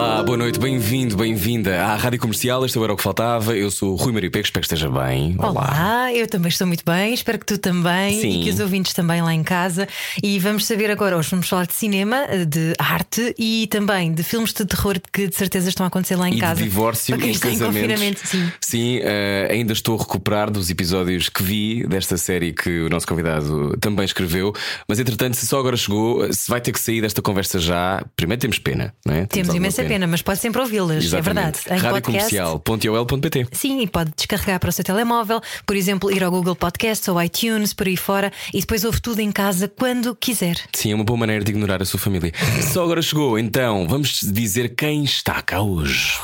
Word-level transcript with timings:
Olá, 0.00 0.22
boa 0.22 0.38
noite, 0.38 0.58
bem-vindo, 0.58 1.14
bem-vinda 1.14 1.84
à 1.84 1.94
Rádio 1.94 2.18
Comercial. 2.18 2.64
Este 2.64 2.82
era 2.82 2.90
o 2.90 2.96
que 2.96 3.02
faltava. 3.02 3.54
Eu 3.54 3.70
sou 3.70 3.92
o 3.92 3.96
Rui 3.96 4.14
Maria 4.14 4.30
Pego, 4.30 4.46
espero 4.46 4.66
que 4.66 4.72
esteja 4.74 4.88
bem. 4.90 5.36
Olá. 5.38 6.10
eu 6.14 6.26
também 6.26 6.48
estou 6.48 6.66
muito 6.66 6.82
bem, 6.86 7.12
espero 7.12 7.38
que 7.38 7.44
tu 7.44 7.58
também 7.58 8.18
Sim. 8.18 8.40
e 8.40 8.44
que 8.44 8.48
os 8.50 8.60
ouvintes 8.60 8.94
também 8.94 9.20
lá 9.20 9.34
em 9.34 9.42
casa. 9.42 9.86
E 10.22 10.38
vamos 10.38 10.64
saber 10.64 10.90
agora, 10.90 11.18
hoje 11.18 11.28
vamos 11.30 11.46
falar 11.46 11.66
de 11.66 11.74
cinema, 11.74 12.24
de 12.48 12.72
arte 12.78 13.34
e 13.38 13.66
também 13.66 14.10
de 14.14 14.22
filmes 14.22 14.54
de 14.54 14.64
terror 14.64 14.98
que 15.12 15.28
de 15.28 15.36
certeza 15.36 15.68
estão 15.68 15.84
a 15.84 15.88
acontecer 15.88 16.16
lá 16.16 16.30
em 16.30 16.34
E 16.36 16.40
casa. 16.40 16.54
de 16.56 16.62
divórcio 16.64 17.14
e 17.16 17.38
casamentos. 17.38 17.66
confinamento, 17.66 18.20
sim. 18.26 18.52
Sim, 18.58 19.00
eh, 19.02 19.48
ainda 19.50 19.74
estou 19.74 19.96
a 19.96 19.98
recuperar 20.00 20.50
dos 20.50 20.70
episódios 20.70 21.28
que 21.28 21.42
vi 21.42 21.86
desta 21.86 22.16
série 22.16 22.54
que 22.54 22.80
o 22.80 22.88
nosso 22.88 23.06
convidado 23.06 23.76
também 23.78 24.06
escreveu. 24.06 24.54
Mas 24.88 24.98
entretanto, 24.98 25.34
se 25.36 25.46
só 25.46 25.58
agora 25.60 25.76
chegou, 25.76 26.32
se 26.32 26.50
vai 26.50 26.58
ter 26.62 26.72
que 26.72 26.80
sair 26.80 27.02
desta 27.02 27.20
conversa 27.20 27.58
já, 27.60 28.02
primeiro 28.16 28.40
temos 28.40 28.58
pena, 28.58 28.94
não 29.04 29.14
é? 29.14 29.26
Temos 29.26 29.50
alguma 29.50 29.66
imensa 29.66 29.82
pena. 29.82 29.89
Mas 30.06 30.22
pode 30.22 30.40
sempre 30.40 30.60
ouvi-las, 30.60 31.12
é 31.12 31.20
verdade. 31.20 31.58
Em. 31.70 31.76
Radiocomercial.ol.pt 31.78 33.46
Sim, 33.52 33.80
e 33.80 33.86
pode 33.86 34.12
descarregar 34.16 34.60
para 34.60 34.70
o 34.70 34.72
seu 34.72 34.84
telemóvel, 34.84 35.40
por 35.66 35.76
exemplo, 35.76 36.10
ir 36.10 36.22
ao 36.22 36.30
Google 36.30 36.54
Podcasts 36.54 37.06
ou 37.08 37.20
iTunes, 37.22 37.72
por 37.72 37.86
aí 37.86 37.96
fora, 37.96 38.32
e 38.52 38.60
depois 38.60 38.84
ouve 38.84 39.00
tudo 39.00 39.20
em 39.20 39.32
casa 39.32 39.68
quando 39.68 40.14
quiser. 40.14 40.56
Sim, 40.72 40.92
é 40.92 40.94
uma 40.94 41.04
boa 41.04 41.18
maneira 41.18 41.44
de 41.44 41.50
ignorar 41.50 41.82
a 41.82 41.84
sua 41.84 41.98
família. 41.98 42.32
Só 42.72 42.84
agora 42.84 43.02
chegou, 43.02 43.38
então 43.38 43.86
vamos 43.88 44.20
dizer 44.22 44.74
quem 44.74 45.04
está 45.04 45.42
cá 45.42 45.60
hoje. 45.60 46.18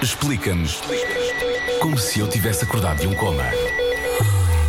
Explica-nos 0.00 0.80
como 1.80 1.98
se 1.98 2.20
eu 2.20 2.28
tivesse 2.28 2.64
acordado 2.64 3.00
de 3.00 3.06
um 3.08 3.14
coma. 3.14 3.44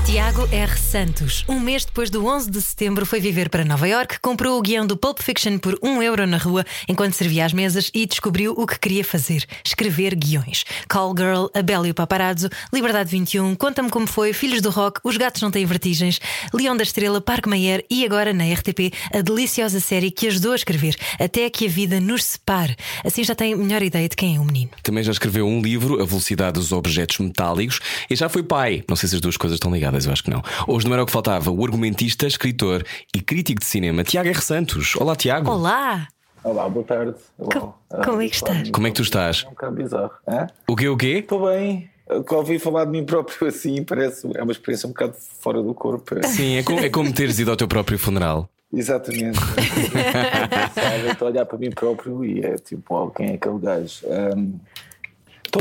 Tiago 0.09 0.49
R. 0.52 0.75
Santos, 0.75 1.45
um 1.47 1.59
mês 1.59 1.85
depois 1.85 2.09
do 2.09 2.25
11 2.25 2.49
de 2.49 2.59
setembro, 2.59 3.05
foi 3.05 3.19
viver 3.19 3.47
para 3.47 3.63
Nova 3.63 3.88
York, 3.88 4.19
comprou 4.19 4.57
o 4.57 4.61
guião 4.61 4.88
do 4.88 4.97
Pulp 4.97 5.19
Fiction 5.21 5.59
por 5.59 5.77
um 5.83 6.02
euro 6.02 6.25
na 6.25 6.38
rua 6.38 6.65
enquanto 6.88 7.13
servia 7.13 7.45
às 7.45 7.53
mesas 7.53 7.91
e 7.93 8.07
descobriu 8.07 8.55
o 8.57 8.65
que 8.65 8.80
queria 8.80 9.03
fazer: 9.03 9.45
escrever 9.63 10.15
guiões. 10.15 10.63
Call 10.89 11.13
Girl, 11.15 11.45
A 11.53 11.87
e 11.87 11.91
o 11.91 11.93
Paparazzo, 11.93 12.49
Liberdade 12.73 13.11
21, 13.11 13.53
Conta-me 13.53 13.91
Como 13.91 14.07
Foi, 14.07 14.33
Filhos 14.33 14.63
do 14.63 14.71
Rock, 14.71 14.99
Os 15.03 15.15
Gatos 15.15 15.43
Não 15.43 15.52
Têm 15.52 15.63
Vertigens, 15.67 16.19
Leão 16.52 16.75
da 16.75 16.81
Estrela, 16.81 17.21
Parque 17.21 17.47
Mayer 17.47 17.85
e 17.87 18.03
agora 18.03 18.33
na 18.33 18.52
RTP 18.52 18.91
a 19.13 19.21
deliciosa 19.21 19.80
série 19.80 20.09
que 20.09 20.25
ajudou 20.25 20.53
a 20.53 20.55
escrever 20.55 20.95
Até 21.19 21.47
que 21.52 21.67
a 21.67 21.69
Vida 21.69 21.99
nos 21.99 22.23
separe. 22.23 22.75
Assim 23.05 23.23
já 23.23 23.35
tem 23.35 23.55
melhor 23.55 23.83
ideia 23.83 24.09
de 24.09 24.15
quem 24.15 24.37
é 24.37 24.39
o 24.39 24.43
menino. 24.43 24.71
Também 24.81 25.03
já 25.03 25.11
escreveu 25.11 25.45
um 25.45 25.61
livro, 25.61 26.02
A 26.02 26.05
Velocidade 26.05 26.53
dos 26.53 26.71
Objetos 26.71 27.19
Metálicos, 27.19 27.80
e 28.09 28.15
já 28.15 28.27
foi 28.27 28.41
pai. 28.41 28.83
Não 28.89 28.95
sei 28.95 29.07
se 29.07 29.13
as 29.13 29.21
duas 29.21 29.37
coisas 29.37 29.57
estão 29.57 29.71
ligadas, 29.71 29.98
eu 30.05 30.11
acho 30.14 30.23
que 30.23 30.30
não. 30.30 30.42
Hoje 30.67 30.86
não 30.86 30.94
era 30.94 31.03
o 31.03 31.05
que 31.05 31.11
faltava. 31.11 31.52
O 31.52 31.64
argumentista, 31.64 32.25
escritor 32.28 32.83
e 33.16 33.22
crítico 33.22 33.59
de 33.59 33.66
cinema, 33.66 34.03
Tiago 34.03 34.30
R. 34.30 34.42
Santos. 34.42 34.95
Olá, 34.95 35.16
Tiago. 35.16 35.50
Olá! 35.52 36.08
Olá, 36.44 36.69
boa 36.69 36.86
tarde. 36.86 37.16
Co- 37.38 37.73
Olá. 37.89 38.05
como 38.05 38.22
é 38.22 38.30
que 38.30 38.36
estás? 38.36 38.70
Como 38.72 38.88
é 38.88 38.89
que 38.92 38.95
tu 38.95 39.02
estás? 39.02 39.44
É 39.44 39.47
um 39.47 39.52
bocado 39.52 39.75
bizarro. 39.75 40.11
Hã? 40.27 40.47
O 40.67 40.75
quê, 40.75 40.88
o 40.88 40.95
quê? 40.97 41.08
Estou 41.20 41.47
bem. 41.50 41.89
Eu 42.08 42.25
ouvi 42.31 42.58
falar 42.58 42.86
de 42.86 42.92
mim 42.92 43.05
próprio 43.05 43.47
assim, 43.50 43.83
parece. 43.83 44.25
É 44.36 44.42
uma 44.42 44.52
experiência 44.52 44.88
um 44.88 44.92
bocado 44.92 45.14
fora 45.42 45.61
do 45.61 45.73
corpo. 45.73 46.16
Sim, 46.25 46.55
é 46.55 46.64
como, 46.64 46.80
é 46.80 46.89
como 46.89 47.11
teres 47.14 47.38
ido 47.39 47.52
ao 47.52 47.58
teu 47.58 47.67
próprio 47.67 48.00
funeral. 48.00 48.50
Exatamente. 48.73 49.38
Estou 51.11 51.27
a 51.27 51.31
olhar 51.31 51.45
para 51.45 51.58
mim 51.58 51.70
próprio 51.71 52.23
e 52.23 52.39
é 52.39 52.55
tipo, 52.55 52.95
oh, 52.95 53.09
quem 53.11 53.32
é 53.32 53.33
aquele 53.33 53.59
gajo? 53.59 53.99
Bem, 54.08 54.59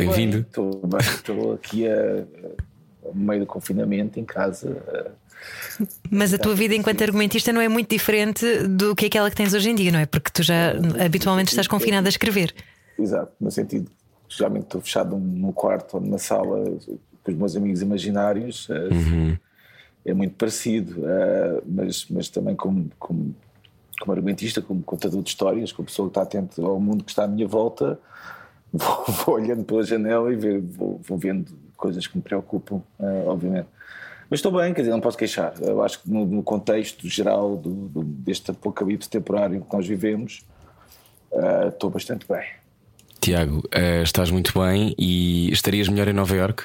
Bem-vindo. 0.06 0.38
Estou 0.38 0.80
bem. 0.86 1.00
Estou 1.00 1.52
aqui 1.54 1.86
a- 1.88 2.24
no 3.14 3.24
meio 3.26 3.40
do 3.40 3.46
confinamento, 3.46 4.18
em 4.20 4.24
casa. 4.24 4.82
a- 4.88 5.10
Mas 6.10 6.34
a 6.34 6.38
tua 6.38 6.54
vida 6.54 6.74
enquanto 6.74 7.02
argumentista 7.02 7.52
não 7.52 7.60
é 7.60 7.68
muito 7.68 7.88
diferente 7.90 8.44
do 8.68 8.94
que 8.96 9.06
aquela 9.06 9.30
que 9.30 9.36
tens 9.36 9.54
hoje 9.54 9.70
em 9.70 9.74
dia, 9.74 9.92
não 9.92 9.98
é? 10.00 10.06
Porque 10.06 10.30
tu 10.32 10.42
já 10.42 10.72
habitualmente 11.04 11.50
estás 11.50 11.66
confinado 11.68 12.06
a 12.06 12.08
escrever. 12.10 12.54
Exato, 12.98 13.32
no 13.40 13.50
sentido 13.50 13.90
que 14.28 14.36
geralmente 14.36 14.64
estou 14.64 14.80
fechado 14.80 15.16
num- 15.16 15.52
quarto 15.52 15.94
ou 15.94 16.00
numa 16.00 16.18
sala 16.18 16.64
com 17.22 17.30
os 17.32 17.36
meus 17.36 17.56
amigos 17.56 17.80
imaginários. 17.82 18.68
eh, 18.70 19.36
É 20.04 20.14
muito 20.14 20.34
parecido, 20.36 21.02
eh, 21.06 21.62
mas, 21.66 22.06
mas 22.08 22.28
também 22.28 22.56
como, 22.56 22.88
como, 22.98 23.34
como 24.00 24.12
argumentista, 24.12 24.62
como 24.62 24.82
contador 24.82 25.22
de 25.22 25.28
histórias, 25.28 25.70
como 25.72 25.86
pessoa 25.86 26.08
que 26.08 26.12
está 26.12 26.22
atento 26.22 26.64
ao 26.64 26.80
mundo 26.80 27.04
que 27.04 27.10
está 27.10 27.24
à 27.24 27.28
minha 27.28 27.46
volta, 27.46 27.98
vou, 28.72 29.04
vou 29.06 29.34
olhando 29.34 29.64
pela 29.64 29.82
janela 29.82 30.32
e 30.32 30.36
ver- 30.36 30.60
vou, 30.62 30.98
vou 31.06 31.18
vendo 31.18 31.52
coisas 31.78 32.06
que 32.06 32.16
me 32.18 32.22
preocupam, 32.22 32.82
eh, 33.00 33.24
obviamente. 33.26 33.68
Mas 34.28 34.40
estou 34.40 34.52
bem, 34.52 34.74
quer 34.74 34.82
dizer, 34.82 34.90
não 34.90 35.00
posso 35.00 35.16
queixar. 35.16 35.54
Eu 35.62 35.82
acho 35.82 36.02
que 36.02 36.10
no, 36.10 36.26
no 36.26 36.42
contexto 36.42 37.08
geral 37.08 37.56
do, 37.56 37.70
do- 37.88 38.04
deste 38.04 38.50
apocalipse 38.50 39.08
temporário 39.08 39.62
que 39.62 39.74
nós 39.74 39.86
vivemos, 39.86 40.44
eh, 41.32 41.68
estou 41.68 41.88
bastante 41.88 42.26
bem. 42.28 42.44
Tiago, 43.20 43.62
eh, 43.72 44.02
estás 44.02 44.30
muito 44.30 44.52
bem 44.58 44.94
e 44.98 45.50
estarias 45.50 45.88
melhor 45.88 46.08
em 46.08 46.12
Nova 46.12 46.36
York? 46.36 46.64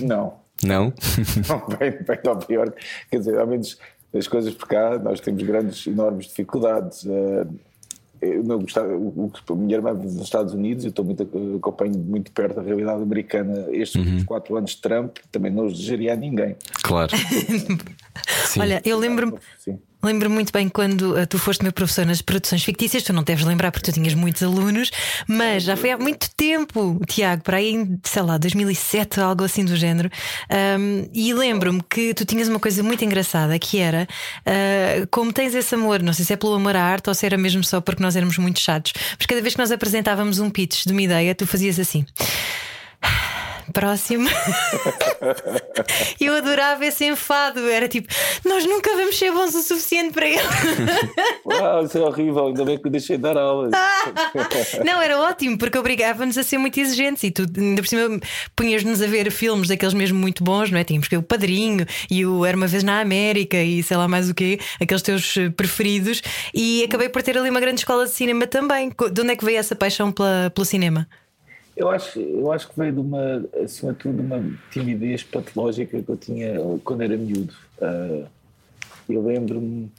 Não, 0.00 0.34
Não? 0.62 0.92
não 1.48 1.78
bem, 1.78 1.90
bem 1.92 2.18
Nova 2.24 2.44
Iorque. 2.52 2.82
Quer 3.10 3.18
dizer, 3.18 3.38
ao 3.38 3.46
menos 3.46 3.78
as 4.14 4.28
coisas 4.28 4.54
por 4.54 4.68
cá, 4.68 4.98
nós 4.98 5.20
temos 5.20 5.42
grandes, 5.42 5.86
enormes 5.86 6.26
dificuldades. 6.26 7.06
Eh, 7.06 7.46
Eu 8.20 8.42
não 8.42 8.60
gostava, 8.60 8.94
o, 8.94 9.08
o, 9.08 9.32
a 9.52 9.54
minha 9.54 9.76
irmã 9.76 9.94
vive 9.94 10.14
nos 10.14 10.24
Estados 10.24 10.54
Unidos, 10.54 10.84
eu 10.84 10.90
estou 10.90 11.04
muito, 11.04 11.22
acompanho 11.56 11.98
muito 11.98 12.30
perto 12.32 12.60
a 12.60 12.62
realidade 12.62 13.02
americana. 13.02 13.66
Estes 13.70 13.96
últimos 13.96 14.24
quatro 14.24 14.56
anos 14.56 14.72
de 14.72 14.80
Trump 14.80 15.16
também 15.30 15.52
não 15.52 15.66
os 15.66 15.74
desejaria 15.74 16.12
a 16.12 16.16
ninguém. 16.16 16.56
Claro. 16.82 17.12
Sim. 18.46 18.60
Olha, 18.60 18.80
eu 18.84 18.98
lembro-me. 18.98 19.38
Sim. 20.06 20.06
Lembro 20.06 20.30
muito 20.30 20.52
bem 20.52 20.68
quando 20.68 21.16
ah, 21.16 21.26
tu 21.26 21.38
foste 21.38 21.62
meu 21.62 21.72
professor 21.72 22.06
nas 22.06 22.22
produções 22.22 22.62
fictícias, 22.62 23.02
tu 23.02 23.12
não 23.12 23.22
deves 23.22 23.44
lembrar 23.44 23.72
porque 23.72 23.90
tu 23.90 23.94
tinhas 23.94 24.14
muitos 24.14 24.42
alunos, 24.42 24.90
mas 25.26 25.64
já 25.64 25.76
foi 25.76 25.90
há 25.90 25.98
muito 25.98 26.30
tempo, 26.36 27.00
Tiago, 27.08 27.42
para 27.42 27.56
aí 27.56 27.74
em, 27.74 27.98
sei 28.04 28.22
lá, 28.22 28.38
2007, 28.38 29.20
algo 29.20 29.44
assim 29.44 29.64
do 29.64 29.74
género. 29.74 30.08
Ahm, 30.48 31.08
e 31.12 31.34
lembro-me 31.34 31.82
que 31.82 32.14
tu 32.14 32.24
tinhas 32.24 32.48
uma 32.48 32.60
coisa 32.60 32.82
muito 32.82 33.04
engraçada 33.04 33.58
que 33.58 33.78
era 33.78 34.06
ah, 34.44 35.06
como 35.10 35.32
tens 35.32 35.54
esse 35.54 35.74
amor, 35.74 36.02
não 36.02 36.12
sei 36.12 36.24
se 36.24 36.32
é 36.32 36.36
pelo 36.36 36.54
amor 36.54 36.76
à 36.76 36.82
arte 36.82 37.08
ou 37.08 37.14
se 37.14 37.26
era 37.26 37.36
mesmo 37.36 37.64
só 37.64 37.80
porque 37.80 38.02
nós 38.02 38.14
éramos 38.14 38.38
muito 38.38 38.60
chatos, 38.60 38.92
mas 39.18 39.26
cada 39.26 39.40
vez 39.42 39.54
que 39.54 39.60
nós 39.60 39.72
apresentávamos 39.72 40.38
um 40.38 40.50
pitch 40.50 40.86
de 40.86 40.92
uma 40.92 41.02
ideia, 41.02 41.34
tu 41.34 41.46
fazias 41.46 41.78
assim. 41.78 42.06
Próximo. 43.72 44.28
Eu 46.20 46.36
adorava 46.36 46.84
esse 46.86 47.04
enfado. 47.04 47.68
Era 47.68 47.88
tipo, 47.88 48.08
nós 48.44 48.64
nunca 48.64 48.94
vamos 48.96 49.18
ser 49.18 49.32
bons 49.32 49.54
o 49.54 49.62
suficiente 49.62 50.12
para 50.12 50.26
ele. 50.26 50.40
Uau, 51.44 51.84
isso 51.84 51.98
é 51.98 52.00
horrível, 52.00 52.46
ainda 52.46 52.64
bem 52.64 52.78
que 52.78 52.88
deixei 52.88 53.16
de 53.16 53.22
dar 53.22 53.36
aulas. 53.36 53.72
Não, 54.84 55.00
era 55.00 55.18
ótimo, 55.20 55.58
porque 55.58 55.78
obrigava-nos 55.78 56.38
a 56.38 56.42
ser 56.42 56.58
muito 56.58 56.78
exigentes 56.78 57.24
e 57.24 57.30
tu, 57.30 57.46
ainda 57.56 57.82
por 57.82 57.88
cima, 57.88 58.20
punhas-nos 58.54 59.02
a 59.02 59.06
ver 59.06 59.30
filmes 59.30 59.68
daqueles 59.68 59.94
mesmo 59.94 60.18
muito 60.18 60.42
bons, 60.44 60.70
não 60.70 60.78
é? 60.78 60.84
Tínhamos 60.84 61.08
que 61.08 61.16
o 61.16 61.22
Padrinho 61.22 61.86
e 62.10 62.24
o 62.24 62.44
Era 62.44 62.56
uma 62.56 62.66
Vez 62.66 62.82
na 62.82 63.00
América 63.00 63.56
e 63.56 63.82
sei 63.82 63.96
lá 63.96 64.08
mais 64.08 64.30
o 64.30 64.34
quê, 64.34 64.58
aqueles 64.80 65.02
teus 65.02 65.36
eh, 65.36 65.50
preferidos. 65.50 66.22
E 66.54 66.84
acabei 66.84 67.08
por 67.08 67.22
ter 67.22 67.36
ali 67.36 67.50
uma 67.50 67.60
grande 67.60 67.80
escola 67.80 68.04
de 68.04 68.12
cinema 68.12 68.46
também. 68.46 68.90
De 69.12 69.20
onde 69.20 69.32
é 69.32 69.36
que 69.36 69.44
veio 69.44 69.58
essa 69.58 69.74
paixão 69.74 70.12
pela, 70.12 70.50
pelo 70.54 70.64
cinema? 70.64 71.06
Eu 71.76 71.90
acho, 71.90 72.18
eu 72.18 72.50
acho 72.52 72.68
que 72.68 72.78
veio 72.78 72.92
de 72.92 73.00
uma, 73.00 73.44
acima 73.62 73.92
de 73.92 73.98
tudo, 73.98 74.22
uma 74.22 74.42
timidez 74.70 75.22
patológica 75.22 76.02
que 76.02 76.08
eu 76.08 76.16
tinha 76.16 76.54
quando 76.82 77.02
era 77.02 77.16
miúdo. 77.16 77.54
Ah, 77.80 78.26
eu 79.08 79.22
lembro-me 79.22 79.90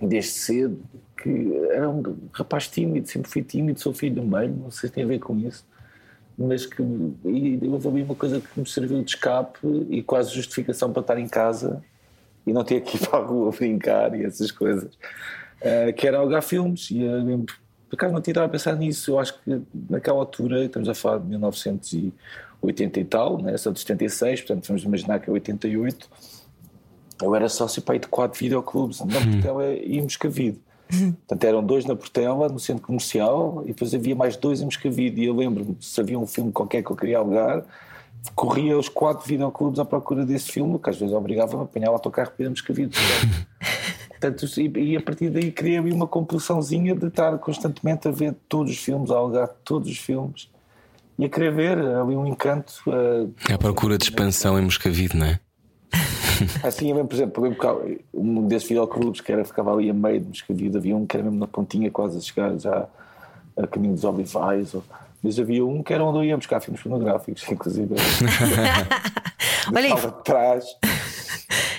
desde 0.00 0.30
cedo 0.30 0.78
que 1.16 1.56
era 1.70 1.88
um 1.88 2.02
rapaz 2.32 2.68
tímido, 2.68 3.08
sempre 3.08 3.30
fui 3.30 3.42
tímido, 3.42 3.80
sou 3.80 3.92
filho 3.92 4.16
do 4.16 4.22
meio, 4.22 4.50
não 4.54 4.70
sei 4.70 4.88
se 4.88 4.94
tem 4.94 5.04
a 5.04 5.06
ver 5.06 5.18
com 5.18 5.36
isso, 5.38 5.64
mas 6.38 6.66
que 6.66 6.82
e 6.82 7.58
eu 7.60 7.72
ouvi 7.72 8.02
uma 8.02 8.14
coisa 8.14 8.40
que 8.40 8.60
me 8.60 8.66
serviu 8.66 9.02
de 9.02 9.10
escape 9.10 9.58
e 9.90 10.02
quase 10.02 10.32
justificação 10.32 10.92
para 10.92 11.00
estar 11.00 11.18
em 11.18 11.26
casa 11.26 11.82
e 12.46 12.52
não 12.52 12.62
ter 12.62 12.80
que 12.82 12.96
ir 12.96 13.00
para 13.00 13.18
a 13.18 13.22
rua 13.22 13.50
brincar 13.56 14.14
e 14.14 14.24
essas 14.24 14.52
coisas, 14.52 14.96
Ah, 15.62 15.92
que 15.92 16.06
era 16.06 16.18
alugar 16.18 16.42
filmes. 16.42 16.90
E 16.90 17.02
eu 17.02 17.24
lembro, 17.24 17.54
por 17.88 17.96
acaso 17.96 18.12
não 18.12 18.20
tinha 18.20 18.32
estado 18.32 18.46
a 18.46 18.48
pensar 18.48 18.76
nisso, 18.76 19.12
eu 19.12 19.18
acho 19.18 19.38
que 19.40 19.62
naquela 19.88 20.18
altura, 20.18 20.64
estamos 20.64 20.88
a 20.88 20.94
falar 20.94 21.18
de 21.18 21.28
1980 21.28 23.00
e 23.00 23.04
tal, 23.04 23.40
né? 23.40 23.56
sou 23.56 23.72
de 23.72 23.80
76, 23.80 24.42
portanto 24.42 24.66
vamos 24.68 24.82
imaginar 24.82 25.20
que 25.20 25.30
é 25.30 25.32
88, 25.32 26.08
eu 27.22 27.34
era 27.34 27.48
sócio 27.48 27.80
pai 27.80 27.98
de 27.98 28.08
quatro 28.08 28.38
videoclubes 28.38 29.00
na 29.00 29.20
Portela 29.20 29.74
e 29.74 30.02
Moscavide. 30.02 30.60
Portanto, 30.88 31.44
eram 31.44 31.64
dois 31.64 31.84
na 31.84 31.96
Portela, 31.96 32.48
no 32.48 32.60
centro 32.60 32.82
comercial, 32.82 33.62
e 33.64 33.68
depois 33.68 33.92
havia 33.92 34.14
mais 34.14 34.36
dois 34.36 34.60
em 34.60 34.66
Moscavide. 34.66 35.20
E 35.20 35.24
eu 35.24 35.34
lembro-me, 35.34 35.76
se 35.80 36.00
havia 36.00 36.18
um 36.18 36.26
filme 36.26 36.52
qualquer 36.52 36.82
que 36.82 36.90
eu 36.90 36.96
queria 36.96 37.18
alugar, 37.18 37.64
corria 38.34 38.78
os 38.78 38.88
quatro 38.88 39.26
videoclubes 39.26 39.78
à 39.78 39.84
procura 39.84 40.24
desse 40.24 40.52
filme, 40.52 40.78
que 40.78 40.90
às 40.90 40.96
vezes 40.96 41.14
obrigava-me 41.14 41.62
a 41.62 41.64
apanhar 41.64 41.90
o 41.90 41.94
autocarro 41.94 42.30
para 42.30 42.44
irmos 42.44 42.60
Moscavide. 42.60 42.96
Portanto, 44.20 44.46
e, 44.58 44.92
e 44.92 44.96
a 44.96 45.00
partir 45.00 45.30
daí 45.30 45.50
criei 45.50 45.78
uma 45.78 46.06
compulsãozinha 46.06 46.94
de 46.94 47.06
estar 47.06 47.36
constantemente 47.38 48.08
a 48.08 48.10
ver 48.10 48.34
todos 48.48 48.72
os 48.72 48.78
filmes, 48.78 49.10
a 49.10 49.16
alugar 49.16 49.48
todos 49.64 49.90
os 49.90 49.98
filmes 49.98 50.48
e 51.18 51.24
a 51.24 51.28
querer 51.28 51.52
ver 51.52 51.78
ali 51.78 52.16
um 52.16 52.26
encanto. 52.26 52.74
Uh, 52.86 53.32
à 53.52 53.58
procura 53.58 53.96
de 53.98 54.04
expansão 54.04 54.58
em 54.58 54.62
Moscavide, 54.62 55.16
não 55.16 55.26
é? 55.26 55.40
Assim, 56.62 56.90
eu 56.90 56.96
mesmo, 56.96 57.08
por 57.08 57.46
exemplo, 57.46 57.98
um 58.12 58.46
desses 58.46 58.68
videoclubes 58.68 59.20
que 59.20 59.32
era, 59.32 59.44
ficava 59.44 59.72
ali 59.72 59.88
a 59.88 59.94
meio 59.94 60.20
de 60.20 60.28
Moscavide, 60.28 60.76
havia 60.76 60.96
um 60.96 61.06
que 61.06 61.16
era 61.16 61.24
mesmo 61.24 61.38
na 61.38 61.46
pontinha, 61.46 61.90
quase 61.90 62.18
a 62.18 62.20
chegar 62.20 62.58
já 62.58 62.86
a 63.56 63.66
caminho 63.66 63.94
dos 63.94 64.04
Olivais. 64.04 64.74
Ou, 64.74 64.82
mas 65.26 65.40
havia 65.40 65.66
um 65.66 65.82
que 65.82 65.92
era 65.92 66.04
onde 66.04 66.18
eu 66.18 66.24
ia 66.24 66.36
buscar 66.36 66.60
filmes 66.60 66.80
pornográficos, 66.80 67.44
inclusive. 67.50 67.94
Olha 69.74 69.86
aí. 69.86 69.92
atrás. 69.92 70.64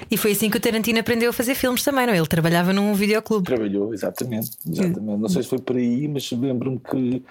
E 0.10 0.16
foi 0.16 0.32
assim 0.32 0.50
que 0.50 0.56
o 0.56 0.60
Tarantino 0.60 1.00
aprendeu 1.00 1.32
a 1.32 1.34
fazer 1.34 1.54
filmes 1.54 1.84
também, 1.84 2.08
não? 2.08 2.14
É? 2.14 2.18
Ele 2.18 2.28
trabalhava 2.28 2.72
num 2.72 2.94
videoclube. 2.94 3.44
Trabalhou, 3.44 3.94
exatamente. 3.94 4.52
exatamente. 4.66 5.20
Não 5.20 5.28
sei 5.28 5.44
se 5.44 5.50
foi 5.50 5.60
por 5.60 5.76
aí, 5.76 6.08
mas 6.08 6.32
lembro-me 6.32 6.80
que 6.80 7.22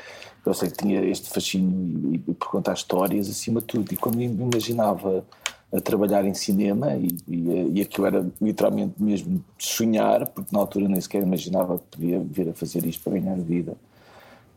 eu 0.44 0.52
sei 0.52 0.68
que 0.68 0.76
tinha 0.76 1.02
este 1.02 1.30
fascínio 1.30 2.12
e, 2.12 2.16
e 2.16 2.34
por 2.34 2.50
contar 2.50 2.74
histórias 2.74 3.30
acima 3.30 3.60
de 3.60 3.66
tudo. 3.66 3.90
E 3.90 3.96
quando 3.96 4.16
me 4.16 4.26
imaginava 4.26 5.24
a 5.72 5.80
trabalhar 5.80 6.26
em 6.26 6.34
cinema, 6.34 6.94
e, 6.96 7.08
e, 7.26 7.72
e 7.76 7.80
aquilo 7.80 8.06
era 8.06 8.26
literalmente 8.42 8.94
mesmo 9.02 9.42
sonhar, 9.58 10.26
porque 10.26 10.54
na 10.54 10.60
altura 10.60 10.86
nem 10.86 11.00
sequer 11.00 11.22
imaginava 11.22 11.78
que 11.78 11.84
podia 11.92 12.20
vir 12.20 12.50
a 12.50 12.52
fazer 12.52 12.84
isto 12.84 13.02
para 13.02 13.19
ganhar 13.19 13.38
vida. 13.38 13.74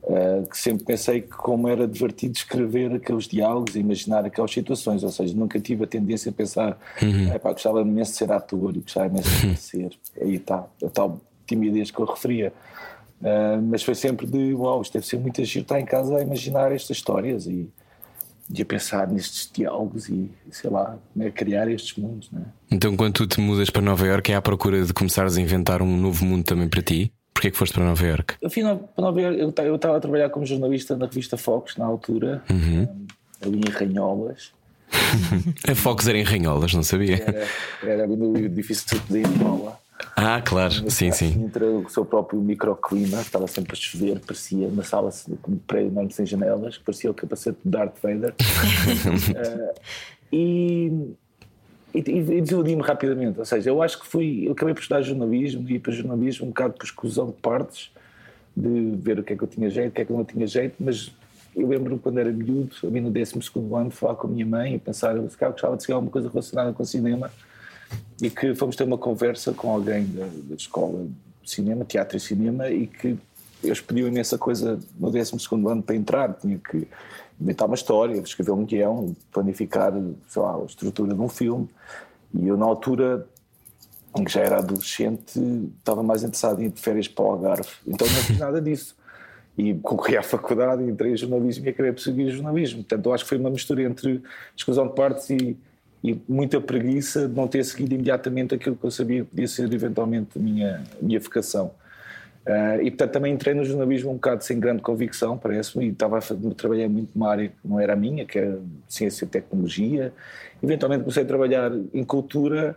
Uh, 0.02 0.48
que 0.50 0.58
sempre 0.58 0.86
pensei 0.86 1.22
que 1.22 1.30
como 1.30 1.68
era 1.68 1.88
divertido 1.88 2.34
escrever 2.34 2.94
aqueles 2.94 3.28
diálogos 3.28 3.76
e 3.76 3.80
imaginar 3.80 4.26
aquelas 4.26 4.52
situações, 4.52 5.04
ou 5.04 5.10
seja, 5.10 5.36
nunca 5.36 5.60
tive 5.60 5.84
a 5.84 5.88
tendência 5.88 6.30
a 6.30 6.34
pensar, 6.34 6.80
uhum. 7.02 7.38
pá, 7.38 7.52
gostava 7.52 7.82
imenso 7.82 8.12
de 8.14 8.18
ser 8.18 8.32
ator 8.32 8.76
e 8.76 8.80
gostava 8.80 9.08
imenso 9.08 9.30
de 9.30 9.58
ser, 9.58 9.92
aí 10.20 10.36
está, 10.36 10.66
a 10.84 10.90
tal 10.90 11.22
timidez 11.46 11.92
que 11.92 12.00
eu 12.00 12.06
referia. 12.06 12.54
Uh, 13.20 13.62
mas 13.62 13.84
foi 13.84 13.96
sempre 13.96 14.26
de, 14.26 14.54
uau, 14.54 14.82
isto 14.82 14.94
deve 14.94 15.06
ser 15.06 15.20
muito 15.20 15.42
agir 15.42 15.62
estar 15.62 15.80
em 15.80 15.86
casa 15.86 16.18
a 16.18 16.22
imaginar 16.22 16.72
estas 16.72 16.96
histórias 16.96 17.46
e, 17.48 17.70
e 18.50 18.62
a 18.62 18.66
pensar 18.66 19.08
nestes 19.08 19.52
diálogos 19.52 20.08
e, 20.08 20.32
sei 20.50 20.70
lá, 20.70 20.98
né, 21.14 21.28
a 21.28 21.32
criar 21.32 21.70
estes 21.70 21.98
mundos. 21.98 22.32
Né? 22.32 22.42
Então, 22.72 22.96
quando 22.96 23.14
tu 23.14 23.28
te 23.28 23.42
mudas 23.42 23.70
para 23.70 23.82
Nova 23.82 24.08
Iorque, 24.08 24.32
é 24.32 24.36
à 24.36 24.42
procura 24.42 24.86
de 24.86 24.94
começares 24.94 25.38
a 25.38 25.42
inventar 25.42 25.82
um 25.82 25.98
novo 25.98 26.24
mundo 26.24 26.46
também 26.46 26.70
para 26.70 26.82
ti? 26.82 27.12
Porquê 27.40 27.48
é 27.48 27.52
que 27.52 27.58
foste 27.58 27.74
para 27.74 27.86
Nova 27.86 28.06
York? 28.06 28.36
Eu 28.42 28.50
fui 28.50 28.62
para 28.62 29.02
Nova 29.02 29.22
York, 29.22 29.40
eu 29.40 29.76
estava 29.76 29.96
a 29.96 30.00
trabalhar 30.02 30.30
como 30.30 30.46
jornalista 30.46 30.98
na 30.98 31.06
revista 31.06 31.38
Fox 31.38 31.78
na 31.78 31.86
altura, 31.86 32.44
uhum. 32.50 33.08
ali 33.42 33.62
em 33.66 33.72
Ranholas. 33.72 34.52
a 35.66 35.74
Fox 35.74 36.06
era 36.10 36.18
em 36.18 36.24
Ranholas, 36.24 36.74
não 36.74 36.84
sabia? 36.84 37.24
Era, 37.24 37.48
era 37.94 38.08
no 38.08 38.38
edifício 38.38 39.02
de 39.10 39.22
Imola. 39.22 39.80
Ah, 40.18 40.42
claro, 40.42 40.92
sim, 40.92 41.14
sim. 41.14 41.46
Entre 41.46 41.64
o 41.64 41.88
seu 41.88 42.04
próprio 42.04 42.42
microclima, 42.42 43.22
estava 43.22 43.48
sempre 43.48 43.72
a 43.72 43.76
chover, 43.78 44.20
parecia 44.20 44.68
uma 44.68 44.84
sala 44.84 45.10
com 45.42 45.54
um 45.54 45.58
prédio 45.60 45.92
enorme 45.92 46.12
sem 46.12 46.26
janelas, 46.26 46.78
parecia 46.78 47.10
o 47.10 47.14
capacete 47.14 47.58
de 47.64 47.72
Darth 47.72 47.96
Vader. 48.04 48.34
uh, 48.34 49.80
e 50.34 51.16
e, 52.08 52.38
e 52.38 52.42
desiludi-me 52.42 52.82
rapidamente. 52.82 53.40
Ou 53.40 53.46
seja, 53.46 53.70
eu 53.70 53.82
acho 53.82 54.00
que 54.00 54.08
fui. 54.08 54.48
Eu 54.48 54.52
acabei 54.54 54.74
por 54.74 54.82
estudar 54.82 55.02
jornalismo 55.02 55.68
e 55.70 55.76
ir 55.76 55.80
para 55.80 55.92
jornalismo 55.92 56.46
um 56.46 56.50
bocado 56.50 56.74
por 56.74 56.84
exclusão 56.84 57.28
de 57.28 57.34
partes, 57.34 57.92
de 58.56 58.96
ver 58.98 59.20
o 59.20 59.24
que 59.24 59.34
é 59.34 59.36
que 59.36 59.44
eu 59.44 59.48
tinha 59.48 59.70
jeito, 59.70 59.90
o 59.90 59.92
que 59.92 60.02
é 60.02 60.06
que 60.06 60.12
eu 60.12 60.18
não 60.18 60.26
tinha 60.26 60.46
jeito, 60.46 60.76
mas 60.80 61.12
eu 61.56 61.68
lembro-me 61.68 62.00
quando 62.00 62.20
era 62.20 62.32
miúdo, 62.32 62.76
a 62.84 62.88
mim 62.88 63.02
no 63.02 63.10
12 63.10 63.40
ano, 63.76 63.92
falar 63.92 64.16
com 64.16 64.28
a 64.28 64.30
minha 64.30 64.46
mãe 64.46 64.76
e 64.76 64.80
pensar 64.80 65.16
se 65.30 65.38
calhar 65.38 65.52
gostava 65.52 65.76
de 65.76 65.84
seguir 65.84 65.94
alguma 65.94 66.12
coisa 66.12 66.30
relacionada 66.30 66.74
com 66.74 66.86
cinema 66.86 67.32
e 68.22 68.30
que 68.30 68.54
fomos 68.54 68.76
ter 68.76 68.84
uma 68.84 68.98
conversa 68.98 69.52
com 69.52 69.72
alguém 69.72 70.06
da, 70.06 70.26
da 70.26 70.56
escola 70.56 71.08
de 71.42 71.50
cinema, 71.50 71.84
teatro 71.86 72.18
e 72.18 72.20
cinema 72.20 72.70
e 72.70 72.88
que 72.88 73.18
eles 73.64 73.82
pediam 73.82 74.08
imensa 74.08 74.38
coisa 74.38 74.80
no 74.98 75.12
12 75.12 75.34
ano 75.68 75.82
para 75.82 75.96
entrar, 75.96 76.34
tinha 76.34 76.58
que 76.58 76.88
inventar 77.40 77.68
uma 77.68 77.76
história, 77.76 78.20
escrever 78.20 78.52
um 78.52 78.66
guião, 78.66 79.16
planificar 79.32 79.94
sei 80.28 80.42
lá, 80.42 80.56
a 80.56 80.66
estrutura 80.66 81.14
de 81.14 81.22
um 81.22 81.30
filme. 81.30 81.70
E 82.34 82.48
eu, 82.48 82.58
na 82.58 82.66
altura 82.66 83.26
em 84.18 84.24
que 84.24 84.32
já 84.32 84.42
era 84.42 84.58
adolescente, 84.58 85.40
estava 85.78 86.04
mais 86.04 86.24
interessado 86.24 86.62
em 86.62 86.66
ir 86.66 86.72
de 86.72 86.82
férias 86.82 87.08
para 87.08 87.24
o 87.24 87.32
Algarve. 87.32 87.70
Então 87.88 88.08
não 88.08 88.16
fiz 88.16 88.38
nada 88.38 88.62
disso. 88.62 88.96
E 89.58 89.74
concorri 89.76 90.18
à 90.18 90.24
faculdade, 90.24 90.84
entrei 90.84 91.14
em 91.14 91.18
jornalismo 91.18 91.66
e 91.66 91.70
acabei 91.70 91.92
por 91.92 92.02
seguir 92.02 92.30
jornalismo. 92.32 92.78
Portanto, 92.80 93.06
eu 93.06 93.14
acho 93.14 93.24
que 93.24 93.30
foi 93.30 93.38
uma 93.38 93.50
mistura 93.50 93.84
entre 93.84 94.22
exclusão 94.56 94.88
de 94.88 94.96
partes 94.96 95.30
e, 95.30 95.58
e 96.04 96.20
muita 96.28 96.62
preguiça 96.62 97.28
de 97.28 97.36
não 97.36 97.48
ter 97.48 97.64
seguido 97.66 97.94
imediatamente 97.94 98.56
aquilo 98.56 98.76
que 98.76 98.86
eu 98.86 98.92
sabia 98.92 99.24
que 99.24 99.30
podia 99.30 99.48
ser 99.48 99.72
eventualmente 99.72 100.38
a 100.38 100.42
minha, 100.42 100.84
a 101.00 101.04
minha 101.04 101.20
vocação. 101.20 101.72
Uh, 102.48 102.82
e 102.82 102.90
portanto 102.90 103.12
também 103.12 103.34
entrei 103.34 103.54
no 103.54 103.64
jornalismo 103.64 104.12
um 104.12 104.16
bocado 104.16 104.44
sem 104.44 104.60
grande 104.60 104.82
convicção, 104.82 105.38
parece-me, 105.38 105.86
e 105.86 105.90
estava 105.90 106.18
a 106.18 106.22
trabalhar 106.56 106.90
muito 106.90 107.12
numa 107.14 107.30
área 107.30 107.50
que 107.50 107.56
não 107.64 107.80
era 107.80 107.94
a 107.94 107.96
minha, 107.96 108.26
que 108.26 108.40
era 108.40 108.60
ciência 108.88 109.26
e 109.26 109.28
tecnologia. 109.28 110.14
Eventualmente 110.64 111.02
comecei 111.02 111.24
a 111.24 111.26
trabalhar 111.26 111.72
em 111.94 112.04
cultura, 112.04 112.76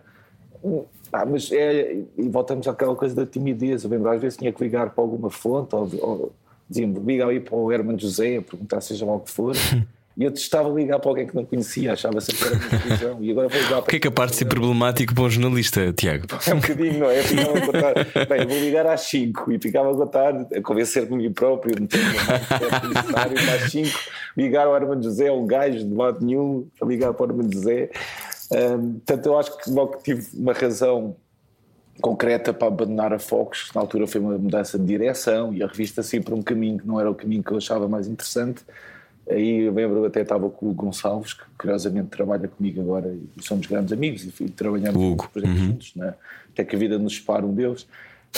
ah, 1.13 1.27
mas 1.27 1.51
é, 1.53 2.03
e 2.17 2.29
voltamos 2.29 2.67
àquela 2.69 2.95
coisa 2.95 3.15
da 3.15 3.27
timidez. 3.27 3.85
Eu 3.85 3.91
lembro, 3.91 4.11
às 4.11 4.21
vezes 4.21 4.37
tinha 4.37 4.53
que 4.53 4.63
ligar 4.63 4.91
para 4.91 5.03
alguma 5.03 5.31
fonte, 5.31 5.75
ou, 5.75 5.89
ou 6.01 6.33
dizia-me, 6.69 6.99
liga 7.01 7.27
aí 7.27 7.41
para 7.41 7.55
o 7.55 7.71
Herman 7.71 7.99
José, 7.99 8.37
a 8.39 8.43
perguntar 8.43 8.81
seja 8.81 9.07
lá 9.07 9.15
o 9.15 9.21
que 9.21 9.31
for. 9.31 9.55
E 10.17 10.25
eu 10.25 10.31
testava 10.31 10.69
ligar 10.69 10.99
para 10.99 11.11
alguém 11.11 11.27
que 11.27 11.35
não 11.35 11.45
conhecia, 11.45 11.95
achava 11.95 12.21
sempre 12.21 12.59
que 12.59 13.05
era 13.05 13.15
uma. 13.15 13.25
E 13.25 13.31
agora 13.31 13.49
vou 13.49 13.59
ligar 13.59 13.77
para. 13.77 13.81
O 13.81 13.87
que 13.87 13.97
é 13.97 14.01
capaz 14.01 14.31
de 14.31 14.37
ser 14.37 14.45
problemático 14.45 15.15
para 15.15 15.25
um 15.25 15.31
jornalista, 15.31 15.93
Tiago? 15.93 16.27
É 16.47 16.55
um 16.55 16.61
bocadinho, 16.61 16.99
não 16.99 17.11
é? 17.11 17.23
Ficava 17.23 17.59
a 17.59 17.61
contar. 17.61 17.95
Bem, 18.29 18.47
vou 18.47 18.59
ligar 18.59 18.87
às 18.87 19.01
5 19.03 19.53
e 19.53 19.59
ficava 19.59 19.91
a 19.91 19.95
contar, 19.95 20.35
a 20.55 20.61
convencer-me 20.61 21.17
mim 21.17 21.33
próprio, 21.33 21.81
meter-me 21.81 22.13
necessário 22.89 23.39
às 23.39 23.71
5, 23.71 23.99
ligar 24.37 24.67
ao 24.67 24.77
Hermano 24.77 25.03
José, 25.03 25.31
um 25.33 25.47
gajo 25.47 25.79
de 25.79 25.95
lado 25.95 26.25
nenhum, 26.25 26.67
a 26.81 26.85
ligar 26.85 27.15
para 27.15 27.27
o 27.27 27.31
Hermano 27.31 27.53
José. 27.53 27.91
Um, 28.51 28.93
portanto, 28.95 29.27
eu 29.27 29.39
acho 29.39 29.59
que 29.59 29.71
logo 29.71 29.97
tive 30.03 30.27
uma 30.35 30.53
razão 30.53 31.17
concreta 32.03 32.53
para 32.53 32.69
abandonar 32.69 33.13
a 33.13 33.19
Fox, 33.19 33.71
que 33.71 33.75
na 33.75 33.81
altura 33.81 34.07
foi 34.07 34.21
uma 34.21 34.37
mudança 34.37 34.79
de 34.79 34.85
direção 34.85 35.55
e 35.55 35.63
a 35.63 35.67
revista 35.67 36.03
sempre 36.03 36.35
um 36.35 36.43
caminho 36.43 36.79
que 36.79 36.87
não 36.87 37.01
era 37.01 37.11
o 37.11 37.15
caminho 37.15 37.43
que 37.43 37.53
eu 37.53 37.57
achava 37.57 37.89
mais 37.89 38.07
interessante 38.07 38.63
Aí 39.29 39.63
eu 39.63 39.73
lembro, 39.73 40.05
até 40.05 40.23
estava 40.23 40.51
com 40.51 40.69
o 40.69 40.75
Gonçalves, 40.75 41.33
que 41.35 41.45
curiosamente 41.57 42.09
trabalha 42.09 42.49
comigo 42.49 42.81
agora 42.81 43.15
e 43.37 43.43
somos 43.43 43.67
grandes 43.67 43.93
amigos 43.93 44.25
e, 44.41 44.49
trabalhamos 44.51 45.01
Hugo. 45.01 45.31
exemplo, 45.37 45.51
uhum. 45.51 45.67
juntos, 45.67 45.93
né? 45.95 46.15
até 46.53 46.65
que 46.65 46.77
a 46.77 46.79
vida 46.79 46.99
nos 46.99 47.17
separa 47.17 47.47
um 47.47 47.55
deles. 47.55 47.87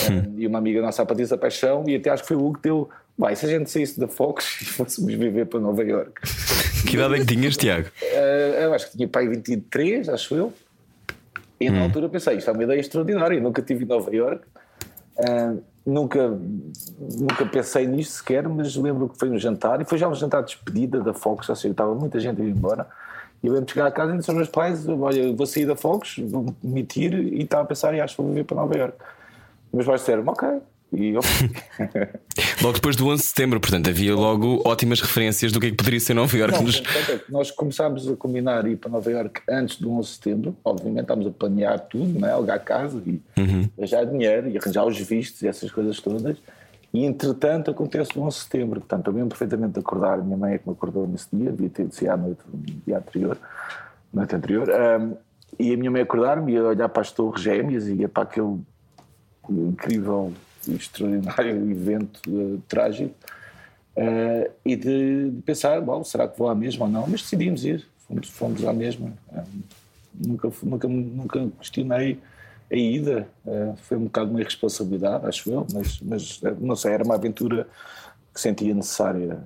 Um, 0.09 0.39
e 0.39 0.45
uma 0.45 0.59
amiga 0.59 0.81
nossa, 0.81 1.01
a 1.01 1.05
Patrícia 1.05 1.37
Paixão, 1.37 1.85
e 1.87 1.95
até 1.95 2.09
acho 2.09 2.23
que 2.23 2.27
foi 2.27 2.37
o 2.37 2.45
Hugo 2.45 2.55
que 2.55 2.63
deu. 2.63 2.89
Vai, 3.17 3.35
se 3.35 3.45
a 3.45 3.49
gente 3.49 3.69
saísse 3.69 3.99
da 3.99 4.07
Fox 4.07 4.59
e 4.61 4.65
fôssemos 4.65 5.13
viver 5.13 5.45
para 5.45 5.59
Nova 5.59 5.83
York. 5.83 6.21
Que 6.85 6.95
idade 6.95 7.15
é 7.15 7.19
que 7.19 7.25
tinhas, 7.25 7.57
Tiago? 7.57 7.87
Uh, 8.01 8.63
eu 8.63 8.73
acho 8.73 8.91
que 8.91 8.97
tinha 8.97 9.07
pai 9.07 9.27
23, 9.27 10.09
acho 10.09 10.35
eu. 10.35 10.53
E 11.59 11.69
na 11.69 11.79
hum. 11.79 11.83
altura 11.83 12.09
pensei, 12.09 12.37
isto 12.37 12.49
é 12.49 12.53
uma 12.53 12.63
ideia 12.63 12.79
extraordinária, 12.79 13.35
eu 13.35 13.41
nunca 13.41 13.61
estive 13.61 13.85
em 13.85 13.87
Nova 13.87 14.13
York. 14.13 14.45
Uh, 15.17 15.61
Nunca, 15.85 16.35
nunca 16.99 17.45
pensei 17.45 17.85
nisto 17.85 18.13
sequer, 18.13 18.49
mas 18.49 18.75
lembro 18.75 19.07
que 19.07 19.19
foi 19.19 19.29
um 19.29 19.37
jantar, 19.37 19.79
e 19.79 19.85
foi 19.85 19.99
já 19.99 20.09
um 20.09 20.15
jantar 20.15 20.41
de 20.41 20.47
despedida 20.47 20.99
da 20.99 21.13
Fox, 21.13 21.47
ou 21.47 21.55
seja, 21.55 21.69
estava 21.69 21.93
muita 21.93 22.19
gente 22.19 22.41
a 22.41 22.43
ir 22.43 22.49
embora. 22.49 22.87
E 23.43 23.45
eu 23.45 23.53
lembro 23.53 23.67
de 23.67 23.73
chegar 23.73 23.85
a 23.85 23.91
casa 23.91 24.15
e 24.15 24.17
disse 24.17 24.31
aos 24.31 24.35
meus 24.35 24.49
pais: 24.49 24.89
Olha, 24.89 25.31
vou 25.35 25.45
sair 25.45 25.67
da 25.67 25.75
Fox, 25.75 26.15
vou 26.27 26.55
demitir, 26.63 27.13
e 27.13 27.43
estava 27.43 27.61
a 27.61 27.65
pensar, 27.67 27.93
e 27.93 28.01
acho 28.01 28.15
que 28.15 28.21
vou 28.23 28.31
viver 28.31 28.45
para 28.45 28.57
Nova 28.57 28.75
Iorque. 28.75 28.97
Meus 29.71 29.85
pais 29.85 30.01
disseram: 30.01 30.23
Ok, 30.25 30.59
e 30.93 31.09
eu... 31.09 31.21
logo 32.61 32.73
depois 32.73 32.95
do 32.95 33.07
11 33.07 33.21
de 33.21 33.27
setembro, 33.27 33.59
portanto, 33.59 33.89
havia 33.89 34.15
logo 34.15 34.61
ótimas 34.65 35.01
referências 35.01 35.51
do 35.51 35.59
que, 35.59 35.67
é 35.67 35.69
que 35.71 35.75
poderia 35.75 35.99
ser 35.99 36.13
Nova 36.13 36.35
Iorque. 36.37 36.63
Nos... 36.63 36.77
É 36.77 37.21
nós 37.29 37.51
começámos 37.51 38.07
a 38.07 38.15
combinar 38.15 38.65
ir 38.67 38.77
para 38.77 38.89
Nova 38.89 39.11
Iorque 39.11 39.41
antes 39.49 39.77
do 39.77 39.91
11 39.91 40.07
de 40.07 40.15
setembro, 40.15 40.57
obviamente 40.63 41.01
estávamos 41.01 41.27
a 41.27 41.31
planear 41.31 41.79
tudo, 41.79 42.19
né? 42.19 42.31
alugar 42.31 42.63
casa 42.63 43.01
e 43.05 43.21
uhum. 43.37 43.69
arranjar 43.77 44.05
dinheiro 44.05 44.49
e 44.49 44.57
arranjar 44.57 44.85
os 44.85 44.97
vistos 44.99 45.41
e 45.41 45.47
essas 45.47 45.71
coisas 45.71 45.99
todas. 45.99 46.37
E 46.93 47.03
entretanto 47.03 47.69
acontece 47.69 48.17
o 48.17 48.21
11 48.21 48.37
de 48.37 48.43
setembro, 48.43 48.79
portanto, 48.79 49.07
eu 49.07 49.13
lembro 49.13 49.29
perfeitamente 49.29 49.73
de 49.73 49.79
acordar, 49.79 50.23
minha 50.23 50.37
mãe 50.37 50.53
é 50.53 50.57
que 50.57 50.65
me 50.65 50.73
acordou 50.73 51.05
nesse 51.05 51.27
dia, 51.33 51.51
devia 51.51 51.69
ter 51.69 51.91
sido 51.91 52.09
à 52.09 52.15
noite, 52.15 52.39
no 52.47 52.57
dia 52.57 52.97
anterior, 52.97 53.37
noite 54.13 54.33
anterior, 54.33 54.69
um, 54.69 55.17
e 55.59 55.73
a 55.73 55.77
minha 55.77 55.91
mãe 55.91 56.01
acordar-me 56.01 56.53
e 56.53 56.59
olhar 56.59 56.87
para 56.87 57.01
as 57.01 57.11
torres 57.11 57.41
gêmeas 57.41 57.87
e 57.87 57.95
ia 57.95 58.07
para 58.07 58.23
aquele 58.23 58.59
incrível 59.49 60.31
extraordinário 60.67 61.55
evento 61.71 62.19
uh, 62.27 62.61
trágico 62.67 63.13
uh, 63.97 64.51
e 64.65 64.75
de, 64.75 65.31
de, 65.31 65.41
pensar, 65.41 65.81
bom, 65.81 66.03
será 66.03 66.27
que 66.27 66.37
vou 66.37 66.49
à 66.49 66.55
mesma 66.55 66.85
ou 66.85 66.91
não? 66.91 67.07
Mas 67.07 67.21
decidimos 67.21 67.63
ir, 67.65 67.85
fomos, 68.07 68.29
fomos 68.29 68.65
à 68.65 68.73
mesma. 68.73 69.13
Uh, 69.31 69.43
nunca, 70.13 70.51
nunca, 70.63 70.87
nunca 70.87 71.47
questionei 71.59 72.19
a 72.71 72.75
ida, 72.75 73.27
foi 73.83 73.95
um 73.95 74.05
bocado 74.05 74.31
uma 74.31 74.41
irresponsabilidade, 74.41 75.27
acho 75.27 75.51
eu, 75.51 75.67
mas, 75.71 75.99
mas 76.01 76.41
não 76.59 76.75
sei, 76.75 76.93
era 76.93 77.03
uma 77.03 77.13
aventura 77.13 77.67
que 78.33 78.41
sentia 78.41 78.73
necessária 78.73 79.37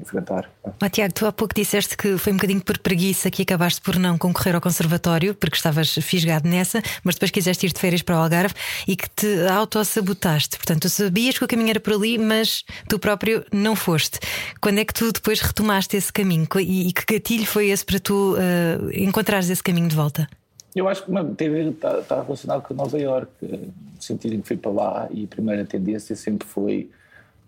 enfrentar. 0.00 0.50
Oh, 0.62 0.88
Tiago, 0.88 1.14
tu 1.14 1.26
há 1.26 1.32
pouco 1.32 1.54
disseste 1.54 1.96
que 1.96 2.16
foi 2.18 2.32
um 2.32 2.36
bocadinho 2.36 2.60
por 2.60 2.78
preguiça 2.78 3.30
que 3.30 3.42
acabaste 3.42 3.80
por 3.80 3.98
não 3.98 4.18
concorrer 4.18 4.54
ao 4.54 4.60
conservatório, 4.60 5.34
porque 5.34 5.56
estavas 5.56 5.92
fisgado 5.94 6.48
nessa, 6.48 6.82
mas 7.02 7.14
depois 7.14 7.30
quiseste 7.30 7.66
ir 7.66 7.72
de 7.72 7.80
férias 7.80 8.02
para 8.02 8.16
o 8.16 8.18
Algarve 8.18 8.54
e 8.86 8.96
que 8.96 9.08
te 9.10 9.46
autossabotaste. 9.48 10.56
Portanto, 10.56 10.82
tu 10.82 10.88
sabias 10.88 11.38
que 11.38 11.44
o 11.44 11.48
caminho 11.48 11.70
era 11.70 11.80
por 11.80 11.94
ali, 11.94 12.18
mas 12.18 12.64
tu 12.88 12.98
próprio 12.98 13.44
não 13.52 13.74
foste. 13.74 14.18
Quando 14.60 14.78
é 14.78 14.84
que 14.84 14.94
tu 14.94 15.12
depois 15.12 15.40
retomaste 15.40 15.96
esse 15.96 16.12
caminho 16.12 16.46
e, 16.58 16.88
e 16.88 16.92
que 16.92 17.14
gatilho 17.14 17.46
foi 17.46 17.68
esse 17.68 17.84
para 17.84 17.98
tu 17.98 18.34
uh, 18.34 18.90
encontrares 18.92 19.50
esse 19.50 19.62
caminho 19.62 19.88
de 19.88 19.96
volta? 19.96 20.28
Eu 20.74 20.86
acho 20.88 21.04
que 21.04 21.10
está, 21.10 21.98
está 22.00 22.22
relacionado 22.22 22.62
com 22.62 22.74
Nova 22.74 22.98
York, 22.98 23.30
no 23.40 24.02
sentido 24.02 24.34
em 24.34 24.42
que 24.42 24.48
fui 24.48 24.58
para 24.58 24.70
lá 24.70 25.08
e 25.10 25.24
a 25.24 25.26
primeira 25.26 25.64
tendência 25.64 26.14
sempre 26.14 26.46
foi: 26.46 26.90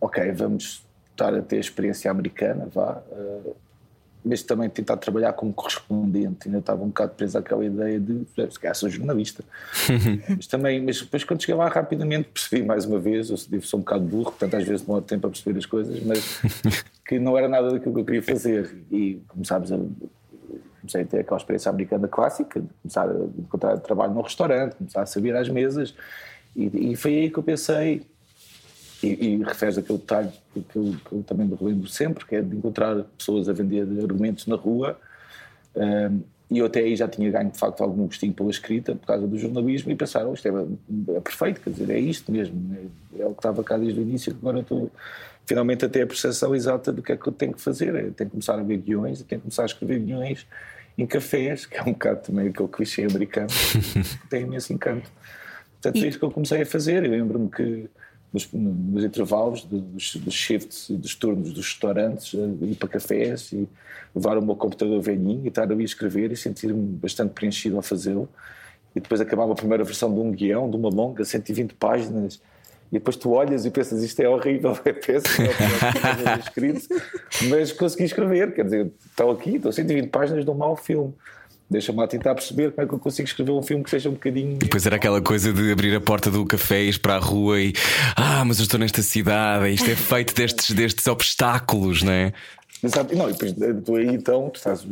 ok, 0.00 0.32
vamos 0.32 0.82
estar 1.18 1.34
a 1.34 1.42
ter 1.42 1.58
experiência 1.58 2.10
americana, 2.10 2.68
vá, 2.72 3.02
uh, 3.10 3.56
mas 4.24 4.42
também 4.42 4.68
tentar 4.68 4.96
trabalhar 4.96 5.32
como 5.32 5.52
correspondente. 5.52 6.48
Ainda 6.48 6.58
estava 6.58 6.82
um 6.82 6.88
bocado 6.88 7.14
preso 7.14 7.38
àquela 7.38 7.64
ideia 7.64 7.98
de 7.98 8.26
se 8.34 8.58
calhar 8.58 8.74
sou 8.74 8.90
jornalista. 8.90 9.42
mas 10.36 10.46
também, 10.46 10.82
mas 10.82 11.00
depois 11.00 11.24
quando 11.24 11.40
cheguei 11.40 11.54
lá 11.54 11.68
rapidamente 11.68 12.28
percebi 12.28 12.62
mais 12.62 12.84
uma 12.84 12.98
vez, 12.98 13.30
eu 13.30 13.36
sou 13.62 13.78
um 13.78 13.82
bocado 13.82 14.04
burro, 14.04 14.24
portanto 14.24 14.56
às 14.56 14.64
vezes 14.64 14.82
demora 14.84 15.02
tempo 15.02 15.26
a 15.26 15.30
perceber 15.30 15.58
as 15.58 15.66
coisas, 15.66 16.02
mas 16.02 16.40
que 17.06 17.18
não 17.18 17.38
era 17.38 17.48
nada 17.48 17.70
daquilo 17.70 17.94
que 17.94 18.00
eu 18.00 18.04
queria 18.04 18.22
fazer. 18.22 18.84
E 18.90 19.22
começámos 19.28 19.72
a 19.72 19.78
comecei 20.80 21.02
a 21.02 21.04
ter 21.04 21.20
aquela 21.20 21.36
experiência 21.36 21.70
americana 21.70 22.08
clássica, 22.08 22.60
de 22.60 22.68
começar 22.82 23.08
a 23.08 23.14
encontrar 23.38 23.78
trabalho 23.78 24.14
no 24.14 24.22
restaurante, 24.22 24.76
começar 24.76 25.02
a 25.02 25.06
saber 25.06 25.36
às 25.36 25.48
mesas, 25.48 25.94
e, 26.56 26.92
e 26.92 26.96
foi 26.96 27.14
aí 27.14 27.30
que 27.30 27.38
eu 27.38 27.42
pensei, 27.42 28.06
e, 29.02 29.36
e 29.36 29.42
aquele 29.44 29.98
detalhe 29.98 30.30
que 30.54 30.76
eu, 30.76 30.96
que 31.04 31.12
eu 31.12 31.22
também 31.22 31.46
me 31.46 31.54
relembro 31.54 31.88
sempre, 31.88 32.24
que 32.24 32.36
é 32.36 32.42
de 32.42 32.56
encontrar 32.56 33.04
pessoas 33.16 33.48
a 33.48 33.52
vender 33.52 33.86
argumentos 34.02 34.46
na 34.46 34.56
rua. 34.56 34.98
Um, 35.76 36.22
e 36.50 36.58
eu 36.58 36.66
até 36.66 36.80
aí 36.80 36.96
já 36.96 37.06
tinha 37.06 37.30
ganho 37.30 37.50
de 37.50 37.58
facto 37.58 37.82
algum 37.82 38.06
gostinho 38.06 38.32
pela 38.32 38.50
escrita 38.50 38.94
por 38.94 39.06
causa 39.06 39.26
do 39.26 39.38
jornalismo 39.38 39.92
e 39.92 39.94
pensaram, 39.94 40.30
oh, 40.30 40.34
isto 40.34 40.48
é, 40.48 41.16
é, 41.16 41.20
perfeito, 41.20 41.60
quer 41.60 41.70
dizer, 41.70 41.90
é 41.90 41.98
isto 41.98 42.32
mesmo, 42.32 42.74
é, 42.74 43.22
é, 43.22 43.26
o 43.26 43.32
que 43.32 43.38
estava 43.38 43.62
cá 43.62 43.76
desde 43.76 44.00
o 44.00 44.02
início, 44.02 44.34
agora 44.40 44.60
estou 44.60 44.90
finalmente 45.44 45.84
a 45.84 45.88
ter 45.88 46.02
a 46.02 46.06
percepção 46.06 46.54
exata 46.54 46.90
do 46.90 47.02
que 47.02 47.12
é 47.12 47.16
que 47.16 47.26
eu 47.26 47.32
tenho 47.32 47.52
que 47.52 47.60
fazer, 47.60 47.88
eu 47.88 48.12
tenho 48.12 48.30
que 48.30 48.30
começar 48.30 48.58
a 48.58 48.62
ver 48.62 48.78
guiões, 48.78 49.22
tenho 49.22 49.40
que 49.40 49.44
começar 49.44 49.64
a 49.64 49.66
escrever 49.66 49.98
guiões 49.98 50.46
em 50.96 51.06
cafés, 51.06 51.66
que 51.66 51.76
é 51.76 51.82
um 51.82 51.92
bocado 51.92 52.22
também 52.22 52.48
aquele 52.48 52.68
clichê 52.68 53.04
americano, 53.04 53.48
que 54.22 54.28
tem 54.28 54.42
imenso 54.42 54.72
encanto. 54.72 55.10
Portanto, 55.72 55.96
e... 55.96 56.00
foi 56.00 56.08
isso 56.08 56.18
que 56.18 56.24
eu 56.24 56.30
comecei 56.30 56.62
a 56.62 56.66
fazer, 56.66 57.04
eu 57.04 57.10
lembro-me 57.10 57.50
que 57.50 57.90
nos, 58.32 58.48
nos 58.52 59.04
intervalos 59.04 59.64
dos, 59.64 60.16
dos 60.16 60.34
shifts 60.34 60.90
e 60.90 60.96
dos 60.96 61.14
turnos 61.14 61.52
dos 61.52 61.66
restaurantes, 61.66 62.34
eh, 62.34 62.66
ir 62.66 62.76
para 62.76 62.88
cafés 62.88 63.52
e 63.52 63.68
levar 64.14 64.36
o 64.36 64.42
meu 64.42 64.54
computador 64.54 65.00
velhinho 65.00 65.44
e 65.44 65.48
estar 65.48 65.70
ali 65.70 65.82
a 65.82 65.84
escrever 65.84 66.30
e 66.30 66.36
sentir-me 66.36 66.96
bastante 66.96 67.32
preenchido 67.32 67.76
ao 67.76 67.82
fazê-lo. 67.82 68.28
E 68.94 69.00
depois 69.00 69.20
acabava 69.20 69.52
a 69.52 69.54
primeira 69.54 69.84
versão 69.84 70.12
de 70.12 70.20
um 70.20 70.30
guião, 70.30 70.70
de 70.70 70.76
uma 70.76 70.88
longa, 70.88 71.24
120 71.24 71.74
páginas. 71.74 72.40
E 72.90 72.94
depois 72.94 73.16
tu 73.16 73.30
olhas 73.30 73.64
e 73.66 73.70
pensas, 73.70 74.02
isto 74.02 74.20
é 74.20 74.28
horrível, 74.28 74.76
é 74.84 74.92
péssimo, 74.92 75.46
é, 75.46 76.38
escrito, 76.38 76.88
mas 77.50 77.70
consegui 77.72 78.04
escrever, 78.04 78.54
quer 78.54 78.64
dizer, 78.64 78.90
estou 79.06 79.30
aqui, 79.30 79.56
estou 79.56 79.70
120 79.70 80.08
páginas 80.08 80.44
de 80.44 80.50
um 80.50 80.54
mau 80.54 80.74
filme 80.74 81.14
deixa-me 81.70 81.98
lá 81.98 82.06
tentar 82.06 82.34
perceber 82.34 82.72
como 82.72 82.84
é 82.84 82.88
que 82.88 82.94
eu 82.94 82.98
consigo 82.98 83.28
escrever 83.28 83.52
um 83.52 83.62
filme 83.62 83.84
que 83.84 83.90
seja 83.90 84.08
um 84.08 84.12
bocadinho. 84.12 84.54
E 84.54 84.58
depois 84.58 84.86
era 84.86 84.96
aquela 84.96 85.20
coisa 85.20 85.52
de 85.52 85.70
abrir 85.70 85.94
a 85.94 86.00
porta 86.00 86.30
do 86.30 86.44
café 86.46 86.82
e 86.82 86.88
ir 86.88 86.98
para 86.98 87.16
a 87.16 87.18
rua 87.18 87.60
e 87.60 87.72
ah, 88.16 88.44
mas 88.44 88.58
eu 88.58 88.64
estou 88.64 88.80
nesta 88.80 89.02
cidade, 89.02 89.72
isto 89.72 89.90
é 89.90 89.96
feito 89.96 90.34
destes, 90.34 90.70
destes 90.70 91.06
obstáculos, 91.06 92.02
não 92.02 92.12
é? 92.12 92.32
Exato, 92.82 93.14
não, 93.16 93.28
e 93.28 93.32
depois 93.32 93.54
tu 93.84 93.96
aí 93.96 94.06
então 94.06 94.48
tu 94.50 94.56
estás 94.56 94.86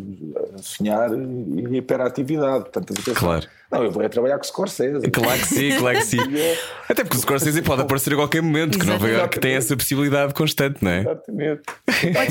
a 0.54 0.58
sonhar 0.58 1.10
e 1.12 1.76
hiperatividade, 1.76 2.64
portanto, 2.64 2.94
claro. 3.14 3.46
Não, 3.70 3.82
eu 3.82 3.90
vou 3.90 4.02
é 4.02 4.08
trabalhar 4.08 4.36
com 4.38 4.44
o 4.44 4.46
Scorsese. 4.46 5.10
Claro 5.10 5.40
que 5.40 5.46
sim, 5.46 5.76
claro 5.78 5.98
que 5.98 6.04
sim. 6.04 6.18
Até 6.88 7.02
porque 7.02 7.16
o 7.16 7.20
Scorsese 7.20 7.62
pode 7.62 7.82
aparecer 7.82 8.12
a 8.12 8.16
qualquer 8.16 8.40
momento, 8.40 8.78
que 8.78 8.86
Nova 8.86 9.08
York 9.08 9.40
tem 9.40 9.54
essa 9.54 9.76
possibilidade 9.76 10.32
constante, 10.34 10.84
não 10.84 10.90
é? 10.90 11.00
Exatamente. 11.00 11.62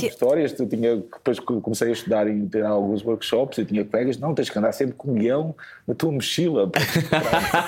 histórias, 0.06 0.54
tu 0.54 0.66
tinha, 0.66 0.96
depois 0.96 1.40
comecei 1.40 1.90
a 1.90 1.92
estudar 1.92 2.28
e 2.28 2.46
ter 2.48 2.64
alguns 2.64 3.04
workshops, 3.04 3.58
eu 3.58 3.66
tinha 3.66 3.84
colegas, 3.84 4.18
não, 4.18 4.34
tens 4.34 4.50
que 4.50 4.58
andar 4.58 4.72
sempre 4.72 4.96
com 4.96 5.12
um 5.12 5.16
guião 5.16 5.56
na 5.86 5.94
tua 5.94 6.12
mochila. 6.12 6.72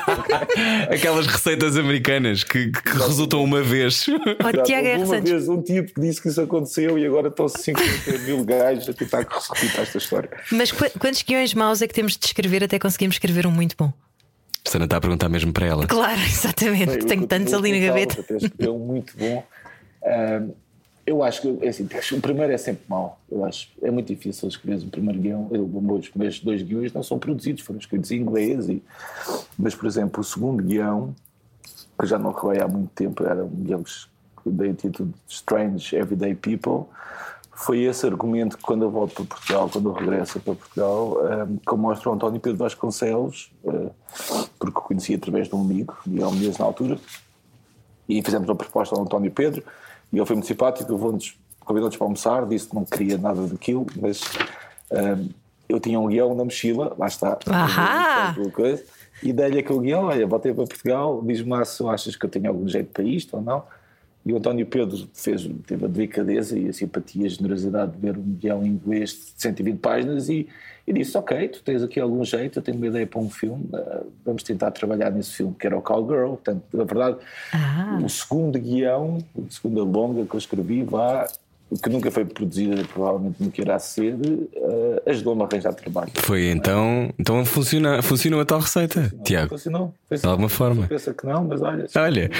Aquelas 0.89 1.27
receitas 1.27 1.75
americanas 1.75 2.43
que, 2.43 2.71
que 2.71 2.97
resultam 2.97 3.43
uma 3.43 3.61
vez. 3.61 4.05
Oh, 4.07 4.63
Tiago 4.63 4.87
é 4.87 4.97
uma 4.97 5.19
vez 5.19 5.49
um 5.49 5.61
tipo 5.61 5.93
que 5.93 6.01
disse 6.01 6.21
que 6.21 6.29
isso 6.29 6.41
aconteceu 6.41 6.97
e 6.97 7.05
agora 7.05 7.27
estão 7.27 7.47
50 7.47 8.17
mil 8.25 8.43
gajos 8.45 8.87
a 8.89 8.93
tentar 8.93 9.19
repetir 9.19 9.79
esta 9.79 9.97
história. 9.97 10.29
Mas 10.51 10.71
quantos 10.71 11.21
guiões 11.21 11.53
maus 11.53 11.81
é 11.81 11.87
que 11.87 11.93
temos 11.93 12.17
de 12.17 12.25
escrever 12.25 12.63
até 12.63 12.79
conseguirmos 12.79 13.15
escrever 13.15 13.45
um 13.45 13.56
muito 13.57 13.75
bom. 13.77 13.91
Sana 14.63 14.85
está 14.85 14.97
a 14.97 15.01
perguntar 15.01 15.29
mesmo 15.29 15.51
para 15.51 15.65
ela. 15.65 15.87
Claro, 15.87 16.19
exatamente. 16.23 16.97
Eu, 16.97 17.05
Tenho 17.05 17.27
tantos 17.27 17.53
ali 17.53 17.71
na 17.71 17.87
gaveta. 17.87 18.23
É 18.59 18.69
um 18.69 18.79
muito 18.79 19.17
bom. 19.17 19.43
Um, 20.03 20.53
eu 21.05 21.23
acho 21.23 21.41
que 21.41 21.57
é 21.61 21.69
assim, 21.69 21.87
o 22.13 22.21
primeiro 22.21 22.51
é 22.51 22.57
sempre 22.57 22.83
mau. 22.87 23.19
Eu 23.31 23.45
acho 23.45 23.69
é 23.81 23.89
muito 23.89 24.07
difícil 24.07 24.47
escrever 24.49 24.83
um 24.85 24.89
primeiro 24.89 25.19
guião. 25.19 25.49
Eu, 25.51 25.63
os 25.65 26.09
primeiros 26.09 26.39
dois 26.41 26.61
guiões 26.61 26.91
não 26.91 27.01
são 27.01 27.17
produzidos, 27.17 27.63
foram 27.63 27.79
escritos 27.79 28.11
em 28.11 28.17
inglês. 28.17 28.67
E, 28.67 28.83
mas, 29.57 29.73
por 29.73 29.87
exemplo, 29.87 30.19
o 30.19 30.23
segundo 30.23 30.61
guião, 30.61 31.15
que 31.97 32.05
já 32.05 32.19
não 32.19 32.31
reveio 32.31 32.65
há 32.65 32.67
muito 32.67 32.89
tempo, 32.89 33.23
era 33.25 33.43
um 33.43 33.49
guião 33.49 33.83
que 33.83 34.49
dei 34.49 34.71
o 34.71 34.73
título 34.73 35.13
Strange 35.27 35.95
Everyday 35.95 36.35
People 36.35 36.85
foi 37.57 37.81
esse 37.81 38.05
argumento 38.05 38.55
que 38.55 38.63
quando 38.63 38.83
eu 38.83 38.91
volto 38.91 39.15
para 39.15 39.25
Portugal, 39.25 39.67
quando 39.67 39.89
eu 39.89 39.93
regresso 39.93 40.39
para 40.39 40.53
Portugal, 40.53 41.17
um, 41.17 41.27
ehm, 41.27 41.57
que 41.57 41.73
eu 41.73 41.77
mostro 41.77 42.09
ao 42.11 42.15
António 42.15 42.39
Pedro 42.39 42.59
Vasconcelos, 42.59 43.51
uh, 43.63 43.91
porque 44.59 44.77
o 44.77 44.81
conheci 44.81 45.15
através 45.15 45.49
de 45.49 45.55
um 45.55 45.61
amigo, 45.61 45.97
e 46.05 46.21
ao 46.21 46.31
mesmo 46.31 46.55
na 46.59 46.65
altura, 46.65 46.99
e 48.07 48.21
fizemos 48.21 48.47
uma 48.47 48.55
proposta 48.55 48.95
ao 48.95 49.01
António 49.01 49.31
Pedro, 49.31 49.63
e 50.13 50.17
ele 50.17 50.25
foi 50.25 50.35
muito 50.35 50.47
simpático, 50.47 50.87
convidou-nos 50.87 51.35
convidou 51.59 51.89
para 51.89 52.05
almoçar, 52.05 52.45
disse 52.45 52.69
que 52.69 52.75
não 52.75 52.85
queria 52.85 53.17
nada 53.17 53.41
daquilo, 53.47 53.87
mas 53.99 54.21
um, 54.91 54.97
ehm, 54.97 55.29
eu 55.67 55.79
tinha 55.79 55.99
um 55.99 56.07
guião 56.07 56.35
na 56.35 56.43
mochila, 56.43 56.95
lá 56.95 57.07
está, 57.07 57.35
coisa, 58.51 58.83
e 59.23 59.33
dei-lhe 59.33 59.59
aquele 59.59 59.79
guião, 59.79 60.03
olha, 60.03 60.27
voltei 60.27 60.53
para 60.53 60.67
Portugal, 60.67 61.23
diz-me 61.25 61.65
se 61.65 61.83
achas 61.87 62.15
que 62.15 62.23
eu 62.23 62.29
tenho 62.29 62.49
algum 62.49 62.67
jeito 62.67 62.91
para 62.93 63.03
isto 63.03 63.35
ou 63.35 63.41
não, 63.41 63.63
e 64.27 64.33
o 64.33 64.37
António 64.37 64.65
Pedro 64.65 65.07
fez, 65.13 65.49
teve 65.65 65.85
a 65.85 65.87
delicadeza 65.87 66.59
e 66.59 66.67
a 66.67 66.73
simpatia, 66.73 67.25
a 67.25 67.29
generosidade 67.29 67.93
de 67.93 67.97
ver 67.97 68.17
um 68.17 68.23
guião 68.23 68.61
em 68.61 68.71
inglês 68.71 69.11
de 69.11 69.41
120 69.41 69.77
páginas 69.77 70.27
e, 70.27 70.49
e 70.85 70.91
disse: 70.91 71.17
Ok, 71.17 71.47
tu 71.47 71.63
tens 71.63 71.81
aqui 71.81 71.97
algum 71.97 72.25
jeito, 72.25 72.59
eu 72.59 72.61
tenho 72.61 72.75
uma 72.75 72.87
ideia 72.87 73.07
para 73.07 73.21
um 73.21 73.29
filme, 73.29 73.63
uh, 73.71 74.05
vamos 74.25 74.43
tentar 74.43 74.71
trabalhar 74.71 75.11
nesse 75.11 75.31
filme, 75.31 75.55
que 75.57 75.65
era 75.65 75.77
o 75.77 75.81
Cowgirl. 75.81 76.31
Portanto, 76.31 76.61
na 76.73 76.83
verdade, 76.83 77.17
ah. 77.53 77.99
o 78.03 78.09
segundo 78.09 78.59
guião, 78.59 79.19
a 79.37 79.49
segunda 79.49 79.81
longa 79.81 80.25
que 80.25 80.35
eu 80.35 80.39
escrevi, 80.39 80.83
vá 80.83 81.25
que 81.81 81.89
nunca 81.89 82.09
foi 82.09 82.23
produzida, 82.23 82.81
provavelmente 82.85 83.35
nunca 83.43 83.61
irá 83.61 83.77
ser, 83.77 84.13
uh, 84.13 85.01
ajudou-me 85.05 85.41
a 85.41 85.45
arranjar 85.45 85.73
trabalho. 85.73 86.11
Foi 86.15 86.49
então, 86.49 87.13
então 87.19 87.43
funciona, 87.45 88.01
funcionou 88.01 88.39
a 88.39 88.45
tal 88.45 88.59
receita, 88.59 89.01
funcionou, 89.01 89.23
Tiago? 89.23 89.49
Funcionou, 89.49 89.93
funcionou. 90.07 90.21
De 90.21 90.27
alguma 90.27 90.49
forma. 90.49 90.87
Pensa 90.87 91.13
que 91.13 91.25
não, 91.25 91.43
mas 91.43 91.61
olha. 91.61 91.87
Olha, 91.95 92.31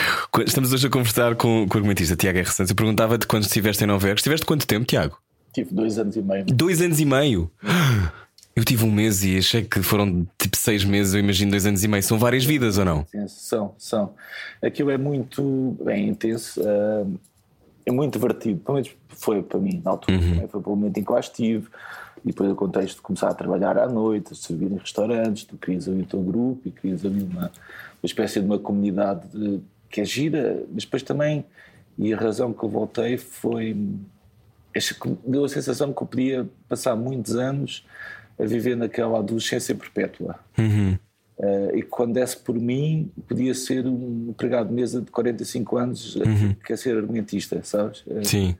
estamos 0.46 0.72
hoje 0.72 0.88
a 0.88 0.90
conversar 0.90 1.36
com, 1.36 1.68
com 1.68 1.76
o 1.76 1.78
argumentista 1.78 2.16
Tiago 2.16 2.40
R. 2.40 2.50
Santos. 2.50 2.70
Eu 2.70 2.76
perguntava-te 2.76 3.28
quando 3.28 3.44
estiveste 3.44 3.84
em 3.84 3.88
Nova 3.88 4.06
Iorque. 4.08 4.22
Estiveste 4.22 4.46
quanto 4.46 4.66
tempo, 4.66 4.86
Tiago? 4.86 5.18
Tive 5.54 5.74
dois 5.74 5.98
anos 5.98 6.16
e 6.16 6.22
meio. 6.22 6.46
Dois 6.46 6.82
anos 6.82 7.00
e 7.00 7.06
meio? 7.06 7.52
Eu 8.56 8.64
tive 8.64 8.86
um 8.86 8.92
mês 8.92 9.24
e 9.24 9.38
achei 9.38 9.62
que 9.62 9.84
foram 9.84 10.28
tipo 10.36 10.58
seis 10.58 10.84
meses, 10.84 11.14
eu 11.14 11.20
imagino 11.20 11.52
dois 11.52 11.66
anos 11.68 11.84
e 11.84 11.88
meio. 11.88 12.02
São 12.02 12.18
várias 12.18 12.44
vidas 12.44 12.78
ou 12.80 12.86
não? 12.86 13.06
São, 13.28 13.76
são. 13.78 14.14
Aquilo 14.64 14.90
é 14.90 14.98
muito 14.98 15.78
bem 15.84 16.10
intenso. 16.10 16.60
Uh, 16.62 17.20
é 17.88 17.92
muito 17.92 18.20
divertido, 18.20 18.60
pelo 18.60 18.76
menos 18.76 18.92
foi 19.08 19.42
para 19.42 19.58
mim 19.58 19.82
na 19.84 19.92
altura, 19.92 20.18
uhum. 20.18 20.48
foi 20.50 20.62
pelo 20.62 20.76
momento 20.76 20.98
em 20.98 21.04
que 21.04 21.12
lá 21.12 21.22
estive, 21.22 21.70
e 22.24 22.28
depois 22.28 22.52
o 22.52 22.56
contexto 22.56 22.98
de 22.98 23.02
começar 23.02 23.30
a 23.30 23.34
trabalhar 23.34 23.78
à 23.78 23.88
noite, 23.88 24.34
a 24.34 24.36
servir 24.36 24.70
em 24.70 24.76
restaurantes, 24.76 25.46
tu 25.46 25.56
crias 25.56 25.88
ali 25.88 26.02
o 26.02 26.06
teu 26.06 26.22
grupo 26.22 26.62
e 26.66 26.72
crias 26.72 27.06
ali 27.06 27.24
uma, 27.24 27.44
uma 27.44 27.52
espécie 28.04 28.42
de 28.42 28.46
uma 28.46 28.60
comunidade 28.60 29.26
de, 29.30 29.62
que 29.90 30.02
é 30.02 30.06
gira, 30.06 30.66
mas 30.74 30.84
depois 30.84 31.02
também, 31.02 31.46
e 31.98 32.14
a 32.14 32.18
razão 32.18 32.52
que 32.52 32.62
eu 32.62 32.68
voltei 32.68 33.18
foi, 33.18 33.78
deu 35.26 35.46
a 35.46 35.50
sensação 35.50 35.94
que 35.94 36.04
eu 36.04 36.08
podia 36.08 36.46
passar 36.68 36.94
muitos 36.98 37.36
anos 37.38 37.86
a 38.38 38.44
viver 38.44 38.76
naquela 38.76 39.20
adolescência 39.20 39.74
perpétua. 39.74 40.38
Uhum. 40.58 40.98
Uh, 41.38 41.78
e 41.78 41.84
quando 41.84 42.14
desse 42.14 42.36
por 42.36 42.56
mim, 42.56 43.12
podia 43.28 43.54
ser 43.54 43.86
um 43.86 44.28
empregado 44.30 44.70
de 44.70 44.74
mesa 44.74 45.02
de 45.02 45.12
45 45.12 45.78
anos 45.78 46.16
uhum. 46.16 46.54
que 46.56 46.66
quer 46.66 46.78
ser 46.78 46.98
argumentista, 46.98 47.62
sabes? 47.64 48.04
Uh, 48.08 48.26
Sim. 48.26 48.58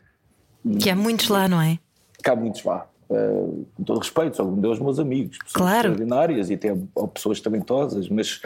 Que 0.80 0.90
há 0.90 0.96
muitos 0.96 1.28
lá, 1.28 1.48
não 1.48 1.60
é? 1.60 1.80
Que 2.24 2.30
há 2.30 2.36
muitos 2.36 2.64
lá. 2.64 2.88
Uh, 3.10 3.66
com 3.76 3.84
todo 3.84 4.00
respeito, 4.00 4.36
são 4.36 4.54
deles 4.54 4.80
meus 4.80 5.00
amigos, 5.00 5.40
pessoas 5.40 5.54
claro. 5.54 5.90
extraordinárias 5.90 6.50
e 6.50 6.54
até 6.54 6.76
pessoas 7.14 7.42
talentosas, 7.42 8.10
mas 8.10 8.42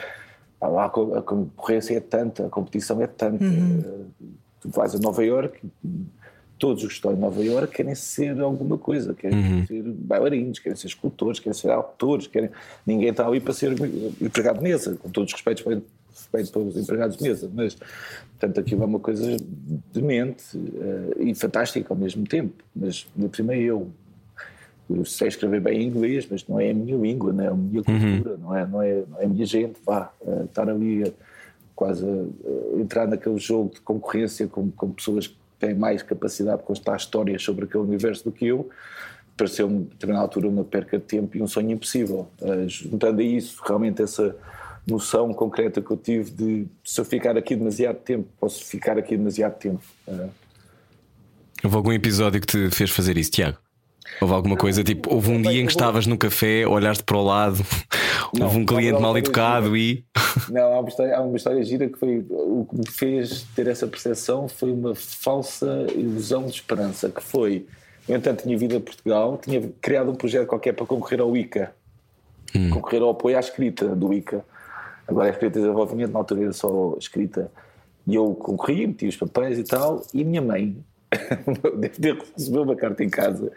pá, 0.60 0.68
lá 0.68 0.86
a 0.86 0.90
concorrência 0.90 1.98
é 1.98 2.00
tanta, 2.00 2.46
a 2.46 2.50
competição 2.50 3.02
é 3.02 3.08
tanta. 3.08 3.44
Uhum. 3.44 4.06
tu 4.62 4.70
vais 4.70 4.96
a 4.96 5.00
Nova 5.00 5.26
Iorque, 5.26 5.60
todos 6.62 6.84
os 6.84 6.90
que 6.90 6.94
estão 6.94 7.12
em 7.12 7.16
Nova 7.16 7.44
Iorque 7.44 7.78
querem 7.78 7.96
ser 7.96 8.40
alguma 8.40 8.78
coisa, 8.78 9.16
querem 9.16 9.40
uhum. 9.40 9.66
ser 9.66 9.82
bailarinos, 9.82 10.60
querem 10.60 10.76
ser 10.76 10.86
escultores, 10.86 11.40
querem 11.40 11.58
ser 11.58 11.72
autores, 11.72 12.28
querem... 12.28 12.52
ninguém 12.86 13.10
está 13.10 13.26
ali 13.26 13.40
para 13.40 13.52
ser 13.52 13.72
empregado 14.22 14.58
de 14.58 14.64
mesa, 14.64 14.96
com 14.96 15.10
todos 15.10 15.30
os 15.30 15.34
respeitos 15.34 15.64
para, 15.64 15.82
respeito 16.12 16.52
para 16.52 16.62
os 16.62 16.78
empregados 16.78 17.18
de 17.18 17.24
mesa, 17.24 17.50
mas 17.52 17.74
portanto 17.74 18.60
aquilo 18.60 18.84
é 18.84 18.86
uma 18.86 19.00
coisa 19.00 19.38
demente 19.92 20.56
uh, 20.56 21.24
e 21.24 21.34
fantástica 21.34 21.92
ao 21.92 21.98
mesmo 21.98 22.28
tempo, 22.28 22.64
mas 22.76 23.08
no 23.16 23.28
primeiro 23.28 23.64
eu 23.64 23.92
eu 24.94 25.06
sei 25.06 25.30
escrever 25.30 25.62
bem 25.62 25.84
em 25.84 25.88
inglês, 25.88 26.28
mas 26.30 26.46
não 26.46 26.60
é 26.60 26.70
a 26.70 26.74
minha 26.74 26.98
língua, 26.98 27.32
não 27.32 27.44
é 27.44 27.48
a 27.48 27.54
minha 27.54 27.78
uhum. 27.78 27.84
cultura, 27.84 28.36
uhum. 28.36 28.42
não, 28.42 28.56
é, 28.56 28.68
não, 28.68 28.82
é, 28.82 29.04
não 29.10 29.22
é 29.22 29.24
a 29.24 29.28
minha 29.28 29.46
gente, 29.46 29.80
vá, 29.86 30.12
uh, 30.22 30.44
estar 30.44 30.70
ali 30.70 31.04
a, 31.04 31.12
quase 31.74 32.06
entrar 32.78 33.08
naquele 33.08 33.40
jogo 33.40 33.74
de 33.74 33.80
concorrência 33.82 34.48
com, 34.48 34.70
com 34.70 34.92
pessoas 34.92 35.28
que 35.28 35.41
têm 35.62 35.76
mais 35.76 36.02
capacidade 36.02 36.58
de 36.58 36.64
contar 36.64 36.98
histórias 36.98 37.44
sobre 37.44 37.66
aquele 37.66 37.84
universo 37.84 38.26
do 38.26 38.32
que 38.32 38.48
eu, 38.48 38.70
pareceu-me, 39.38 39.78
a 39.78 39.90
determinada 39.92 40.26
altura, 40.26 40.48
uma 40.48 40.64
perca 40.64 40.98
de 40.98 41.06
tempo 41.06 41.38
e 41.38 41.42
um 41.42 41.48
sonho 41.48 41.72
impossível. 41.72 42.28
Uh, 42.42 42.68
juntando 42.68 43.22
a 43.22 43.24
isso, 43.24 43.62
realmente, 43.66 44.02
essa 44.02 44.36
noção 44.86 45.34
concreta 45.34 45.82
que 45.82 45.92
eu 45.92 45.98
tive 45.98 46.32
de 46.32 46.68
se 46.84 47.00
eu 47.00 47.06
ficar 47.06 47.38
aqui 47.38 47.56
demasiado 47.56 47.98
tempo, 47.98 48.28
posso 48.40 48.66
ficar 48.66 48.98
aqui 48.98 49.16
demasiado 49.16 49.58
tempo. 49.58 49.84
Uh, 50.08 50.30
Houve 51.64 51.76
algum 51.76 51.94
episódio 51.94 52.42
que 52.42 52.48
te 52.48 52.76
fez 52.76 52.90
fazer 52.90 53.18
isso, 53.18 53.32
Tiago? 53.32 53.58
Houve 54.20 54.34
alguma 54.34 54.58
coisa 54.58 54.84
tipo, 54.84 55.14
houve 55.14 55.30
um 55.30 55.42
dia 55.42 55.62
em 55.62 55.66
que 55.66 55.72
estavas 55.72 56.08
no 56.08 56.18
café, 56.18 56.68
olhaste 56.68 57.04
para 57.04 57.18
o 57.18 57.24
lado, 57.24 57.64
não, 58.34 58.46
houve 58.46 58.60
um 58.60 58.66
cliente 58.66 59.02
mal 59.02 59.18
educado 59.18 59.76
e. 59.76 60.06
Não, 60.50 60.74
há 60.74 60.80
uma, 60.80 60.88
história, 60.88 61.18
há 61.18 61.22
uma 61.22 61.36
história 61.36 61.64
gira 61.64 61.90
que 61.90 62.00
foi 62.00 62.26
o 62.30 62.66
que 62.70 62.78
me 62.78 62.88
fez 62.88 63.44
ter 63.56 63.68
essa 63.68 63.86
percepção 63.86 64.48
foi 64.48 64.72
uma 64.72 64.96
falsa 64.96 65.86
ilusão 65.94 66.46
de 66.46 66.52
esperança, 66.52 67.10
que 67.10 67.22
foi, 67.22 67.66
no 68.08 68.16
entanto, 68.16 68.44
tinha 68.44 68.58
vindo 68.58 68.78
a 68.78 68.80
Portugal, 68.80 69.38
tinha 69.38 69.70
criado 69.82 70.10
um 70.12 70.16
projeto 70.16 70.48
qualquer 70.48 70.74
para 70.74 70.86
concorrer 70.86 71.20
ao 71.20 71.36
ICA, 71.36 71.74
hum. 72.56 72.70
concorrer 72.70 73.02
ao 73.02 73.10
apoio 73.10 73.36
à 73.36 73.40
escrita 73.42 73.90
do 73.90 74.14
ICA. 74.14 74.46
Agora 75.06 75.28
a 75.28 75.32
escrita 75.32 75.60
de 75.60 75.66
desenvolvimento, 75.66 76.12
na 76.14 76.20
altura 76.20 76.44
era 76.44 76.54
só 76.54 76.96
escrita. 76.98 77.52
E 78.08 78.16
eu 78.16 78.34
concorri, 78.34 78.88
meti 78.88 79.08
os 79.08 79.18
papéis 79.18 79.60
e 79.60 79.64
tal, 79.64 80.06
e 80.14 80.24
minha 80.24 80.42
mãe 80.42 80.78
deve 81.78 82.00
ter 82.00 82.18
recebido 82.18 82.64
uma 82.64 82.76
carta 82.76 83.04
em 83.04 83.10
casa 83.10 83.52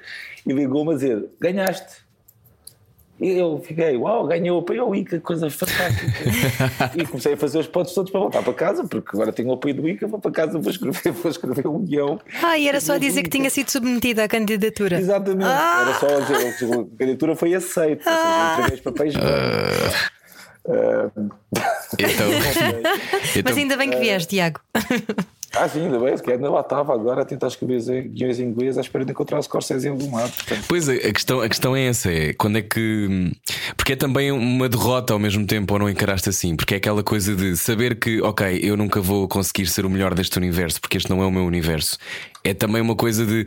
e 0.45 0.52
ligou-me 0.52 0.93
a 0.93 0.95
dizer: 0.95 1.25
ganhaste. 1.40 2.03
E 3.21 3.38
eu 3.38 3.62
fiquei, 3.64 3.97
uau, 3.97 4.26
ganhou 4.26 4.59
apoio 4.59 4.83
ao 4.83 4.94
ICA, 4.94 5.21
coisa 5.21 5.49
fantástica. 5.49 6.12
e 6.99 7.06
comecei 7.06 7.35
a 7.35 7.37
fazer 7.37 7.59
os 7.59 7.66
pontos 7.68 7.94
todos 7.94 8.11
para 8.11 8.21
voltar 8.21 8.42
para 8.42 8.52
casa, 8.52 8.85
porque 8.85 9.11
agora 9.14 9.33
tenho 9.33 9.50
o 9.50 9.52
apoio 9.52 9.75
do 9.75 9.88
ICA, 9.88 10.09
vou 10.09 10.18
para 10.18 10.33
casa, 10.33 10.59
vou 10.59 10.71
escrever, 10.71 11.11
vou 11.12 11.30
escrever 11.30 11.66
um 11.68 11.78
guião. 11.78 12.21
Ah, 12.42 12.59
e 12.59 12.68
era 12.68 12.80
só 12.80 12.99
dizer 12.99 13.23
que 13.23 13.30
tinha 13.30 13.49
sido 13.50 13.71
submetida 13.71 14.25
à 14.25 14.28
candidatura. 14.28 14.99
Exatamente, 14.99 15.44
ah! 15.44 15.87
era 15.87 15.94
só 15.94 16.21
dizer, 16.21 16.75
a 16.75 16.99
candidatura 16.99 17.37
foi 17.37 17.54
aceita, 17.54 18.02
ah! 18.06 18.56
entreguei 18.59 18.76
os 18.76 18.80
papéis. 18.80 19.14
Uh... 20.66 21.30
então, 21.99 22.28
Mas 23.44 23.56
ainda 23.56 23.76
bem 23.76 23.90
que 23.90 23.99
vieste, 23.99 24.28
Tiago. 24.28 24.61
Ah, 25.56 25.68
sim, 25.68 25.83
ainda 25.83 26.00
bem, 26.00 26.18
que 26.18 26.33
ainda 26.33 26.50
lá 26.50 26.61
estava 26.61 26.92
agora 26.92 27.23
a 27.23 27.25
tentar 27.25 27.47
escrever 27.47 28.09
guiões 28.09 28.40
em 28.40 28.44
inglês 28.44 28.76
à 28.76 28.80
espera 28.80 29.04
de 29.04 29.12
encontrar 29.12 29.38
os 29.38 29.44
Scorsese 29.44 29.88
em 29.88 30.11
mar. 30.11 30.28
Pois 30.66 30.88
é, 30.88 30.94
a 30.97 31.12
questão, 31.12 31.40
a 31.40 31.49
questão 31.49 31.76
é 31.76 31.87
essa: 31.87 32.11
é 32.11 32.33
quando 32.33 32.59
é 32.59 32.62
que. 32.62 33.33
Porque 33.76 33.92
é 33.92 33.97
também 33.97 34.33
uma 34.33 34.68
derrota 34.68 35.12
ao 35.12 35.18
mesmo 35.18 35.47
tempo, 35.47 35.73
ou 35.75 35.78
não 35.78 35.88
encaraste 35.88 36.28
assim? 36.28 36.56
Porque 36.56 36.75
é 36.75 36.76
aquela 36.78 37.04
coisa 37.04 37.37
de 37.37 37.56
saber 37.56 37.97
que, 37.97 38.21
ok, 38.21 38.59
eu 38.62 38.76
nunca 38.76 39.00
vou 39.00 39.28
conseguir 39.28 39.66
ser 39.66 39.87
o 39.87 39.90
melhor 39.90 40.12
deste 40.14 40.37
universo, 40.37 40.80
porque 40.80 40.97
este 40.97 41.09
não 41.09 41.23
é 41.23 41.26
o 41.26 41.30
meu 41.30 41.44
universo. 41.44 41.99
É 42.42 42.52
também 42.52 42.83
uma 42.83 42.97
coisa 42.97 43.25
de 43.25 43.47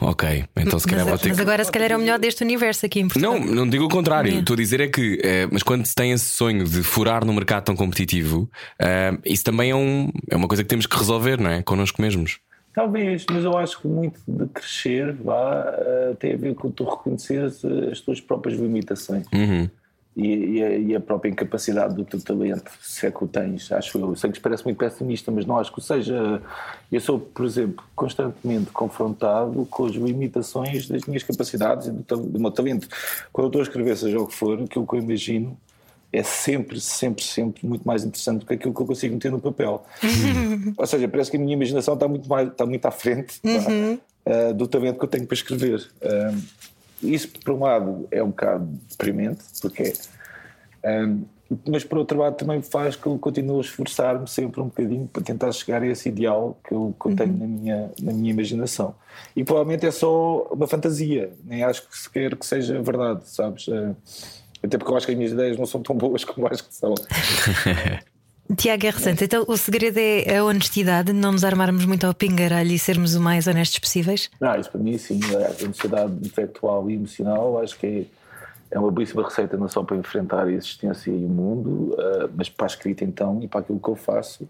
Ok, 0.00 0.44
então 0.56 0.78
se 0.78 0.86
calhar 0.86 1.04
mas, 1.04 1.10
vou 1.10 1.18
ter 1.18 1.28
Mas 1.28 1.36
que... 1.36 1.42
agora 1.42 1.64
se 1.64 1.70
calhar 1.70 1.92
é 1.92 1.96
o 1.96 2.00
melhor 2.00 2.18
deste 2.18 2.42
universo 2.42 2.86
aqui 2.86 3.00
em 3.00 3.08
Portugal. 3.08 3.38
Não, 3.38 3.54
não 3.54 3.68
digo 3.68 3.84
o 3.84 3.88
contrário. 3.88 4.38
Estou 4.38 4.54
a 4.54 4.56
dizer 4.56 4.80
é 4.80 4.88
que, 4.88 5.20
é, 5.22 5.46
mas 5.50 5.62
quando 5.62 5.86
se 5.86 5.94
tem 5.94 6.12
esse 6.12 6.26
sonho 6.26 6.64
de 6.64 6.82
furar 6.82 7.24
no 7.24 7.32
mercado 7.32 7.64
tão 7.64 7.76
competitivo, 7.76 8.50
é, 8.78 9.16
isso 9.24 9.44
também 9.44 9.70
é, 9.70 9.74
um, 9.74 10.10
é 10.30 10.36
uma 10.36 10.48
coisa 10.48 10.62
que 10.62 10.68
temos 10.68 10.86
que 10.86 10.96
resolver, 10.96 11.40
não 11.40 11.50
é? 11.50 11.62
Connosco 11.62 12.00
mesmos. 12.00 12.38
Talvez, 12.72 13.26
mas 13.30 13.44
eu 13.44 13.58
acho 13.58 13.80
que 13.80 13.88
muito 13.88 14.20
de 14.26 14.46
crescer 14.46 15.12
vá, 15.12 15.64
uh, 15.64 16.14
tem 16.14 16.34
a 16.34 16.36
ver 16.36 16.54
com 16.54 16.70
tu 16.70 16.84
reconheceres 16.84 17.64
as 17.90 18.00
tuas 18.00 18.20
próprias 18.20 18.58
limitações. 18.58 19.26
Uhum 19.32 19.68
e, 20.16 20.26
e, 20.26 20.62
a, 20.62 20.70
e, 20.76 20.96
a, 20.96 21.00
própria 21.00 21.30
incapacidade 21.30 21.94
do 21.94 22.04
teu 22.04 22.20
talento, 22.20 22.70
se 22.82 23.06
é 23.06 23.10
que 23.10 23.22
o 23.22 23.28
tens, 23.28 23.70
acho 23.70 23.98
eu. 23.98 24.14
Sei 24.16 24.28
que 24.30 24.36
isso 24.36 24.42
parece 24.42 24.64
muito 24.64 24.76
pessimista, 24.76 25.30
mas 25.30 25.46
não 25.46 25.56
acho 25.56 25.72
que 25.72 25.80
seja. 25.80 26.42
Eu 26.90 27.00
sou, 27.00 27.18
por 27.18 27.46
exemplo, 27.46 27.84
constantemente 27.94 28.70
confrontado 28.72 29.66
com 29.70 29.86
as 29.86 29.92
limitações 29.92 30.88
das 30.88 31.04
minhas 31.04 31.22
capacidades 31.22 31.86
e 31.86 31.90
do, 31.92 32.16
do 32.16 32.40
meu 32.40 32.50
talento. 32.50 32.88
Quando 33.32 33.44
eu 33.44 33.48
estou 33.48 33.60
a 33.60 33.64
escrever, 33.64 33.96
seja 33.96 34.18
o 34.18 34.26
que 34.26 34.34
for, 34.34 34.60
aquilo 34.60 34.86
que 34.86 34.94
eu 34.94 34.98
imagino 34.98 35.56
é 36.12 36.24
sempre, 36.24 36.80
sempre, 36.80 37.22
sempre 37.22 37.64
muito 37.66 37.86
mais 37.86 38.04
interessante 38.04 38.40
do 38.40 38.46
que 38.46 38.54
aquilo 38.54 38.74
que 38.74 38.82
eu 38.82 38.86
consigo 38.86 39.14
meter 39.14 39.30
no 39.30 39.40
papel. 39.40 39.84
Ou 40.76 40.86
seja, 40.86 41.06
parece 41.08 41.30
que 41.30 41.36
a 41.36 41.40
minha 41.40 41.52
imaginação 41.52 41.94
está 41.94 42.08
muito, 42.08 42.28
mais, 42.28 42.48
está 42.48 42.66
muito 42.66 42.84
à 42.84 42.90
frente 42.90 43.40
uhum. 43.44 43.98
uh, 44.26 44.54
do 44.54 44.66
talento 44.66 44.98
que 44.98 45.04
eu 45.04 45.08
tenho 45.08 45.26
para 45.26 45.34
escrever. 45.34 45.88
Uh, 46.02 46.42
isso, 47.02 47.28
por 47.44 47.54
um 47.54 47.60
lado, 47.60 48.08
é 48.10 48.22
um 48.22 48.28
bocado 48.28 48.66
deprimente, 48.88 49.42
porque 49.60 49.92
um, 50.84 51.24
mas 51.68 51.82
por 51.82 51.98
outro 51.98 52.16
lado 52.16 52.36
também 52.36 52.62
faz 52.62 52.94
que 52.94 53.06
eu 53.06 53.18
continue 53.18 53.58
a 53.58 53.60
esforçar-me 53.60 54.28
sempre 54.28 54.60
um 54.60 54.66
bocadinho 54.66 55.08
para 55.12 55.22
tentar 55.22 55.50
chegar 55.50 55.82
a 55.82 55.86
esse 55.86 56.08
ideal 56.08 56.56
que 56.62 56.72
eu, 56.72 56.94
que 57.00 57.08
eu 57.08 57.16
tenho 57.16 57.32
uhum. 57.32 57.38
na, 57.38 57.46
minha, 57.46 57.90
na 58.00 58.12
minha 58.12 58.30
imaginação. 58.30 58.94
E 59.34 59.42
provavelmente 59.42 59.84
é 59.84 59.90
só 59.90 60.44
uma 60.52 60.68
fantasia, 60.68 61.32
nem 61.44 61.64
acho 61.64 61.88
que 61.88 61.98
sequer 61.98 62.36
que 62.36 62.46
seja 62.46 62.80
verdade, 62.80 63.28
sabes? 63.28 63.66
Até 64.62 64.78
porque 64.78 64.92
eu 64.92 64.96
acho 64.96 65.06
que 65.06 65.12
as 65.12 65.18
minhas 65.18 65.32
ideias 65.32 65.56
não 65.56 65.66
são 65.66 65.82
tão 65.82 65.96
boas 65.96 66.22
como 66.24 66.46
acho 66.46 66.64
que 66.64 66.74
são. 66.74 66.94
Tiago 68.56 68.86
R. 68.86 68.96
Então 69.22 69.44
o 69.46 69.56
segredo 69.56 69.98
é 69.98 70.38
a 70.38 70.44
honestidade, 70.44 71.12
não 71.12 71.32
nos 71.32 71.44
armarmos 71.44 71.84
muito 71.84 72.06
ao 72.06 72.14
pingaralho 72.14 72.72
e 72.72 72.78
sermos 72.78 73.14
o 73.14 73.20
mais 73.20 73.46
honestos 73.46 73.78
possíveis? 73.78 74.30
Não, 74.40 74.58
isso 74.58 74.70
para 74.70 74.80
mim 74.80 74.98
sim, 74.98 75.20
a 75.34 75.64
honestidade 75.64 76.12
intelectual 76.26 76.90
e 76.90 76.94
emocional 76.94 77.60
acho 77.60 77.78
que 77.78 77.86
é, 77.86 78.04
é 78.76 78.78
uma 78.78 78.90
belíssima 78.90 79.22
receita 79.22 79.56
não 79.56 79.68
só 79.68 79.82
para 79.82 79.96
enfrentar 79.96 80.46
a 80.46 80.52
existência 80.52 81.10
e 81.10 81.24
o 81.24 81.28
mundo, 81.28 81.94
uh, 81.94 82.30
mas 82.34 82.48
para 82.48 82.66
a 82.66 82.68
escrita 82.68 83.04
então 83.04 83.40
e 83.42 83.48
para 83.48 83.60
aquilo 83.60 83.78
que 83.78 83.88
eu 83.88 83.96
faço 83.96 84.48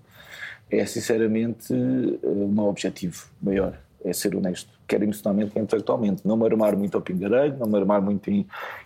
é 0.70 0.84
sinceramente 0.86 1.72
uh, 1.72 2.44
o 2.44 2.48
meu 2.48 2.64
objetivo 2.64 3.26
maior, 3.42 3.78
é 4.04 4.12
ser 4.12 4.34
honesto, 4.34 4.70
quer 4.86 5.02
emocionalmente, 5.02 5.50
quer 5.50 5.60
intelectualmente. 5.60 6.26
Não 6.26 6.36
me 6.36 6.46
armar 6.46 6.74
muito 6.74 6.96
ao 6.96 7.02
pingarelho, 7.02 7.56
não 7.58 7.66
me 7.66 7.76
armar 7.76 8.00
muito 8.00 8.30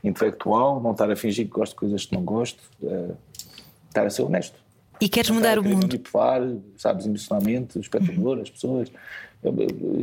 intelectual, 0.02 0.80
não 0.80 0.92
estar 0.92 1.10
a 1.10 1.14
fingir 1.14 1.46
que 1.46 1.52
gosto 1.52 1.72
de 1.72 1.76
coisas 1.76 2.04
que 2.04 2.14
não 2.14 2.24
gosto, 2.24 2.60
uh, 2.82 3.14
estar 3.88 4.06
a 4.06 4.10
ser 4.10 4.22
honesto. 4.22 4.63
E 5.00 5.08
queres 5.08 5.30
mudar 5.30 5.58
o 5.58 5.64
mundo? 5.64 5.86
Manipular, 5.86 6.40
sabes, 6.76 7.06
emocionalmente, 7.06 7.78
o 7.78 7.80
espectador, 7.80 8.40
as 8.40 8.50
pessoas. 8.50 8.90
Eu, 9.42 9.54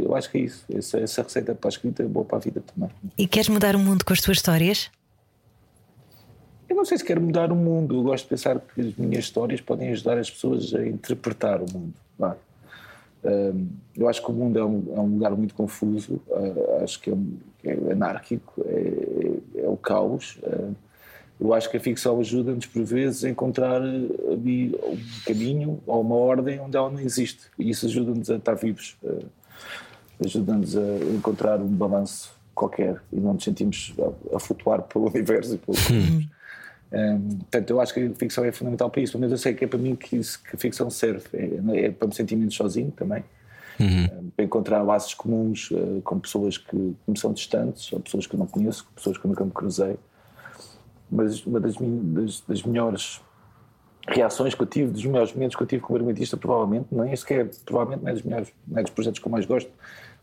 eu, 0.03 0.15
acho 0.15 0.29
que 0.29 0.37
é 0.37 0.41
isso. 0.41 0.65
Essa, 0.71 0.99
essa 0.99 1.23
receita 1.23 1.55
para 1.55 1.67
a 1.67 1.71
escrita 1.71 2.03
é 2.03 2.05
boa 2.05 2.25
para 2.25 2.37
a 2.37 2.41
vida 2.41 2.61
também. 2.61 2.89
E 3.17 3.27
queres 3.27 3.49
mudar 3.49 3.75
o 3.75 3.79
mundo 3.79 4.05
com 4.05 4.13
as 4.13 4.21
tuas 4.21 4.37
histórias? 4.37 4.91
Eu 6.69 6.75
não 6.75 6.85
sei 6.85 6.97
se 6.97 7.03
quero 7.03 7.19
mudar 7.19 7.51
o 7.51 7.55
mundo. 7.55 7.95
Eu 7.95 8.03
gosto 8.03 8.25
de 8.25 8.29
pensar 8.29 8.59
que 8.59 8.81
as 8.81 8.95
minhas 8.95 9.25
histórias 9.25 9.59
podem 9.59 9.89
ajudar 9.91 10.17
as 10.17 10.29
pessoas 10.29 10.73
a 10.75 10.85
interpretar 10.85 11.61
o 11.61 11.65
mundo. 11.73 11.93
eu 13.97 14.07
acho 14.07 14.21
que 14.23 14.29
o 14.29 14.33
mundo 14.33 14.59
é 14.59 14.63
um, 14.63 14.93
é 14.95 14.99
um 14.99 15.07
lugar 15.07 15.31
muito 15.31 15.55
confuso. 15.55 16.21
Uh, 16.27 16.83
acho 16.83 17.01
que 17.01 17.09
é, 17.09 17.15
é 17.63 17.91
anárquico, 17.91 18.63
é, 18.65 19.61
é, 19.63 19.67
o 19.67 19.75
caos. 19.75 20.37
Eu 21.41 21.55
acho 21.55 21.71
que 21.71 21.77
a 21.77 21.79
ficção 21.79 22.19
ajuda-nos, 22.19 22.67
por 22.67 22.83
vezes, 22.83 23.23
a 23.23 23.29
encontrar 23.29 23.81
eh, 23.81 24.31
ali 24.31 24.75
um 24.83 24.97
caminho 25.25 25.81
ou 25.87 26.01
uma 26.01 26.13
ordem 26.13 26.59
onde 26.59 26.77
ela 26.77 26.87
não 26.87 26.99
existe. 26.99 27.45
E 27.57 27.71
isso 27.71 27.87
ajuda-nos 27.87 28.29
a 28.29 28.35
estar 28.35 28.53
vivos, 28.53 28.95
uh, 29.01 29.25
ajuda-nos 30.23 30.77
a 30.77 30.97
encontrar 31.15 31.59
um 31.59 31.67
balanço 31.67 32.39
qualquer 32.53 33.01
e 33.11 33.19
não 33.19 33.33
nos 33.33 33.43
sentimos 33.43 33.91
a, 34.31 34.35
a 34.35 34.39
flutuar 34.39 34.83
pelo 34.83 35.09
universo 35.09 35.55
e 35.55 35.57
pelo 35.57 35.75
cosmos. 35.75 36.27
Um, 36.93 37.37
portanto, 37.37 37.69
eu 37.71 37.81
acho 37.81 37.93
que 37.95 38.01
a 38.01 38.13
ficção 38.13 38.45
é 38.45 38.51
fundamental 38.51 38.91
para 38.91 39.01
isso, 39.01 39.17
mas 39.17 39.31
eu 39.31 39.37
sei 39.37 39.55
que 39.55 39.65
é 39.65 39.67
para 39.67 39.79
mim 39.79 39.95
que, 39.95 40.17
isso, 40.17 40.43
que 40.43 40.55
a 40.55 40.59
ficção 40.59 40.91
serve. 40.91 41.25
É, 41.33 41.85
é 41.85 41.91
para 41.91 42.07
me 42.07 42.13
sentir 42.13 42.35
menos 42.35 42.53
sozinho 42.53 42.91
também. 42.91 43.23
Uhum. 43.79 44.03
Um, 44.03 44.29
para 44.29 44.45
encontrar 44.45 44.83
laços 44.83 45.15
comuns 45.15 45.71
uh, 45.71 46.01
com 46.03 46.19
pessoas 46.19 46.59
que, 46.59 46.69
que 46.69 47.11
me 47.11 47.17
são 47.17 47.33
distantes, 47.33 47.91
ou 47.91 47.99
pessoas 47.99 48.27
que 48.27 48.35
eu 48.35 48.39
não 48.39 48.45
conheço, 48.45 48.85
pessoas 48.95 49.17
que 49.17 49.25
eu 49.25 49.29
nunca 49.29 49.43
me 49.43 49.49
cruzei 49.49 49.97
mas 51.11 51.45
uma 51.45 51.59
das, 51.59 51.75
das, 51.75 52.41
das, 52.47 52.63
melhores 52.63 53.21
reações 54.07 54.55
que 54.55 54.61
eu 54.61 54.65
tive, 54.65 54.91
dos 54.91 55.05
melhores 55.05 55.33
momentos 55.33 55.55
que 55.55 55.63
eu 55.63 55.67
tive 55.67 55.81
como 55.81 55.97
argumentista, 55.97 56.37
provavelmente, 56.37 56.87
não 56.91 57.03
é 57.03 57.15
sequer, 57.15 57.49
provavelmente 57.65 58.03
não 58.03 58.09
é 58.09 58.13
dos, 58.13 58.23
melhores, 58.23 58.53
não 58.67 58.79
é 58.79 58.81
dos 58.81 58.91
projetos 58.91 59.19
que 59.19 59.27
eu 59.27 59.31
mais 59.31 59.45
gosto 59.45 59.69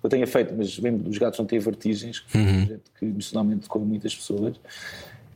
que 0.01 0.07
eu 0.07 0.11
tenha 0.11 0.27
feito, 0.27 0.55
mas 0.57 0.79
lembro 0.79 1.03
dos 1.03 1.18
Gatos 1.18 1.38
Não 1.38 1.46
Têm 1.46 1.59
Vertigens, 1.59 2.20
que 2.20 2.38
uhum. 2.38 2.44
um 2.44 2.66
projeto 2.66 2.90
que 2.98 3.05
emocionalmente 3.05 3.61
tocou 3.62 3.85
muitas 3.85 4.14
pessoas, 4.14 4.61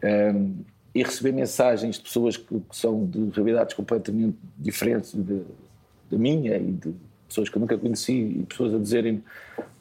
um, 0.04 0.54
e 0.94 1.02
receber 1.02 1.32
mensagens 1.32 1.96
de 1.96 2.02
pessoas 2.02 2.36
que, 2.36 2.46
que, 2.46 2.76
são 2.76 3.04
de 3.06 3.30
realidades 3.30 3.74
completamente 3.74 4.36
diferentes 4.58 5.14
da 5.14 6.18
minha 6.18 6.56
e 6.56 6.72
de 6.72 6.94
pessoas 7.26 7.48
que 7.48 7.56
eu 7.56 7.60
nunca 7.60 7.78
conheci 7.78 8.12
e 8.12 8.46
pessoas 8.46 8.74
a 8.74 8.78
dizerem 8.78 9.24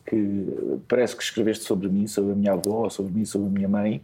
que 0.05 0.47
parece 0.87 1.15
que 1.15 1.21
escreveste 1.21 1.65
sobre 1.65 1.89
mim, 1.89 2.07
sobre 2.07 2.31
a 2.31 2.35
minha 2.35 2.53
avó, 2.53 2.89
sobre 2.89 3.11
mim, 3.11 3.25
sobre 3.25 3.47
a 3.47 3.51
minha 3.51 3.67
mãe. 3.67 4.01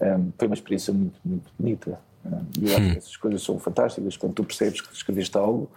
Um, 0.00 0.32
foi 0.38 0.48
uma 0.48 0.54
experiência 0.54 0.92
muito, 0.92 1.18
muito 1.24 1.50
bonita. 1.58 2.00
Um, 2.24 2.44
e 2.60 2.70
eu 2.70 2.76
acho 2.76 2.90
que 2.90 2.98
essas 2.98 3.16
coisas 3.16 3.42
são 3.42 3.58
fantásticas 3.58 4.16
quando 4.16 4.34
tu 4.34 4.44
percebes 4.44 4.80
que 4.80 4.94
escreveste 4.94 5.36
algo 5.36 5.70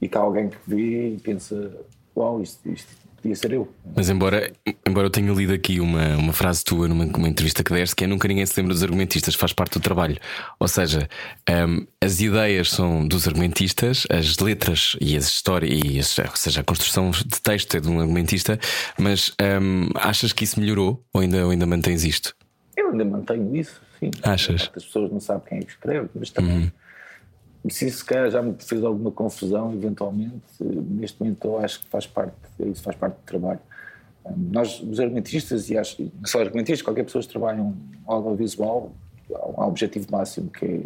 e 0.00 0.08
que 0.08 0.16
há 0.16 0.20
alguém 0.20 0.48
que 0.48 0.58
vê 0.66 1.14
e 1.14 1.20
pensa: 1.20 1.72
Uau, 2.16 2.42
isto, 2.42 2.68
isto 2.68 2.88
podia 3.24 3.34
ser 3.34 3.52
eu. 3.52 3.68
Mas 3.96 4.10
embora, 4.10 4.52
embora 4.86 5.06
eu 5.06 5.10
tenha 5.10 5.32
lido 5.32 5.52
aqui 5.52 5.80
uma, 5.80 6.16
uma 6.16 6.32
frase 6.32 6.62
tua 6.62 6.86
numa, 6.86 7.06
numa 7.06 7.28
entrevista 7.28 7.64
que 7.64 7.72
deste, 7.72 7.96
que 7.96 8.04
é 8.04 8.06
nunca 8.06 8.28
ninguém 8.28 8.44
se 8.44 8.58
lembra 8.60 8.74
dos 8.74 8.82
argumentistas, 8.82 9.34
faz 9.34 9.52
parte 9.52 9.78
do 9.78 9.80
trabalho. 9.80 10.18
Ou 10.60 10.68
seja, 10.68 11.08
um, 11.48 11.86
as 12.00 12.20
ideias 12.20 12.70
são 12.70 13.06
dos 13.06 13.26
argumentistas, 13.26 14.06
as 14.10 14.38
letras 14.38 14.96
e 15.00 15.16
as 15.16 15.24
histórias, 15.24 15.72
e 15.72 15.98
ou 15.98 16.36
seja, 16.36 16.60
a 16.60 16.64
construção 16.64 17.10
de 17.10 17.40
texto 17.42 17.76
é 17.76 17.80
de 17.80 17.88
um 17.88 17.98
argumentista, 17.98 18.58
mas 18.98 19.32
um, 19.40 19.88
achas 19.94 20.32
que 20.32 20.44
isso 20.44 20.60
melhorou 20.60 21.02
ou 21.12 21.22
ainda, 21.22 21.44
ou 21.44 21.50
ainda 21.50 21.66
mantens 21.66 22.04
isto? 22.04 22.34
Eu 22.76 22.90
ainda 22.90 23.04
mantenho 23.04 23.54
isso, 23.54 23.80
sim. 23.98 24.10
Achas? 24.22 24.62
As 24.62 24.84
pessoas 24.84 25.10
não 25.10 25.20
sabem 25.20 25.42
quem 25.48 25.58
é 25.58 25.60
que 25.62 25.70
escreve, 25.70 26.08
mas 26.14 26.30
também. 26.30 26.56
Uhum 26.56 26.70
se 27.70 27.86
isso 27.86 28.04
calhar 28.04 28.30
já 28.30 28.42
me 28.42 28.54
fez 28.58 28.82
alguma 28.84 29.10
confusão, 29.10 29.72
eventualmente, 29.72 30.42
neste 30.60 31.20
momento 31.20 31.46
eu 31.46 31.58
acho 31.58 31.80
que 31.80 31.86
faz 31.86 32.06
parte, 32.06 32.34
isso 32.60 32.82
faz 32.82 32.96
parte 32.96 33.14
do 33.14 33.22
trabalho. 33.24 33.60
Nós, 34.36 34.80
os 34.80 35.00
argumentistas, 35.00 35.70
e 35.70 35.76
acho, 35.76 36.02
não 36.02 36.26
só 36.26 36.40
argumentistas, 36.40 36.82
qualquer 36.82 37.04
pessoa 37.04 37.22
que 37.22 37.28
trabalham 37.28 37.74
audiovisual, 38.06 38.92
há 39.32 39.62
um 39.62 39.68
objetivo 39.68 40.06
máximo 40.10 40.50
que 40.50 40.64
é, 40.64 40.80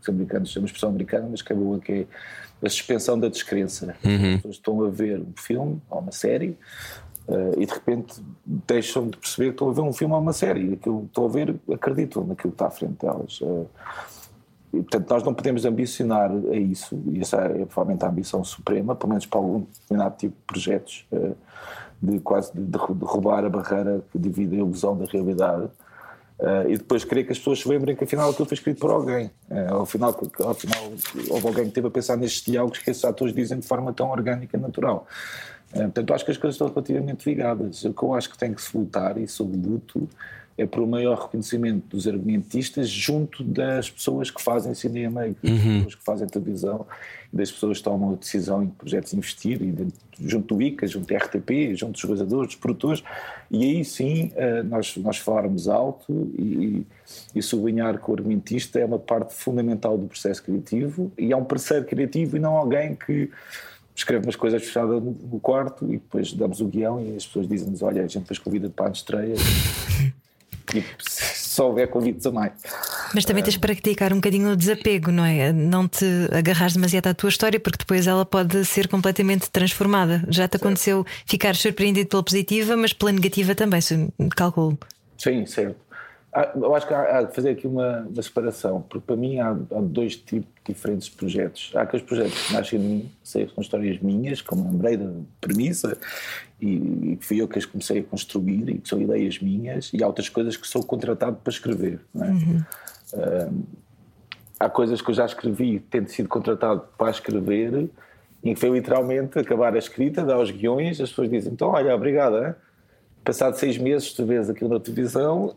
os 0.00 0.08
americanos 0.08 0.50
chamam 0.50 0.66
expressão 0.66 0.88
americana, 0.88 1.28
mas 1.30 1.40
que 1.40 1.52
é 1.52 1.56
boa, 1.56 1.78
que 1.78 1.92
é 1.92 2.06
a 2.66 2.68
suspensão 2.68 3.18
da 3.18 3.28
descrença. 3.28 3.96
Uhum. 4.04 4.34
As 4.34 4.36
pessoas 4.36 4.54
estão 4.56 4.84
a 4.84 4.90
ver 4.90 5.20
um 5.20 5.32
filme 5.36 5.80
ou 5.88 6.00
uma 6.00 6.12
série 6.12 6.56
uh, 7.28 7.60
e 7.60 7.66
de 7.66 7.72
repente 7.72 8.22
deixam 8.44 9.08
de 9.08 9.16
perceber 9.16 9.48
que 9.48 9.54
estão 9.54 9.70
a 9.70 9.72
ver 9.72 9.80
um 9.82 9.92
filme 9.92 10.14
ou 10.14 10.20
uma 10.20 10.32
série. 10.32 10.70
E 10.70 10.72
aquilo 10.74 11.00
que 11.00 11.06
estão 11.06 11.24
a 11.26 11.28
ver 11.28 11.56
acreditam 11.72 12.24
naquilo 12.24 12.52
que 12.52 12.56
está 12.56 12.66
à 12.66 12.70
frente 12.70 12.94
delas. 13.00 13.40
Uh, 13.40 13.66
e, 14.74 14.82
portanto, 14.82 15.08
nós 15.08 15.22
não 15.22 15.32
podemos 15.32 15.64
ambicionar 15.64 16.30
a 16.30 16.56
isso, 16.56 17.00
e 17.06 17.20
essa 17.20 17.36
é 17.36 17.64
provavelmente 17.64 18.04
a 18.04 18.08
ambição 18.08 18.42
suprema, 18.42 18.96
pelo 18.96 19.10
menos 19.10 19.24
para 19.24 19.38
algum 19.38 19.60
determinado 19.60 20.16
tipo 20.16 20.34
de 20.34 20.42
projetos, 20.46 21.06
eh, 21.12 21.32
de 22.02 22.18
quase 22.18 22.52
de, 22.52 22.60
de 22.64 23.04
roubar 23.04 23.44
a 23.44 23.48
barreira 23.48 24.02
que 24.10 24.18
divide 24.18 24.56
a 24.56 24.58
ilusão 24.58 24.96
da 24.96 25.04
realidade. 25.04 25.70
Uh, 26.36 26.68
e 26.68 26.76
depois 26.76 27.04
querer 27.04 27.22
que 27.22 27.30
as 27.30 27.38
pessoas 27.38 27.60
se 27.60 27.68
lembrem 27.68 27.94
que 27.94 28.02
afinal 28.02 28.28
aquilo 28.28 28.44
foi 28.44 28.56
escrito 28.56 28.80
por 28.80 28.90
alguém. 28.90 29.30
Uh, 29.48 29.74
ao, 29.74 29.86
final, 29.86 30.20
ao 30.40 30.54
final 30.54 30.82
houve 31.30 31.46
alguém 31.46 31.62
que 31.62 31.68
esteve 31.68 31.86
a 31.86 31.90
pensar 31.92 32.16
nestes 32.16 32.44
diálogos 32.44 32.80
que 32.80 32.90
esses 32.90 33.04
atores 33.04 33.32
dizem 33.32 33.60
de 33.60 33.66
forma 33.66 33.92
tão 33.92 34.10
orgânica 34.10 34.56
e 34.56 34.60
natural. 34.60 35.06
Uh, 35.74 35.82
portanto, 35.82 36.14
acho 36.14 36.24
que 36.24 36.30
as 36.30 36.36
coisas 36.36 36.54
estão 36.54 36.68
relativamente 36.68 37.28
ligadas. 37.28 37.84
O 37.84 37.92
que 37.92 38.02
eu 38.02 38.14
acho 38.14 38.30
que 38.30 38.38
tem 38.38 38.54
que 38.54 38.62
se 38.62 38.76
lutar, 38.76 39.18
e 39.18 39.26
sou 39.26 39.46
luto, 39.46 40.08
é 40.56 40.64
por 40.66 40.82
um 40.82 40.86
maior 40.86 41.18
reconhecimento 41.18 41.88
dos 41.88 42.06
argumentistas 42.06 42.88
junto 42.88 43.42
das 43.42 43.90
pessoas 43.90 44.30
que 44.30 44.40
fazem 44.40 44.72
cinema, 44.72 45.22
das 45.22 45.50
uhum. 45.50 45.74
pessoas 45.74 45.94
que 45.96 46.04
fazem 46.04 46.28
televisão, 46.28 46.86
das 47.32 47.50
pessoas 47.50 47.78
que 47.78 47.84
tomam 47.84 48.12
a 48.12 48.16
decisão 48.16 48.62
em 48.62 48.68
que 48.68 48.74
projetos 48.76 49.12
investir, 49.12 49.60
junto 50.20 50.54
do 50.54 50.62
ICA, 50.62 50.86
junto 50.86 51.06
do 51.06 51.16
RTP, 51.16 51.74
junto 51.74 51.92
dos 51.94 52.02
realizadores, 52.04 52.46
dos 52.46 52.56
produtores, 52.56 53.02
e 53.50 53.64
aí 53.64 53.84
sim 53.84 54.30
eh, 54.36 54.62
nós, 54.62 54.96
nós 54.98 55.18
falarmos 55.18 55.66
alto 55.66 56.32
e, 56.38 56.86
e 57.34 57.42
sublinhar 57.42 57.98
que 58.00 58.08
o 58.08 58.14
argumentista 58.14 58.78
é 58.78 58.84
uma 58.84 59.00
parte 59.00 59.34
fundamental 59.34 59.98
do 59.98 60.06
processo 60.06 60.44
criativo 60.44 61.10
e 61.18 61.32
é 61.32 61.36
um 61.36 61.44
parceiro 61.44 61.84
criativo 61.84 62.36
e 62.36 62.40
não 62.40 62.56
alguém 62.56 62.94
que 62.94 63.28
escreve 63.94 64.26
umas 64.26 64.36
coisas 64.36 64.62
fechadas 64.62 65.02
no 65.02 65.40
quarto 65.40 65.84
e 65.86 65.98
depois 65.98 66.32
damos 66.32 66.60
o 66.60 66.66
guião 66.66 67.00
e 67.00 67.16
as 67.16 67.26
pessoas 67.26 67.48
dizem-nos: 67.48 67.82
Olha, 67.82 68.02
a 68.02 68.06
gente 68.06 68.22
depois 68.22 68.38
convida 68.38 68.68
para 68.68 68.88
a 68.88 68.92
estreia 68.92 69.34
Tipo, 70.66 70.88
se 70.98 71.62
houver 71.62 71.88
convites 71.88 72.26
a 72.26 72.32
mais. 72.32 72.52
Mas 73.14 73.24
também 73.24 73.42
tens 73.42 73.54
de 73.54 73.60
praticar 73.60 74.12
um 74.12 74.16
bocadinho 74.16 74.50
o 74.50 74.56
desapego, 74.56 75.12
não 75.12 75.24
é? 75.24 75.52
Não 75.52 75.86
te 75.86 76.04
agarras 76.32 76.72
demasiado 76.72 77.06
à 77.06 77.14
tua 77.14 77.28
história, 77.28 77.60
porque 77.60 77.78
depois 77.78 78.06
ela 78.06 78.24
pode 78.24 78.64
ser 78.64 78.88
completamente 78.88 79.48
transformada. 79.50 80.24
Já 80.28 80.48
te 80.48 80.56
aconteceu 80.56 81.06
ficar 81.26 81.54
surpreendido 81.54 82.08
pela 82.08 82.22
positiva, 82.22 82.76
mas 82.76 82.92
pela 82.92 83.12
negativa 83.12 83.54
também, 83.54 83.80
se 83.80 84.10
calculo. 84.34 84.76
Sim, 85.16 85.46
certo. 85.46 85.76
Eu 86.56 86.74
acho 86.74 86.86
que 86.86 86.92
há, 86.92 87.22
de 87.22 87.32
fazer 87.32 87.50
aqui 87.50 87.64
uma, 87.64 88.00
uma, 88.00 88.22
separação, 88.22 88.82
porque 88.82 89.06
para 89.06 89.14
mim 89.14 89.38
há, 89.38 89.50
há, 89.50 89.80
dois 89.80 90.16
tipos 90.16 90.50
diferentes 90.64 91.06
de 91.08 91.14
projetos. 91.14 91.70
Há 91.76 91.82
aqueles 91.82 92.04
projetos 92.04 92.48
que 92.48 92.52
nascem 92.52 92.80
de 92.80 92.84
mim, 92.84 93.10
sei, 93.22 93.48
são 93.48 93.62
histórias 93.62 94.00
minhas, 94.00 94.42
como 94.42 94.68
lembrei 94.68 94.96
da 94.96 95.12
premissa, 95.40 95.96
e, 96.60 97.12
e 97.12 97.18
fui 97.20 97.40
eu 97.40 97.46
que 97.46 97.56
as 97.56 97.64
comecei 97.64 98.00
a 98.00 98.02
construir, 98.02 98.68
e 98.68 98.78
que 98.78 98.88
são 98.88 99.00
ideias 99.00 99.38
minhas, 99.38 99.92
e 99.92 100.02
há 100.02 100.06
outras 100.08 100.28
coisas 100.28 100.56
que 100.56 100.66
sou 100.66 100.82
contratado 100.82 101.36
para 101.36 101.52
escrever. 101.52 102.00
É? 102.16 102.24
Uhum. 102.24 102.64
Uh, 103.12 103.64
há 104.58 104.68
coisas 104.68 105.00
que 105.00 105.10
eu 105.10 105.14
já 105.14 105.26
escrevi, 105.26 105.78
tendo 105.88 106.08
sido 106.08 106.28
contratado 106.28 106.82
para 106.98 107.10
escrever, 107.12 107.88
e 108.42 108.54
que 108.54 108.60
foi 108.60 108.70
literalmente 108.70 109.38
acabar 109.38 109.72
a 109.72 109.78
escrita, 109.78 110.24
dar 110.24 110.40
os 110.40 110.50
guiões, 110.50 111.00
as 111.00 111.10
pessoas 111.10 111.30
dizem: 111.30 111.52
então, 111.52 111.68
olha, 111.68 111.94
obrigada. 111.94 112.58
Passado 113.22 113.56
seis 113.56 113.78
meses, 113.78 114.12
tu 114.12 114.26
vês 114.26 114.50
aquilo 114.50 114.68
na 114.68 114.80
televisão 114.80 115.54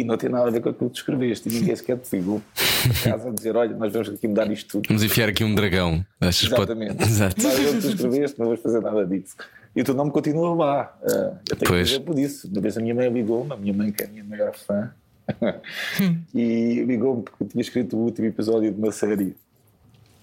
e 0.00 0.04
não 0.04 0.16
tem 0.16 0.30
nada 0.30 0.48
a 0.48 0.50
ver 0.50 0.60
com 0.60 0.68
aquilo 0.68 0.88
que 0.90 0.96
tu 0.96 0.98
escreveste, 0.98 1.48
e 1.48 1.52
ninguém 1.52 1.74
sequer 1.74 1.98
te 1.98 2.16
ligou 2.16 2.40
a 2.90 3.10
casa 3.10 3.28
a 3.28 3.32
dizer: 3.32 3.56
olha, 3.56 3.76
nós 3.76 3.92
vamos 3.92 4.08
aqui 4.08 4.28
mudar 4.28 4.50
isto 4.50 4.68
tudo. 4.68 4.86
Vamos 4.88 5.02
enfiar 5.02 5.28
aqui 5.28 5.44
um 5.44 5.54
dragão. 5.54 6.04
Exatamente. 6.20 6.96
Pode... 6.96 7.10
Exato. 7.10 7.42
Nós 7.42 7.58
vamos 7.58 7.84
tu 7.84 7.90
escreveste, 7.90 8.38
não 8.38 8.46
vamos 8.46 8.62
fazer 8.62 8.80
nada 8.80 9.04
disso. 9.06 9.36
E 9.74 9.80
o 9.80 9.84
teu 9.84 9.94
nome 9.94 10.10
continua 10.10 10.54
lá. 10.54 10.98
Uh, 11.02 11.38
eu 11.50 11.56
tenho 11.56 11.70
pois. 11.70 11.90
exemplo 11.90 12.14
disso. 12.14 12.48
Uma 12.48 12.60
vez 12.60 12.76
a 12.76 12.80
minha 12.80 12.94
mãe 12.94 13.08
ligou-me, 13.08 13.52
a 13.52 13.56
minha 13.56 13.74
mãe, 13.74 13.92
que 13.92 14.02
é 14.02 14.06
a 14.06 14.08
minha 14.08 14.24
maior 14.24 14.54
fã, 14.54 14.90
e 16.34 16.84
ligou-me 16.86 17.22
porque 17.22 17.44
eu 17.44 17.48
tinha 17.48 17.62
escrito 17.62 17.96
o 17.96 18.00
último 18.00 18.26
episódio 18.26 18.72
de 18.72 18.78
uma 18.78 18.92
série. 18.92 19.36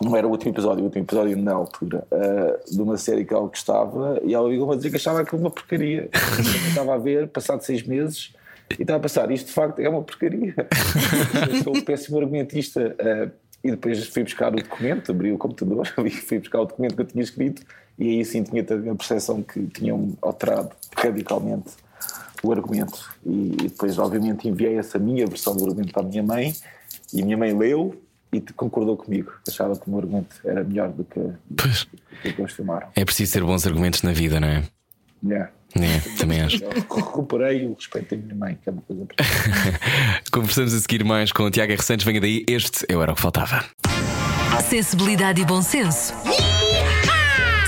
Não 0.01 0.15
era 0.15 0.27
o 0.27 0.31
último 0.31 0.51
episódio, 0.51 0.81
o 0.81 0.85
último 0.85 1.05
episódio 1.05 1.37
na 1.37 1.53
altura, 1.53 2.05
uh, 2.11 2.75
de 2.75 2.81
uma 2.81 2.97
série 2.97 3.23
que 3.23 3.33
ela 3.33 3.47
gostava, 3.47 4.19
e 4.25 4.33
ela 4.33 4.49
ligou-me 4.49 4.73
a 4.73 4.75
dizer 4.75 4.89
que 4.89 4.97
achava 4.97 5.21
aquilo 5.21 5.39
uma 5.39 5.49
porcaria. 5.49 6.09
eu 6.11 6.67
estava 6.67 6.95
a 6.95 6.97
ver, 6.97 7.29
passado 7.29 7.61
seis 7.61 7.81
meses, 7.81 8.33
e 8.77 8.81
estava 8.81 8.97
a 8.97 9.01
pensar, 9.01 9.31
isto 9.31 9.47
de 9.47 9.53
facto 9.53 9.79
é 9.79 9.87
uma 9.87 10.01
porcaria. 10.03 10.55
eu 11.49 11.63
sou 11.63 11.75
um 11.75 11.81
péssimo 11.81 12.19
argumentista. 12.19 12.95
Uh, 12.99 13.45
e 13.63 13.71
depois 13.71 14.07
fui 14.09 14.23
buscar 14.23 14.53
o 14.53 14.57
documento, 14.57 15.11
abri 15.11 15.31
o 15.31 15.39
computador 15.39 15.91
e 16.05 16.11
fui 16.11 16.37
buscar 16.37 16.61
o 16.61 16.65
documento 16.65 16.95
que 16.95 17.01
eu 17.01 17.05
tinha 17.05 17.23
escrito, 17.23 17.63
e 17.97 18.09
aí 18.09 18.25
sim 18.25 18.43
tinha 18.43 18.61
a 18.61 18.95
percepção 18.95 19.41
que 19.41 19.65
tinham 19.67 20.15
alterado 20.21 20.69
radicalmente 20.95 21.71
o 22.43 22.51
argumento. 22.51 23.11
E, 23.25 23.55
depois, 23.63 23.97
obviamente, 23.97 24.47
enviei 24.47 24.77
essa 24.77 24.99
minha 24.99 25.25
versão 25.25 25.55
do 25.55 25.65
argumento 25.65 25.91
para 25.91 26.03
a 26.03 26.05
minha 26.05 26.21
mãe, 26.21 26.53
e 27.11 27.21
a 27.21 27.25
minha 27.25 27.37
mãe 27.37 27.57
leu 27.57 27.99
e 28.31 28.39
concordou 28.53 28.95
comigo. 28.97 29.31
Achava 29.47 29.75
que 29.75 29.87
o 29.87 29.89
meu 29.89 29.99
argumento 29.99 30.35
era 30.43 30.63
melhor 30.63 30.89
do 30.89 31.03
que, 31.03 31.19
do 31.19 32.33
que 32.35 32.41
eles 32.41 32.53
filmaram. 32.53 32.89
É 32.95 33.03
preciso 33.03 33.33
ter 33.33 33.43
bons 33.43 33.65
argumentos 33.65 34.03
na 34.03 34.11
vida, 34.11 34.39
não 34.39 34.47
é? 34.47 34.63
Yeah. 35.25 35.51
É, 35.75 36.17
também 36.17 36.41
acho. 36.41 36.59
Recuperei 36.93 37.65
o 37.65 37.73
respeito 37.73 38.15
da 38.15 38.21
minha 38.21 38.35
mãe, 38.35 38.57
que 38.61 38.69
é 38.69 38.71
uma 38.71 38.81
coisa. 38.81 39.07
Conversamos 40.31 40.73
a 40.73 40.79
seguir 40.79 41.03
mais 41.03 41.31
com 41.31 41.43
o 41.43 41.51
Tiago 41.51 41.73
R. 41.73 41.81
Santos. 41.81 42.05
Venha 42.05 42.21
daí, 42.21 42.45
este 42.47 42.85
eu 42.87 43.01
era 43.01 43.11
o 43.11 43.15
que 43.15 43.21
faltava. 43.21 43.65
Sensibilidade 44.69 45.41
e 45.41 45.45
bom 45.45 45.61
senso. 45.61 46.13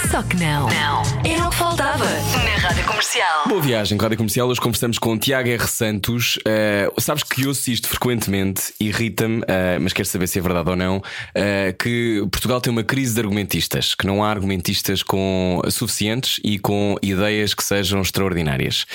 Só 0.10 0.24
que 0.24 0.38
não. 0.38 0.70
Não. 0.70 1.02
Era 1.30 1.48
o 1.48 1.50
que 1.50 1.56
faltava 1.58 2.06
na 2.06 2.56
Rádio 2.56 2.86
Comercial. 2.86 3.48
Boa 3.48 3.62
viagem, 3.62 3.98
Rádio 3.98 4.16
Comercial. 4.16 4.48
Hoje 4.48 4.62
conversamos 4.62 4.98
com 4.98 5.14
o 5.14 5.20
Tiago 5.20 5.50
R. 5.50 5.68
Santos. 5.68 6.38
Uh, 6.38 7.02
sabes 7.02 7.24
que 7.24 7.42
eu 7.42 7.50
ouço 7.50 7.70
isto 7.70 7.90
frequentemente, 7.90 8.74
irrita-me, 8.80 9.42
uh, 9.42 9.82
mas 9.82 9.92
quero 9.92 10.08
saber 10.08 10.28
se 10.28 10.40
é 10.40 10.42
verdade 10.42 10.70
ou 10.70 10.78
não, 10.78 10.98
uh, 11.00 11.78
que 11.78 12.26
Portugal 12.32 12.62
tem 12.62 12.72
uma 12.72 12.86
crise 12.86 13.16
de 13.16 13.20
argumentistas, 13.20 13.96
que 13.96 14.08
não 14.08 14.24
há 14.24 14.30
argumentistas 14.30 15.04
com 15.04 15.62
suficientes 15.70 16.40
e 16.42 16.58
com 16.58 16.96
ideias 17.02 17.54
que 17.54 17.64
sejam 17.64 18.02
extraordinárias. 18.02 18.86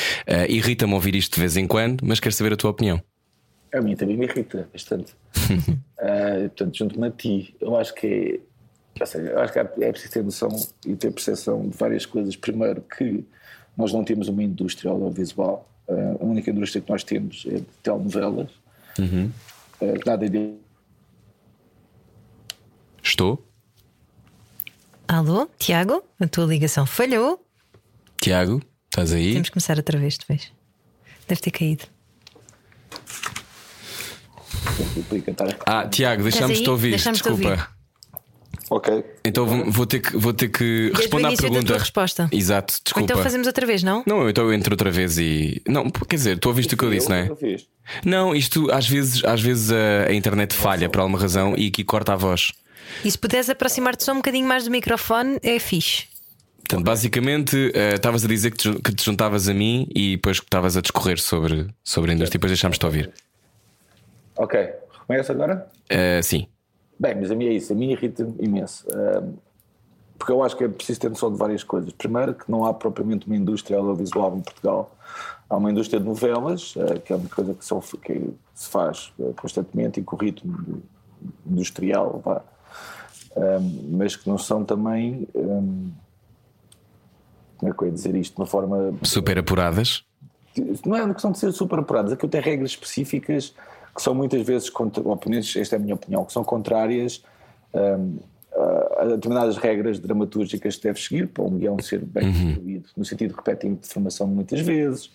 irrita-me 0.49 0.95
ouvir 0.95 1.15
isto 1.15 1.35
de 1.35 1.41
vez 1.41 1.59
em 1.59 1.67
quando, 1.67 2.07
mas 2.07 2.21
quero 2.21 2.35
saber 2.35 2.55
a 2.55 2.57
tua 2.57 2.71
opinião. 2.71 3.03
A 3.75 3.83
mim 3.83 3.95
também 3.97 4.17
me 4.17 4.27
irrita 4.27 4.67
bastante. 4.73 5.13
portanto, 6.49 6.77
junto-me 6.77 7.07
a 7.07 7.11
ti, 7.11 7.55
eu 7.61 7.77
acho 7.77 7.95
que 7.95 8.07
é 8.07 8.52
eu 9.15 9.41
acho 9.41 9.53
que 9.53 9.59
é 9.59 9.65
preciso 9.65 10.13
ter 10.13 10.23
noção 10.23 10.49
e 10.87 10.97
ter 10.97 11.13
percepção 11.13 11.69
de 11.69 11.77
várias 11.77 12.07
coisas. 12.07 12.37
Primeiro, 12.37 12.81
que 12.83 13.25
nós 13.77 13.93
não 13.93 14.05
temos 14.05 14.29
uma 14.29 14.43
indústria 14.43 14.91
audiovisual. 14.91 15.69
Uh, 15.89 16.19
a 16.21 16.25
única 16.25 16.51
indústria 16.51 16.81
que 16.81 16.91
nós 16.91 17.03
temos 17.03 17.45
é 17.47 17.57
de 17.57 17.67
telenovelas. 17.83 18.51
Uhum. 18.99 19.31
Uh, 19.81 19.95
nada 20.07 20.29
de. 20.29 20.55
Estou? 23.03 23.45
Alô, 25.09 25.49
Tiago? 25.59 26.03
A 26.21 26.27
tua 26.27 26.47
ligação 26.47 26.87
falhou. 26.87 27.45
Tiago, 28.21 28.63
estás 28.85 29.13
aí? 29.13 29.33
Temos 29.33 29.49
que 29.49 29.55
começar 29.55 29.77
outra 29.77 29.99
vez, 29.99 30.17
depois. 30.17 30.53
Deve 31.27 31.41
ter 31.41 31.51
caído. 31.51 31.85
Ah, 35.67 35.89
Tiago, 35.89 36.23
deixámos-te 36.23 36.71
ouvir. 36.71 36.91
Deixamos 36.91 37.19
desculpa. 37.19 37.51
Ouvir. 37.51 37.82
Ok. 38.75 39.05
Então 39.23 39.45
vou- 39.47 39.71
vou 39.71 39.87
ter 39.87 40.01
que, 40.01 40.17
vou 40.17 40.33
ter 40.33 40.49
que 40.49 40.65
Desde 40.65 40.97
responder 41.03 41.25
à 41.27 41.29
início 41.29 41.43
da 41.45 41.51
pergunta. 41.51 41.67
tua 41.75 41.79
resposta. 41.79 42.29
Exato, 42.33 42.73
Ou 42.75 42.81
desculpa. 42.85 43.13
então 43.13 43.23
fazemos 43.23 43.47
outra 43.47 43.67
vez, 43.67 43.83
não? 43.83 44.03
Não, 44.07 44.31
então 44.31 44.45
eu 44.45 44.53
entro 44.55 44.73
outra 44.73 44.91
vez 44.91 45.19
e. 45.19 45.61
Não, 45.69 45.91
quer 45.91 46.17
dizer, 46.17 46.39
tu 46.39 46.49
ouviste 46.49 46.75
o 46.75 46.79
que 46.79 46.85
eu 46.85 46.91
disse, 46.91 47.07
não 47.09 47.17
é? 47.17 47.29
Eu 47.29 47.37
fiz. 47.37 47.67
Não, 48.03 48.35
isto 48.35 48.71
às 48.73 48.89
vezes, 48.89 49.23
às 49.25 49.43
vezes 49.43 49.71
a, 49.71 50.07
a 50.09 50.15
internet 50.15 50.55
falha 50.55 50.89
por 50.89 51.01
alguma 51.01 51.19
razão 51.19 51.55
e 51.57 51.67
aqui 51.67 51.85
corta 51.85 52.15
a 52.15 52.17
voz. 52.17 52.53
E 53.05 53.11
se 53.11 53.19
puderes 53.19 53.51
aproximar-te 53.51 54.05
só 54.05 54.13
um 54.13 54.17
bocadinho 54.17 54.47
mais 54.49 54.65
do 54.65 54.71
microfone, 54.71 55.39
é 55.43 55.59
fixe. 55.59 56.05
Portanto, 56.67 56.85
basicamente, 56.87 57.73
eh, 57.75 57.95
estavas 57.97 58.25
a 58.25 58.29
dizer 58.29 58.53
que 58.53 58.57
te, 58.57 58.73
que 58.81 58.95
te 58.95 59.05
juntavas 59.05 59.49
a 59.49 59.53
mim 59.53 59.87
e 59.95 60.13
depois 60.17 60.41
que 60.41 60.47
estavas 60.47 60.77
a 60.79 60.81
discorrer 60.81 61.21
sobre, 61.21 61.67
sobre 61.85 62.13
a 62.13 62.15
indústria 62.15 62.37
e 62.37 62.39
depois 62.39 62.51
deixámos-te 62.53 62.87
ouvir. 62.87 63.11
Ok. 64.37 64.59
Começa 65.07 65.33
agora? 65.33 65.67
Eh, 65.91 66.23
sim. 66.23 66.47
Bem, 67.03 67.17
mas 67.17 67.33
a 67.33 67.35
mim 67.35 67.47
é 67.47 67.53
isso, 67.55 67.73
a 67.73 67.77
mim 67.77 67.91
irrita-me 67.91 68.33
imenso. 68.39 68.87
Porque 70.17 70.31
eu 70.31 70.41
acho 70.41 70.57
que 70.57 70.63
é 70.63 70.69
preciso 70.69 71.01
ter 71.01 71.09
noção 71.09 71.33
de 71.33 71.37
várias 71.37 71.65
coisas. 71.65 71.93
Primeiro, 71.93 72.33
que 72.33 72.49
não 72.49 72.65
há 72.65 72.73
propriamente 72.73 73.27
uma 73.27 73.35
indústria 73.35 73.77
audiovisual 73.77 74.37
em 74.37 74.41
Portugal. 74.41 74.95
Há 75.51 75.57
uma 75.57 75.69
indústria 75.69 75.99
de 75.99 76.07
novelas, 76.07 76.75
ah, 76.79 76.97
que 77.01 77.13
é 77.13 77.17
uma 77.17 77.29
coisa 77.29 77.55
que, 77.55 78.05
que 78.05 78.35
se 78.55 78.69
faz 78.69 79.13
ah, 79.21 79.33
constantemente 79.37 79.99
e 79.99 80.05
com 80.05 80.15
o 80.15 80.19
ritmo 80.21 80.81
industrial, 81.45 82.23
vá. 82.25 82.41
Mas 83.91 84.15
que 84.15 84.29
não 84.29 84.39
são 84.39 84.65
também. 84.65 85.27
como 87.57 87.73
é 87.73 87.75
que 87.75 87.83
eu 87.83 87.89
ia 87.89 87.93
dizer 87.93 88.15
isto? 88.15 88.37
De 88.37 88.41
uma 88.41 88.47
forma 88.47 88.95
Super 89.03 89.41
apuradas. 89.41 90.05
não 90.87 90.95
é 90.95 91.03
uma 91.03 91.15
questão 91.15 91.33
de 91.33 91.39
ser 91.41 91.51
super 91.51 91.81
apuradas, 91.81 92.13
aquilo 92.13 92.31
tem 92.31 92.41
regras 92.41 92.71
específicas 92.71 93.57
que 93.95 94.03
são 94.03 94.15
muitas 94.15 94.43
vezes, 94.43 94.71
contra, 94.71 95.03
menos 95.27 95.55
esta 95.57 95.77
é 95.77 95.79
a 95.79 95.81
minha 95.81 95.95
opinião, 95.95 96.25
que 96.25 96.33
são 96.33 96.43
contrárias 96.43 97.23
hum, 97.75 98.19
a 98.99 99.05
determinadas 99.05 99.57
regras 99.57 99.99
dramatúrgicas 99.99 100.77
que 100.77 100.83
deve 100.83 101.01
seguir 101.01 101.29
para 101.29 101.45
um 101.45 101.59
guião 101.59 101.79
ser 101.79 102.05
bem 102.05 102.33
construído, 102.33 102.89
no 102.97 103.05
sentido 103.05 103.31
de 103.31 103.37
repetem 103.37 103.73
informação 103.73 104.27
muitas 104.27 104.61
vezes, 104.61 105.11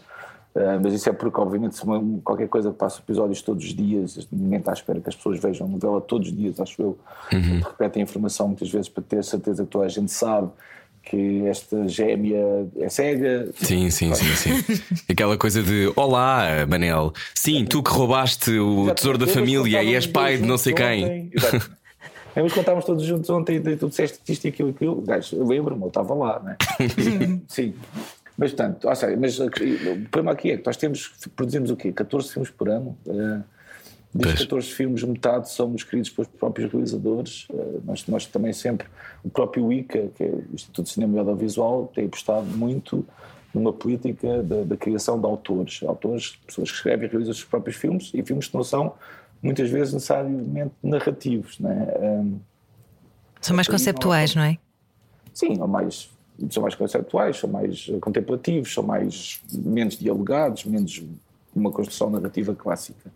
ah, 0.58 0.80
mas 0.82 0.94
isso 0.94 1.08
é 1.08 1.14
porque, 1.14 1.40
obviamente, 1.40 1.76
se 1.76 1.84
uma, 1.84 2.20
qualquer 2.24 2.48
coisa 2.48 2.72
que 2.72 2.78
passa 2.78 3.00
episódios 3.00 3.42
todos 3.42 3.64
os 3.64 3.76
dias, 3.76 4.28
ninguém 4.32 4.58
está 4.58 4.72
à 4.72 4.74
espera 4.74 5.00
que 5.00 5.08
as 5.08 5.16
pessoas 5.16 5.40
vejam 5.40 5.68
a 5.68 5.70
novela 5.70 6.02
todos 6.02 6.30
os 6.30 6.36
dias, 6.36 6.60
acho 6.60 6.82
eu, 6.82 6.98
repetem 7.64 8.02
a 8.02 8.04
informação 8.04 8.48
muitas 8.48 8.70
vezes 8.70 8.90
para 8.90 9.04
ter 9.04 9.24
certeza 9.24 9.64
que 9.64 9.70
toda 9.70 9.86
a 9.86 9.90
gente 9.90 10.12
sabe 10.12 10.50
que 11.10 11.46
esta 11.48 11.88
gêmea 11.88 12.68
é 12.80 12.90
cega, 12.90 13.50
Sim, 13.56 13.90
sim, 13.90 14.14
sim, 14.14 14.36
sim. 14.36 14.84
Aquela 15.10 15.38
coisa 15.38 15.64
de 15.64 15.92
Olá, 15.96 16.66
Manel. 16.68 17.14
Sim, 17.34 17.66
tu 17.66 17.82
que 17.82 17.90
roubaste 17.90 18.52
o 18.52 18.94
tesouro 18.94 19.18
da 19.18 19.28
família 19.28 19.82
e 19.84 19.96
és 19.96 20.06
pai 20.06 20.38
de 20.38 20.46
não 20.46 20.58
sei 20.58 20.74
quem. 20.74 21.04
ontem. 21.06 21.30
Exato. 21.34 21.72
Lembras 22.36 22.54
que 22.54 22.60
contávamos 22.60 22.86
todos 22.86 23.04
juntos 23.04 23.28
ontem 23.32 23.60
tu 23.78 23.88
disseste 23.90 24.20
isto 24.28 24.46
e 24.46 24.50
aquilo, 24.50 24.70
aquilo. 24.70 25.02
Gajo, 25.02 25.36
eu 25.36 25.48
lembro-me, 25.48 25.82
eu 25.82 25.88
estava 25.88 26.14
lá, 26.14 26.40
não 26.44 26.52
é? 26.52 26.58
Sim. 27.48 27.74
Mas, 28.38 28.52
portanto, 28.52 28.88
ou 28.88 28.96
seja, 28.96 29.18
mas 29.18 29.40
o 29.40 29.50
problema 30.12 30.34
aqui 30.34 30.52
é 30.52 30.58
que 30.58 30.66
nós 30.66 30.78
temos, 30.78 31.12
produzimos 31.36 31.72
o 31.72 31.76
quê? 31.76 31.92
14 31.92 32.32
filmes 32.32 32.52
por 32.52 32.70
ano. 32.70 32.96
eh, 33.08 33.40
Desses 34.14 34.36
Pois. 34.36 34.46
14 34.46 34.68
filmes, 34.70 35.04
metade 35.04 35.50
são 35.50 35.76
escritos 35.76 36.10
pelos 36.10 36.30
próprios 36.32 36.72
realizadores. 36.72 37.48
Eh, 37.54 37.80
Nós, 37.86 38.08
nós 38.08 38.26
também 38.26 38.54
sempre, 38.54 38.88
o 39.24 39.30
próprio 39.30 39.72
ICA, 39.72 40.10
que 40.16 40.24
é 40.24 40.28
o 40.28 40.46
Instituto 40.54 40.86
de 40.86 40.92
Cinema 40.92 41.18
e 41.18 41.20
Audiovisual, 41.20 41.92
tem 41.94 42.06
apostado 42.06 42.46
muito 42.46 43.06
numa 43.54 43.74
política 43.74 44.42
da, 44.44 44.78
criação 44.78 45.20
de 45.20 45.26
autores. 45.26 45.82
Autores, 45.84 46.38
pessoas 46.48 46.70
que 46.70 46.78
escrevem 46.78 47.08
e 47.08 47.12
realizam 47.12 47.32
os 47.32 47.38
seus 47.38 47.50
próprios 47.50 47.76
filmes 47.76 48.12
e 48.14 48.24
filmes 48.24 48.48
que 48.48 48.56
não 48.56 48.64
são, 48.64 48.94
muitas 49.42 49.70
vezes, 49.70 49.94
necessariamente 49.94 50.74
narrativos. 50.82 51.60
Não 51.60 51.72
é? 51.72 51.98
Ehm, 52.02 52.36
São 53.42 53.56
mais 53.56 53.68
conceptuais, 53.68 54.36
não 54.36 54.44
é? 54.44 54.58
Sim, 55.34 55.60
ou 55.60 55.68
mais, 55.68 56.10
são 56.50 56.64
mais 56.64 56.76
conceptuais, 56.76 57.38
são 57.38 57.50
mais 57.50 57.92
contemplativos, 58.02 58.74
são 58.74 58.84
mais 58.84 59.42
menos 59.52 59.98
dialogados, 59.98 60.66
menos 60.66 61.04
uma 61.56 61.72
construção 61.72 62.10
narrativa 62.10 62.56
clássica. 62.56 63.12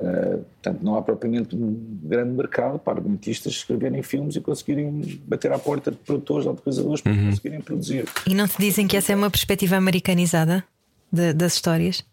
Eh, 0.00 0.38
portanto, 0.62 0.82
não 0.82 0.96
há 0.96 1.02
propriamente 1.02 1.54
um 1.54 1.98
grande 2.02 2.32
mercado 2.32 2.78
para 2.80 2.94
argumentistas 2.98 3.52
escreverem 3.52 4.02
filmes 4.02 4.34
e 4.34 4.40
conseguirem 4.40 5.20
bater 5.26 5.52
à 5.52 5.58
porta 5.58 5.90
de 5.90 5.96
produtores 5.98 6.46
ou 6.46 6.52
de 6.54 6.60
realizadores 6.64 7.00
para 7.00 7.14
conseguirem 7.14 7.60
produzir. 7.60 8.04
E 8.26 8.34
não 8.34 8.48
te 8.48 8.56
dizem 8.58 8.86
que 8.88 8.96
essa 8.96 9.12
é 9.12 9.16
uma 9.16 9.30
perspectiva 9.30 9.76
americanizada 9.76 10.64
de- 11.12 11.32
das 11.32 11.54
histórias? 11.54 12.04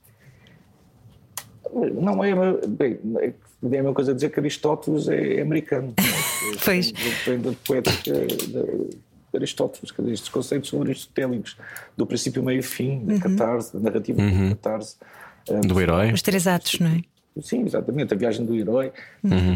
Não 1.74 2.24
é, 2.24 2.34
bem, 2.67 3.00
é 3.20 3.34
é 3.63 3.67
a 3.67 3.70
mesma 3.70 3.94
coisa 3.94 4.13
dizer 4.15 4.30
que 4.32 4.39
Aristóteles 4.39 5.08
é, 5.08 5.36
é 5.36 5.41
americano. 5.41 5.94
Pois. 6.65 6.91
Vem 7.26 7.39
da 7.39 7.52
poética 7.65 8.12
de 8.12 8.98
Aristóteles, 9.38 9.91
quer 9.91 10.02
dizer, 10.02 10.13
estes 10.15 10.30
conceitos 10.30 10.70
são 10.70 10.82
aristotélicos, 10.82 11.56
do 11.96 12.06
princípio, 12.06 12.44
meio 12.44 12.60
e 12.60 12.63
fim, 12.63 13.06
da 13.06 13.17
catarse, 13.20 13.74
da 13.74 13.80
narrativa 13.80 14.22
da 14.22 14.50
catarse. 14.50 14.96
eh, 15.48 15.62
Do 15.62 15.80
herói. 15.80 16.12
Os 16.12 16.22
três 16.24 16.46
atos, 16.48 16.80
não 16.80 16.88
é? 16.88 17.02
Sim, 17.41 17.63
exatamente, 17.65 18.13
a 18.13 18.17
viagem 18.17 18.46
do 18.46 18.54
herói. 18.56 18.91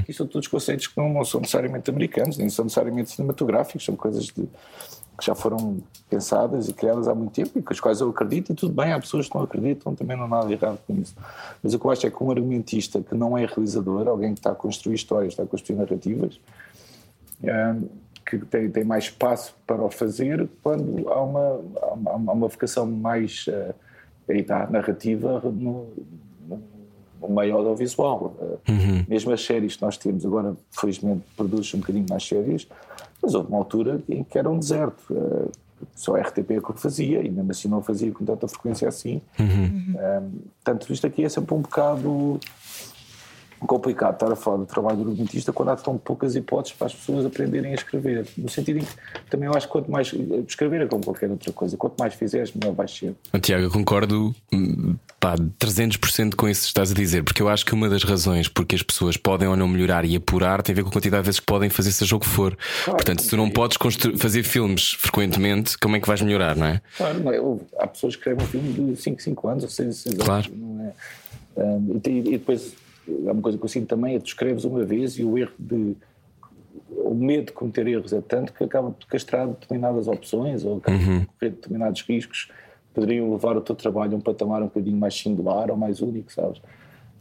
Isso 0.08 0.20
são 0.20 0.28
todos 0.28 0.48
conceitos 0.48 0.88
que 0.88 0.98
não, 0.98 1.24
são 1.26 1.42
necessariamente 1.42 1.90
americanos, 1.90 2.38
nem 2.38 2.50
são 2.50 2.64
necessariamente 2.66 3.12
cinematográficos, 3.12 3.84
são 3.84 3.96
coisas 3.96 4.26
de- 4.26 4.48
que 5.18 5.26
já 5.26 5.34
foram 5.34 5.78
pensadas 6.10 6.68
e 6.68 6.74
criadas 6.74 7.08
há 7.08 7.16
muito 7.16 7.32
tempo 7.34 7.58
e 7.58 7.62
com 7.62 7.72
as 7.72 7.80
quais 7.80 8.02
eu 8.02 8.10
acredito, 8.10 8.52
e 8.52 8.56
tudo 8.56 8.74
bem, 8.74 8.92
há 8.92 9.00
pessoas 9.00 9.28
que 9.30 9.36
não 9.36 9.44
acreditam, 9.44 9.96
também 9.96 10.18
não 10.18 10.26
há 10.26 10.28
nada 10.28 10.52
errado 10.52 10.78
com 10.86 10.94
isso. 10.94 11.16
Mas 11.64 11.74
o 11.74 11.80
que 11.80 11.86
eu 11.86 11.92
acho 11.92 12.06
é 12.06 12.10
que 12.10 12.22
um 12.24 12.32
argumentista 12.32 13.02
que 13.02 13.16
não 13.16 13.38
é 13.38 13.46
realizador, 13.46 14.08
alguém 14.08 14.34
que 14.34 14.40
está 14.40 14.52
a 14.52 14.56
construir 14.56 14.96
histórias, 14.96 15.32
está 15.34 15.44
a 15.44 15.46
construir 15.46 15.78
narrativas, 15.78 16.40
que 18.26 18.38
tem, 18.40 18.70
tem 18.70 18.84
mais 18.84 19.06
espaço 19.06 19.54
para 19.68 19.84
o 19.84 19.90
fazer 19.90 20.50
quando 20.64 21.08
há 21.10 21.22
uma, 21.22 21.62
há 21.82 21.94
uma, 21.94 22.12
há 22.12 22.34
uma 22.34 22.48
vocação 22.48 22.86
mais 22.86 23.46
eh, 23.48 23.74
aí 24.28 24.40
está, 24.40 24.68
narrativa 24.68 25.40
no, 25.46 25.88
no 27.21 27.30
meio 27.30 27.56
audiovisual. 27.58 28.36
Eh, 28.67 29.06
Mesmo 29.08 29.32
as 29.32 29.43
séries 29.43 29.75
que 29.75 29.82
nós 29.82 29.97
temos 29.97 30.25
agora, 30.25 30.56
felizmente, 30.71 31.23
produzem 31.36 31.75
um 31.75 31.80
bocadinho 31.82 32.06
mais 32.10 32.23
séries, 32.28 32.67
mas 33.21 33.34
houve 33.34 33.49
uma 33.49 33.58
altura 33.58 34.01
em 34.10 34.23
que 34.23 34.38
era 34.38 34.49
um 34.49 34.58
deserto. 34.60 35.04
Eh, 35.12 35.49
Só 35.93 36.15
a 36.15 36.19
RTP 36.21 36.51
é 36.51 36.62
que 36.62 36.71
o 36.71 36.73
fazia 36.73 37.21
e 37.21 37.30
mesmo 37.30 37.51
assim 37.51 37.67
não 37.67 37.82
fazia 37.82 38.12
com 38.12 38.23
tanta 38.25 38.47
frequência 38.47 38.88
assim. 38.88 39.21
Eh, 39.39 40.21
Portanto, 40.63 40.91
isto 40.91 41.06
aqui 41.08 41.23
é 41.25 41.30
sempre 41.30 41.54
um 41.54 41.62
bocado 41.62 42.39
complicado 43.65 44.13
estar 44.15 44.32
a 44.32 44.36
falar 44.36 44.58
do 44.58 44.65
trabalho 44.65 44.97
do 44.97 45.10
argumentista 45.10 45.51
quando 45.54 45.69
há 45.69 45.75
tão 45.75 45.97
poucas 45.97 46.36
hipóteses 46.36 46.78
para 46.78 46.88
as 46.88 46.93
pessoas 46.93 47.25
aprenderem 47.25 47.71
a 47.71 47.75
escrever. 47.75 48.28
No 48.38 48.49
sentido 48.49 48.80
em 48.80 48.84
que 48.84 48.91
também 49.30 49.47
eu 49.47 49.56
acho 49.56 49.67
que 49.67 49.71
quanto 49.71 49.89
mais. 49.91 50.12
Escrever 50.47 50.82
é 50.82 50.88
como 50.88 51.04
qualquer 51.04 51.30
outra 51.30 51.51
coisa. 51.54 51.78
Quanto 51.78 51.97
mais 51.99 52.13
fizeres, 52.13 52.51
melhor 52.54 52.73
vais 52.73 52.91
ser. 52.91 53.15
Tiago, 53.41 53.63
eu 53.65 53.71
concordo 53.71 54.36
hum, 54.54 54.95
pá, 55.19 55.36
300% 55.36 56.36
com 56.36 56.47
isso 56.49 56.62
que 56.62 56.67
estás 56.67 56.91
a 56.91 56.93
dizer, 56.93 57.23
porque 57.23 57.41
eu 57.41 57.49
acho 57.49 57.65
que 57.65 57.73
uma 57.73 57.89
das 57.89 58.04
razões 58.04 58.47
porque 58.47 58.75
as 58.75 58.82
pessoas 58.84 59.17
podem 59.17 59.47
ou 59.47 59.56
não 59.56 59.67
melhorar 59.67 60.06
e 60.06 60.15
apurar 60.15 60.62
tem 60.62 60.73
a 60.73 60.75
ver 60.75 60.84
com 60.84 60.89
a 60.89 60.93
quantidade 60.93 61.23
de 61.23 61.25
vezes 61.28 61.39
que 61.39 61.45
podem 61.45 61.69
fazer 61.69 61.91
seja 61.91 62.15
o 62.15 62.19
que 62.19 62.28
for. 62.28 62.58
Portanto, 62.86 63.21
se 63.21 63.30
tu 63.30 63.38
não 63.38 63.49
podes 63.49 63.78
constru- 63.78 64.17
fazer 64.17 64.43
filmes 64.43 64.93
frequentemente, 64.99 65.78
como 65.78 65.95
é 65.95 65.99
que 65.99 66.08
vais 66.08 66.21
melhorar, 66.21 66.56
não 66.56 66.67
é? 66.67 66.82
Claro, 66.97 67.19
não 67.19 67.32
é? 67.32 67.38
Há 67.80 67.88
pessoas 67.88 68.15
que 68.15 68.19
escrevem 68.21 68.43
um 68.43 68.47
filme 68.47 68.93
de 68.93 69.01
5, 69.01 69.21
5 69.21 69.47
anos 69.47 69.63
ou 69.63 69.69
6, 69.69 69.95
6 69.95 70.13
anos. 70.15 70.25
Claro. 70.25 70.51
Não 70.56 70.86
é? 70.86 70.93
Um, 71.58 72.01
e, 72.06 72.10
e 72.19 72.32
depois, 72.38 72.73
há 73.28 73.32
uma 73.32 73.41
coisa 73.41 73.58
que 73.58 73.63
eu 73.63 73.70
sinto 73.70 73.88
também: 73.88 74.15
é 74.15 74.18
que 74.18 74.26
tu 74.26 74.28
escreves 74.28 74.63
uma 74.63 74.84
vez 74.84 75.18
e 75.18 75.24
o 75.24 75.38
erro 75.38 75.54
de. 75.58 75.96
O 76.89 77.13
medo 77.13 77.48
de 77.48 77.52
cometer 77.52 77.88
erros 77.88 78.13
é 78.13 78.22
tanto 78.22 78.52
que 78.52 78.63
acaba 78.63 78.91
por 78.91 79.06
castrar 79.08 79.48
determinadas 79.48 80.08
opções 80.08 80.65
ou 80.65 80.78
acaba 80.78 80.98
por 80.98 81.26
correr 81.28 81.50
determinados 81.52 82.02
riscos 82.02 82.46
que 82.46 82.94
poderiam 82.94 83.32
levar 83.32 83.56
o 83.56 83.62
teu 83.62 83.76
trabalho 83.76 84.13
a 84.13 84.18
um 84.18 84.22
patamar 84.22 84.62
um 84.62 84.65
bocadinho 84.65 84.98
mais 84.98 85.13
singular 85.13 85.70
ou 85.70 85.78
mais 85.78 86.02
único, 86.02 86.32
sabes? 86.32 86.58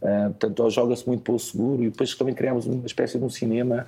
Uh, 0.01 0.31
portanto, 0.31 0.61
ou 0.61 0.71
joga-se 0.71 1.07
muito 1.07 1.23
pelo 1.23 1.39
seguro 1.39 1.83
e 1.83 1.91
depois 1.91 2.15
também 2.15 2.35
criamos 2.35 2.67
uma 2.67 2.87
espécie 2.87 3.19
de 3.19 3.25
um 3.25 3.29
cinema 3.29 3.87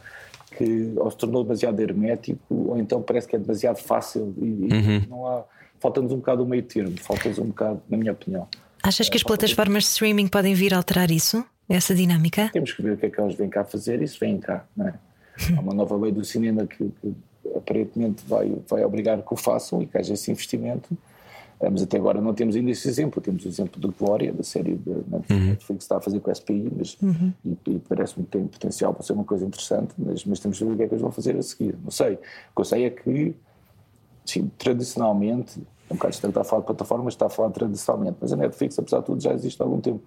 que 0.57 0.93
ou 0.97 1.11
se 1.11 1.17
tornou 1.17 1.43
demasiado 1.43 1.81
hermético 1.81 2.39
ou 2.51 2.79
então 2.79 3.03
parece 3.03 3.27
que 3.27 3.37
é 3.37 3.39
demasiado 3.39 3.79
fácil 3.79 4.35
e, 4.39 4.45
e 4.45 5.07
não 5.09 5.27
há 5.27 5.45
falta-nos 5.81 6.13
um 6.13 6.17
bocado 6.17 6.43
o 6.43 6.47
meio 6.47 6.63
termo, 6.63 6.97
falta-nos 6.99 7.39
um 7.39 7.47
bocado, 7.47 7.83
na 7.89 7.97
minha 7.97 8.13
opinião. 8.13 8.49
Achas 8.83 9.09
que 9.09 9.17
as 9.17 9.23
plataformas 9.23 9.85
de 9.85 9.91
streaming 9.91 10.29
podem 10.29 10.55
vir 10.55 10.75
a 10.75 10.77
alterar 10.77 11.11
isso? 11.11 11.45
Essa 11.69 11.95
dinâmica? 11.95 12.49
Temos 12.53 12.73
que 12.73 12.83
ver 12.83 12.93
o 12.93 12.97
que 12.97 13.07
é 13.07 13.11
que 13.11 13.21
elas 13.21 13.35
vêm 13.35 13.49
cá 13.49 13.65
fazer 13.65 14.01
e 14.01 14.05
isso 14.05 14.19
vem 14.21 14.39
cá, 14.39 14.65
não 14.77 14.89
é? 14.89 14.95
Há 15.57 15.61
uma 15.61 15.75
nova 15.75 15.97
lei 15.97 16.13
do 16.13 16.25
cinema 16.25 16.67
que, 16.67 16.91
que 17.01 17.15
aparentemente 17.55 18.25
vai, 18.27 18.57
vai 18.69 18.85
obrigar 18.85 19.21
que 19.23 19.35
o 19.35 19.37
façam 19.37 19.83
e 19.83 19.87
que 19.87 19.99
haja 19.99 20.15
esse 20.15 20.31
investimento. 20.31 20.97
Mas 21.61 21.83
até 21.83 21.97
agora 21.97 22.21
não 22.21 22.35
temos 22.35 22.55
ainda 22.55 22.71
esse 22.71 22.87
exemplo. 22.87 23.21
Temos 23.21 23.45
o 23.45 23.49
exemplo 23.49 23.81
do 23.81 23.91
Glória, 23.91 24.33
da 24.33 24.43
série 24.43 24.75
da 24.75 25.19
Netflix 25.19 25.67
que 25.67 25.75
está 25.75 25.97
a 25.97 26.01
fazer 26.01 26.21
com 26.21 26.31
a 26.31 26.35
SPI, 26.35 26.71
mas, 26.77 26.99
e, 27.45 27.57
e 27.67 27.79
parece-me 27.79 28.27
que 28.27 28.33
tem 28.33 28.47
potencial 28.47 28.93
para 28.93 29.03
ser 29.03 29.15
uma 29.15 29.25
coisa 29.25 29.45
interessante, 29.47 29.95
mas, 29.97 30.25
mas 30.27 30.39
temos 30.39 30.59
que 30.59 30.65
ver 30.65 30.73
o 30.73 30.77
que 30.77 30.83
é 30.83 30.87
que 30.87 30.95
eles 30.95 31.03
vão 31.03 31.11
fazer 31.11 31.35
a 31.37 31.43
seguir. 31.43 31.75
Não 31.83 31.91
sei. 31.91 32.15
O 32.15 32.19
que 32.19 32.61
eu 32.61 32.65
sei 32.65 32.85
é 32.85 32.91
que 32.91 33.35
sim, 34.27 34.51
tradicionalmente, 34.59 35.61
é 35.89 35.95
um 35.95 35.97
bocado 35.97 36.13
distante 36.13 36.33
está 36.33 36.41
a 36.43 36.45
falar 36.45 36.61
de 36.61 36.67
plataformas, 36.67 37.15
está 37.15 37.27
a 37.27 37.31
falar 37.31 37.51
tradicionalmente, 37.51 38.19
mas 38.21 38.33
a 38.33 38.37
Netflix, 38.37 38.79
apesar 38.79 38.99
de 38.99 39.07
tudo, 39.07 39.23
já 39.23 39.33
existe 39.33 39.61
há 39.63 39.65
algum 39.65 39.81
tempo. 39.81 40.03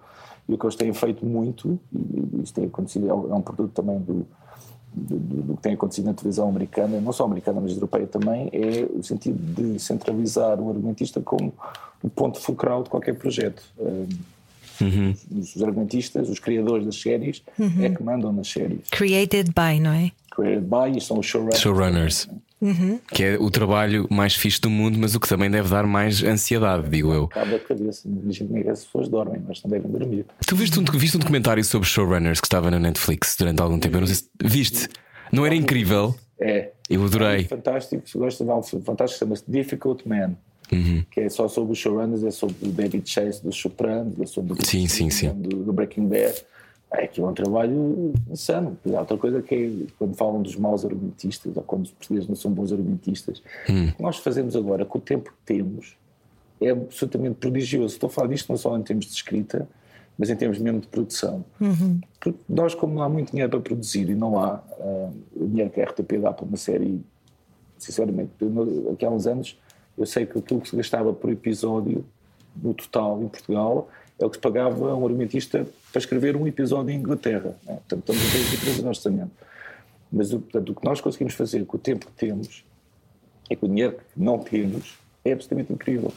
E 0.50 0.54
o 0.54 0.58
que 0.58 0.66
eles 0.66 0.74
têm 0.74 0.92
feito 0.92 1.24
muito, 1.24 1.78
e 1.94 2.42
isto 2.42 2.54
tem 2.56 2.64
acontecido, 2.64 3.08
é 3.08 3.14
um 3.14 3.32
é 3.32 3.34
um 3.36 3.40
produto 3.40 3.70
também 3.72 3.98
do, 4.00 4.26
do, 4.92 5.16
do- 5.18 5.42
do 5.42 5.56
que 5.56 5.62
tem 5.62 5.74
acontecido 5.74 6.06
na 6.06 6.14
televisão 6.14 6.48
americana, 6.48 7.00
não 7.00 7.12
só 7.12 7.24
americana, 7.24 7.60
mas 7.60 7.72
europeia 7.72 8.06
também, 8.06 8.50
é 8.52 8.84
o 8.92 9.02
sentido 9.02 9.38
de 9.54 9.78
centralizar 9.78 10.60
o 10.60 10.68
argumentista 10.68 11.20
como 11.20 11.54
o 12.02 12.10
ponto 12.10 12.40
fulcral 12.40 12.82
de 12.82 12.90
qualquer 12.90 13.14
projeto. 13.14 13.62
Um, 13.78 14.08
os, 15.38 15.54
os 15.56 15.62
argumentistas, 15.62 16.28
os 16.30 16.38
criadores 16.38 16.84
das 16.86 17.00
séries, 17.00 17.42
é 17.80 17.90
que 17.90 18.02
mandam 18.02 18.32
nas 18.32 18.48
séries. 18.48 18.88
Created 18.90 19.50
by, 19.54 19.78
não 19.78 19.92
é? 19.92 20.10
Created 20.34 20.66
by, 20.66 20.96
e 20.96 21.00
são 21.00 21.18
os 21.18 21.26
showrunners. 21.26 21.60
Showrunners. 21.60 22.28
Que 23.12 23.24
é 23.24 23.38
o 23.38 23.50
trabalho 23.50 24.06
mais 24.10 24.34
fixe 24.34 24.60
do 24.60 24.68
mundo, 24.68 24.98
mas 24.98 25.14
o 25.14 25.20
que 25.20 25.28
também 25.28 25.50
deve 25.50 25.68
dar 25.68 25.86
mais 25.86 26.22
ansiedade, 26.22 26.88
digo 26.88 27.12
eu. 27.12 27.28
Cabe 27.28 27.54
a 27.54 27.58
cabeça. 27.58 28.06
Imagina 28.06 28.62
que 28.62 28.68
as 28.68 28.84
pessoas 28.84 29.08
dormem, 29.08 29.42
mas 29.46 29.62
não 29.62 29.70
devem 29.70 29.90
dormir. 29.90 30.26
Tu 30.46 30.56
viste 30.56 30.78
um, 30.78 30.84
viste 30.84 31.16
um 31.16 31.20
documentário 31.20 31.64
sobre 31.64 31.88
showrunners 31.88 32.40
que 32.40 32.46
estava 32.46 32.70
na 32.70 32.78
Netflix 32.78 33.36
durante 33.38 33.60
algum 33.62 33.78
tempo? 33.78 33.96
Eu 33.96 34.00
não 34.00 34.06
sei 34.06 34.16
se 34.16 34.28
viste. 34.42 34.88
Não 35.32 35.46
era 35.46 35.54
incrível? 35.54 36.14
É. 36.40 36.70
Eu 36.88 37.04
adorei. 37.04 37.42
É 37.42 37.44
fantástico, 37.44 38.08
se 38.08 38.18
gosta 38.18 38.44
de 38.44 38.50
algo 38.50 38.62
fantástico, 38.62 39.20
chama-se 39.20 39.44
Difficult 39.46 40.06
Man. 40.06 40.36
Uhum. 40.72 41.04
Que 41.10 41.20
é 41.20 41.28
só 41.28 41.48
sobre 41.48 41.72
os 41.72 41.78
showrunners, 41.78 42.22
é 42.22 42.30
sobre 42.30 42.56
o 42.62 42.68
David 42.68 43.08
Chase 43.08 43.42
dos 43.42 43.56
Sopranos, 43.56 44.20
é 44.20 44.26
sobre 44.26 44.52
o 44.52 44.56
Sim, 44.64 44.86
sim, 44.86 45.10
sim. 45.10 45.28
Do, 45.34 45.64
do 45.64 45.72
Breaking 45.72 46.06
Bad. 46.06 46.34
É 46.92 47.06
que 47.06 47.20
é 47.20 47.24
um 47.24 47.32
trabalho 47.32 48.12
insano. 48.28 48.76
E 48.84 48.90
outra 48.90 49.16
coisa 49.16 49.40
que 49.40 49.54
é 49.54 49.92
quando 49.98 50.16
falam 50.16 50.42
dos 50.42 50.56
maus 50.56 50.84
argumentistas, 50.84 51.56
ou 51.56 51.62
quando 51.62 51.84
os 51.84 51.92
portugueses 51.92 52.28
não 52.28 52.36
são 52.36 52.50
bons 52.50 52.72
argumentistas, 52.72 53.42
Hum. 53.68 53.88
o 53.88 53.92
que 53.94 54.02
nós 54.02 54.16
fazemos 54.18 54.56
agora 54.56 54.84
com 54.84 54.98
o 54.98 55.00
tempo 55.00 55.30
que 55.30 55.54
temos 55.54 55.96
é 56.60 56.70
absolutamente 56.70 57.36
prodigioso. 57.36 57.94
Estou 57.94 58.08
a 58.08 58.10
falar 58.10 58.28
disto 58.28 58.48
não 58.48 58.56
só 58.56 58.76
em 58.76 58.82
termos 58.82 59.06
de 59.06 59.12
escrita, 59.12 59.68
mas 60.18 60.28
em 60.28 60.36
termos 60.36 60.58
mesmo 60.58 60.80
de 60.80 60.88
produção. 60.88 61.44
Porque 62.18 62.38
nós, 62.48 62.74
como 62.74 62.94
não 62.94 63.02
há 63.02 63.08
muito 63.08 63.30
dinheiro 63.30 63.50
para 63.50 63.60
produzir 63.60 64.10
e 64.10 64.14
não 64.14 64.38
há 64.38 64.62
ah, 64.78 65.10
o 65.34 65.46
dinheiro 65.46 65.70
que 65.70 65.80
a 65.80 65.84
RTP 65.84 66.18
dá 66.20 66.32
para 66.32 66.44
uma 66.44 66.56
série, 66.56 67.00
sinceramente, 67.78 68.30
eu 68.40 68.90
aqui 68.92 69.06
há 69.06 69.10
uns 69.10 69.26
anos 69.26 69.56
eu 69.96 70.06
sei 70.06 70.24
que 70.26 70.38
aquilo 70.38 70.60
que 70.60 70.68
se 70.68 70.76
gastava 70.76 71.12
por 71.12 71.30
episódio 71.30 72.04
no 72.56 72.72
total 72.74 73.22
em 73.22 73.28
Portugal 73.28 73.88
é 74.18 74.24
o 74.24 74.30
que 74.30 74.36
se 74.36 74.40
pagava 74.40 74.90
a 74.90 74.96
um 74.96 75.04
argumentista 75.04 75.66
para 75.92 75.98
escrever 75.98 76.36
um 76.36 76.46
episódio 76.46 76.90
em 76.92 76.96
Inglaterra. 76.98 77.56
Né? 77.66 77.74
Portanto, 77.88 78.00
estamos 78.12 78.22
a 78.28 78.32
ter 78.32 78.38
diferença 78.50 78.82
no 78.82 78.88
orçamento. 78.88 79.30
Mas 80.12 80.32
o, 80.32 80.40
portanto, 80.40 80.70
o 80.70 80.74
que 80.74 80.84
nós 80.84 81.00
conseguimos 81.00 81.34
fazer 81.34 81.64
com 81.66 81.76
o 81.76 81.80
tempo 81.80 82.06
que 82.06 82.12
temos 82.12 82.64
é 83.48 83.56
que 83.56 83.64
o 83.64 83.68
dinheiro 83.68 83.92
que 83.96 84.20
não 84.20 84.38
temos 84.38 84.98
é 85.24 85.32
absolutamente 85.32 85.72
incrível. 85.72 86.12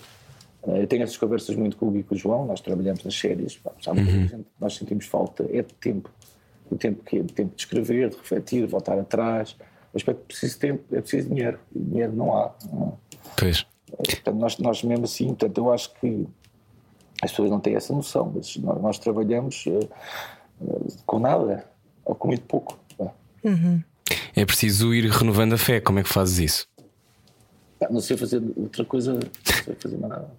Eh, 0.68 0.84
Eu 0.84 0.88
tenho 0.88 1.04
essas 1.04 1.18
conversas 1.18 1.56
muito 1.56 1.78
com 1.78 1.88
o 1.88 1.92
Gui 1.92 2.00
e 2.00 2.04
com 2.04 2.16
o 2.16 2.18
João, 2.18 2.46
nós 2.46 2.62
trabalhamos 2.62 3.04
nas 3.04 3.16
séries, 3.16 3.60
sabe, 3.82 4.02
a 4.02 4.04
gente- 4.04 4.46
nós 4.60 4.76
sentimos 4.76 5.06
falta 5.06 5.44
é 5.52 5.62
de 5.62 5.74
tempo. 5.76 6.10
O 6.72 6.76
tempo 6.78 7.04
que 7.04 7.18
é 7.18 7.22
de 7.22 7.34
tempo 7.34 7.56
de 7.56 7.62
escrever, 7.62 8.10
de 8.10 8.16
refletir, 8.18 8.62
de 8.66 8.68
voltar 8.72 8.98
atrás. 8.98 9.56
Mas 9.94 10.02
para 10.02 10.16
que 10.16 10.22
preciso 10.22 10.58
tempo, 10.58 10.84
é 10.96 11.02
preciso 11.02 11.30
dinheiro. 11.30 11.60
E 11.76 11.80
dinheiro 11.80 12.14
não 12.14 12.36
há. 12.36 12.52
não 12.72 12.88
há. 12.88 13.16
Pois. 13.40 13.66
Portanto, 13.96 14.36
nós, 14.38 14.58
nós 14.58 14.82
mesmo 14.84 15.06
assim, 15.06 15.28
portanto, 15.28 15.58
eu 15.60 15.72
acho 15.72 15.94
que 16.00 16.26
as 17.24 17.32
pessoas 17.32 17.50
não 17.50 17.60
têm 17.60 17.76
essa 17.76 17.94
noção, 17.94 18.32
mas 18.36 18.58
nós, 18.58 18.82
nós 18.82 19.00
trabalhamos 19.00 19.66
eh, 19.68 19.88
com 21.06 21.20
nada, 21.20 21.66
ou 22.04 22.14
com 22.14 22.28
muito 22.28 22.44
pouco. 22.44 22.78
pá. 22.98 23.12
É 24.36 24.46
preciso 24.46 24.94
ir 24.94 25.10
renovando 25.10 25.54
a 25.54 25.58
fé. 25.58 25.80
Como 25.80 26.00
é 26.00 26.04
que 26.04 26.10
fazes 26.10 26.40
isso? 26.40 26.68
Não 27.90 28.02
sei 28.02 28.18
fazer 28.18 28.42
outra 28.56 28.86
coisa, 28.86 29.14
não 29.14 29.22
sei 29.64 29.76
fazer 29.76 29.98
mais 29.98 30.10
nada. 30.12 30.32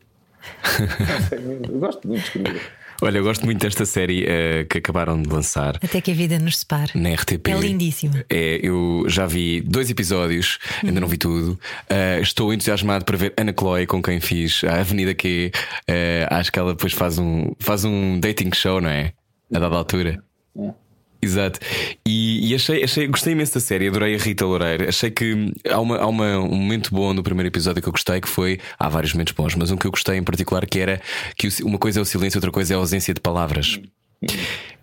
Não 1.01 1.29
sei. 1.29 1.75
Eu 1.75 1.79
gosto 1.79 2.07
muito 2.07 2.21
de 2.21 2.27
escrever. 2.27 2.73
Olha, 3.03 3.19
eu 3.19 3.25
gosto 3.25 3.45
muito 3.45 3.61
desta 3.61 3.85
série 3.85 4.25
eh, 4.27 4.65
que 4.65 4.79
acabaram 4.79 5.21
de 5.21 5.29
lançar 5.29 5.77
Até 5.83 6.01
que 6.01 6.11
a 6.11 6.15
vida 6.15 6.39
nos 6.39 6.59
separe. 6.59 6.93
na 6.95 7.13
RTP. 7.15 7.49
É 7.49 7.59
lindíssimo. 7.59 8.15
É, 8.31 8.61
eu 8.63 9.05
já 9.09 9.27
vi 9.27 9.61
dois 9.61 9.91
episódios, 9.91 10.59
ainda 10.83 11.01
não 11.01 11.09
vi 11.09 11.17
tudo. 11.17 11.59
Uh, 11.91 12.23
estou 12.23 12.53
entusiasmado 12.53 13.05
para 13.05 13.17
ver 13.17 13.35
Ana 13.37 13.55
Chloe, 13.59 13.87
com 13.87 14.03
quem 14.03 14.21
fiz 14.21 14.63
a 14.65 14.81
Avenida 14.81 15.15
Q. 15.15 15.51
Uh, 15.89 15.93
acho 16.31 16.53
que 16.53 16.59
ela 16.59 16.73
depois 16.73 16.93
faz 16.93 17.19
um, 17.19 17.53
faz 17.59 17.85
um 17.85 18.19
dating 18.21 18.51
show, 18.55 18.81
não 18.81 18.91
é? 18.91 19.13
A 19.53 19.59
dada 19.59 19.77
altura. 19.77 20.23
É. 20.59 20.84
Exato. 21.25 21.59
E, 22.07 22.51
e 22.51 22.55
achei, 22.55 22.85
achei, 22.85 23.07
gostei 23.07 23.33
imenso 23.33 23.55
da 23.55 23.61
série, 23.61 23.89
adorei 23.89 24.15
a 24.15 24.19
Rita 24.19 24.45
Loureiro. 24.45 24.89
Achei 24.89 25.11
que 25.11 25.53
há, 25.69 25.81
uma, 25.81 25.97
há 25.99 26.07
uma- 26.07 26.39
um 26.39 26.55
momento 26.57 26.95
bom 26.95 27.13
no 27.15 27.23
primeiro 27.23 27.49
episódio 27.49 27.83
que 27.83 27.89
eu 27.89 27.93
gostei, 27.93 28.21
que 28.21 28.29
foi. 28.29 28.59
Há 28.79 28.89
vários 28.89 29.13
momentos 29.15 29.33
bons, 29.33 29.55
mas 29.55 29.71
um 29.71 29.77
que 29.77 29.87
eu 29.87 29.91
gostei 29.91 30.17
em 30.17 30.23
particular 30.23 30.67
que 30.67 30.79
era 30.79 31.01
que 31.37 31.49
uma 31.63 31.79
coisa 31.79 32.01
é 32.01 32.03
o 32.03 32.05
silêncio, 32.05 32.39
outra 32.39 32.51
coisa 32.51 32.75
é 32.75 32.77
a 32.77 32.79
ausência 32.79 33.15
de 33.15 33.21
palavras. 33.21 33.81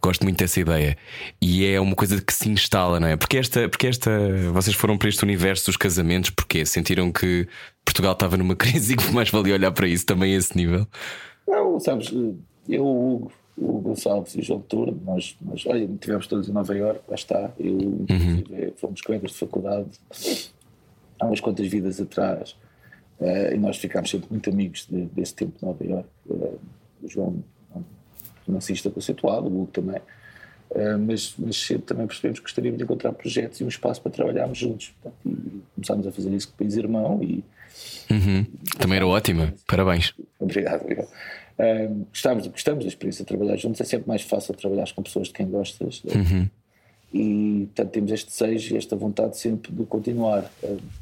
Gosto 0.02 0.24
muito 0.24 0.38
dessa 0.38 0.60
ideia. 0.60 0.98
E 1.42 1.66
é 1.66 1.80
uma 1.80 1.96
coisa 1.96 2.22
que 2.22 2.34
se 2.34 2.50
instala, 2.50 3.00
não 3.00 3.08
é? 3.08 3.16
Porque 3.16 3.38
esta, 3.38 3.70
porque 3.70 3.88
esta. 3.88 4.12
Vocês 4.54 4.76
foram 4.76 4.98
para 4.98 5.10
este 5.10 5.24
universo 5.24 5.66
dos 5.68 5.78
casamentos, 5.78 6.30
porque 6.32 6.66
sentiram 6.66 7.12
que 7.12 7.48
Portugal 7.86 8.14
estava 8.14 8.38
numa 8.38 8.56
crise 8.58 8.94
e 8.94 8.98
que 8.98 9.12
mais 9.12 9.30
valia 9.30 9.54
olhar 9.54 9.72
para 9.72 9.88
isso 9.88 10.06
também 10.06 10.34
a 10.34 10.38
esse 10.38 10.56
nível. 10.56 10.88
Não, 11.48 11.80
sabes, 11.80 12.12
eu, 12.70 13.32
o 13.58 13.80
Gonçalves 13.80 14.34
e 14.36 14.40
o 14.40 14.44
João 14.44 14.62
Turno, 14.62 15.00
nós, 15.06 15.36
nós 15.42 15.66
olha, 15.68 15.84
estivemos 15.84 16.28
todos 16.28 16.48
em 16.50 16.52
Nova 16.52 16.76
Iorque, 16.76 17.02
lá 17.08 17.16
está. 17.16 17.52
Eu, 17.60 17.78
inclusive, 17.80 18.74
fomos 18.78 19.02
colegas 19.02 19.32
de 19.32 19.38
faculdade 19.38 19.90
há 21.20 21.26
umas 21.26 21.40
quantas 21.40 21.68
vidas 21.68 22.00
atrás. 22.02 22.56
eh, 23.20 23.54
e 23.54 23.58
nós 23.58 23.78
ficámos 23.78 24.10
sempre 24.10 24.28
muito 24.32 24.50
amigos 24.50 24.88
de- 24.90 25.06
desse 25.08 25.36
tempo 25.36 25.56
de 25.60 25.64
Nova 25.64 25.84
Iorque. 25.86 26.10
Eh, 26.32 26.56
o 27.04 27.08
João, 27.08 27.44
um 27.76 27.84
financista 28.46 28.90
conceituado, 28.90 29.46
o 29.48 29.62
Hugo 29.62 29.72
também. 29.72 30.02
Eh, 30.74 30.98
mas, 30.98 31.36
mas 31.38 31.68
também 31.86 32.08
percebemos 32.08 32.40
que 32.40 32.46
gostaríamos 32.46 32.80
de 32.80 32.84
encontrar 32.84 33.12
projetos 33.14 33.60
e 33.60 33.64
um 33.64 33.68
espaço 33.68 34.02
para 34.02 34.12
trabalharmos 34.12 34.58
juntos. 34.58 34.92
Portanto, 35.02 35.18
e 35.28 35.62
começámos 35.76 36.08
a 36.08 36.12
fazer 36.12 36.34
isso 36.34 36.48
com 36.48 36.56
o 36.56 36.58
País 36.58 36.76
Irmão 36.76 37.22
e, 37.22 37.44
Uhum. 38.12 38.46
Também 38.78 38.98
era 38.98 39.08
ótima. 39.08 39.54
Parabéns. 39.66 40.14
Obrigado, 40.40 40.82
obrigado. 40.82 41.08
Ahm, 41.60 42.04
gostamos, 42.10 42.48
gostamos 42.48 42.84
da 42.84 42.88
experiência 42.88 43.24
de 43.24 43.28
trabalhar 43.28 43.56
juntos, 43.58 43.82
é 43.82 43.84
sempre 43.84 44.08
mais 44.08 44.22
fácil 44.22 44.54
trabalhar 44.54 44.92
com 44.94 45.04
pessoas 45.04 45.28
de 45.28 45.34
quem 45.34 45.48
gostas. 45.48 46.02
E 47.14 47.68
portanto 47.76 47.92
temos 47.92 48.12
este 48.12 48.32
desejo 48.32 48.74
e 48.74 48.78
esta 48.78 48.96
vontade 48.96 49.38
sempre 49.38 49.72
de 49.72 49.84
continuar. 49.86 50.50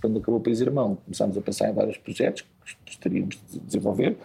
Quando 0.01 0.17
acabou 0.17 0.39
o 0.39 0.43
País 0.43 0.59
Irmão, 0.59 0.97
começámos 1.05 1.38
a 1.38 1.41
pensar 1.41 1.69
em 1.69 1.73
vários 1.73 1.97
projetos 1.97 2.41
que 2.41 2.75
gostaríamos 2.85 3.38
de 3.51 3.59
desenvolver. 3.59 4.17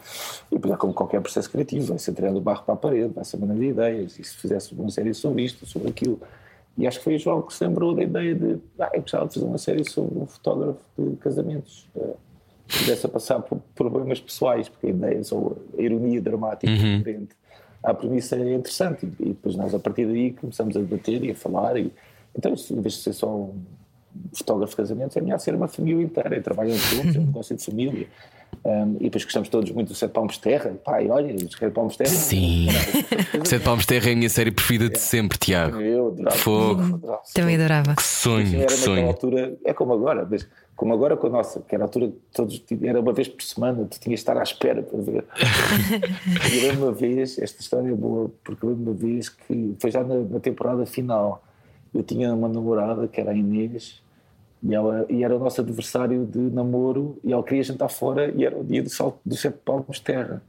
E 0.51 0.55
depois 0.55 0.73
é 0.73 0.77
como 0.77 0.95
qualquer 0.95 1.21
processo 1.21 1.51
criativo, 1.51 1.87
vai-se 1.87 2.13
tirando 2.13 2.39
o 2.39 2.41
barro 2.41 2.65
para 2.65 2.75
a 2.75 2.77
parede, 2.77 3.13
vai-se 3.15 3.37
mandando 3.37 3.63
ideias. 3.63 4.19
E 4.19 4.25
se 4.25 4.35
fizesse 4.35 4.73
uma 4.73 4.91
série 4.91 5.13
sobre 5.13 5.45
isto, 5.45 5.67
sobre 5.67 5.91
aquilo. 5.91 6.19
E 6.77 6.87
acho 6.87 6.99
que 6.99 7.05
foi 7.05 7.17
o 7.17 7.19
João 7.19 7.43
que 7.43 7.53
se 7.53 7.63
lembrou 7.65 7.95
da 7.95 8.03
ideia 8.03 8.35
de 8.35 8.59
ah, 8.81 8.91
eu 8.95 9.03
gostava 9.03 9.29
de 9.29 9.35
fazer 9.35 9.47
uma 9.47 9.59
série 9.59 9.89
sobre 9.89 10.19
um 10.19 10.27
fotógrafo 10.27 10.81
de 10.99 11.17
casamentos. 11.17 11.87
Pudesse 12.67 13.07
passar 13.09 13.41
por 13.41 13.59
problemas 13.75 14.21
pessoais, 14.21 14.69
porque 14.69 14.87
a 14.87 14.91
ideia, 14.91 15.23
só 15.25 15.53
a 15.79 15.83
ironia 15.83 16.21
dramática 16.21 16.73
Uhum. 16.73 16.99
diferente. 16.99 17.37
A 17.83 17.93
premissa 17.93 18.37
é 18.37 18.55
interessante 18.55 19.07
e, 19.21 19.27
depois 19.27 19.55
nós 19.57 19.75
a 19.75 19.79
partir 19.79 20.07
daí 20.07 20.33
começamos 20.33 20.75
a 20.77 20.81
debater 20.81 21.23
e 21.23 21.31
a 21.31 21.35
falar 21.35 21.77
e 21.77 21.93
então 22.37 22.53
em 22.55 22.81
vez 22.81 22.95
de 22.95 23.01
ser 23.01 23.13
só 23.13 23.29
um 23.29 23.55
fotógrafo 24.33 24.71
de 24.73 24.77
casamentos 24.77 25.17
é 25.17 25.21
melhor 25.21 25.39
ser 25.39 25.55
uma 25.55 25.69
família 25.69 26.03
inteira 26.03 26.41
trabalham 26.41 26.77
juntos, 26.77 27.17
é 27.17 27.19
um 27.19 27.27
negócio 27.27 27.57
de 27.57 27.65
família 27.65 28.07
Um, 28.65 28.97
e 29.01 29.05
depois 29.05 29.25
gostamos 29.25 29.49
todos 29.49 29.71
muito 29.73 29.89
do 29.89 29.95
Sete 29.95 30.13
Palmos 30.13 30.35
de 30.35 30.41
Terra 30.41 30.73
pai, 30.85 31.11
olha, 31.11 31.35
os 31.35 31.53
Sete 31.53 31.71
Palmos 31.73 31.95
de 31.95 31.99
Terra 31.99 32.11
Sim. 32.11 32.69
Sete 33.45 33.63
Palmos 33.65 33.85
de 33.85 33.89
Terra 33.89 34.09
é 34.09 34.13
a 34.13 34.17
minha 34.17 34.31
série 34.31 34.51
preferida 34.51 34.89
de 34.89 34.99
sempre, 34.99 35.37
Tiago. 35.39 35.81
eu 35.81 36.09
adorava, 36.09 36.37
Fogo. 36.37 36.83
adorava. 36.83 37.23
Também 37.35 37.57
adorava. 37.57 37.95
Que 37.97 38.03
sonho, 38.03 38.47
que 38.49 38.57
era 38.57 38.63
naquela 38.63 38.85
sonho. 38.85 39.07
altura, 39.07 39.59
é 39.65 39.73
como 39.75 39.93
agora, 39.93 40.27
mas 40.31 40.49
como 40.77 40.95
agora 40.95 41.17
com 41.17 41.27
a 41.27 41.31
nossa, 41.31 41.61
que 41.61 41.75
era 41.75 41.85
a 41.85 41.87
altura 41.87 42.09
que 42.09 42.17
todos 42.33 42.65
era 42.83 43.01
uma 43.01 43.13
vez 43.13 43.29
por 43.29 43.43
semana, 43.43 43.85
tu 43.85 44.01
tinhas 44.01 44.21
de 44.21 44.23
estar 44.23 44.39
à 44.39 44.43
espera 44.43 44.83
para 44.83 45.01
ver. 45.01 45.25
e 46.53 46.59
eu 46.59 46.69
lembro 46.69 46.87
uma 46.87 46.93
vez, 46.93 47.39
esta 47.39 47.61
história 47.61 47.89
é 47.89 47.95
boa, 47.95 48.31
porque 48.43 48.65
eu 48.65 48.71
lembro 48.71 48.93
uma 48.93 48.95
vez 48.95 49.29
que 49.29 49.75
foi 49.79 49.91
já 49.91 50.03
na, 50.03 50.17
na 50.17 50.41
temporada 50.41 50.87
final. 50.87 51.45
Eu 51.93 52.03
tinha 52.03 52.33
uma 52.35 52.49
namorada 52.49 53.07
que 53.07 53.21
era 53.21 53.31
a 53.31 53.35
Inês 53.35 54.03
e, 54.65 54.75
ela, 54.75 55.05
e 55.11 55.23
era 55.23 55.37
o 55.37 55.39
nosso 55.39 55.61
adversário 55.61 56.25
de 56.25 56.39
namoro 56.39 57.19
e 57.23 57.33
ela 57.33 57.43
queria 57.43 57.63
jantar 57.63 57.91
fora 57.91 58.33
e 58.35 58.45
era 58.45 58.59
o 58.59 58.65
dia 58.65 58.83
do 58.83 58.89
salto 58.89 59.19
do 59.25 59.37
sete 59.37 59.59
palmos 59.63 59.99
de 59.99 60.03
terra. 60.03 60.43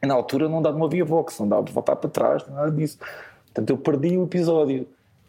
E 0.00 0.06
na 0.06 0.14
altura 0.14 0.48
não, 0.48 0.62
dava, 0.62 0.78
não 0.78 0.86
havia 0.86 1.04
vox, 1.04 1.40
não 1.40 1.48
dava 1.48 1.64
de 1.64 1.72
voltar 1.72 1.96
para 1.96 2.08
trás, 2.08 2.46
nada 2.46 2.70
disso. 2.70 2.98
Portanto, 3.46 3.70
eu 3.70 3.76
perdi 3.76 4.16
o 4.16 4.24
episódio. 4.24 4.86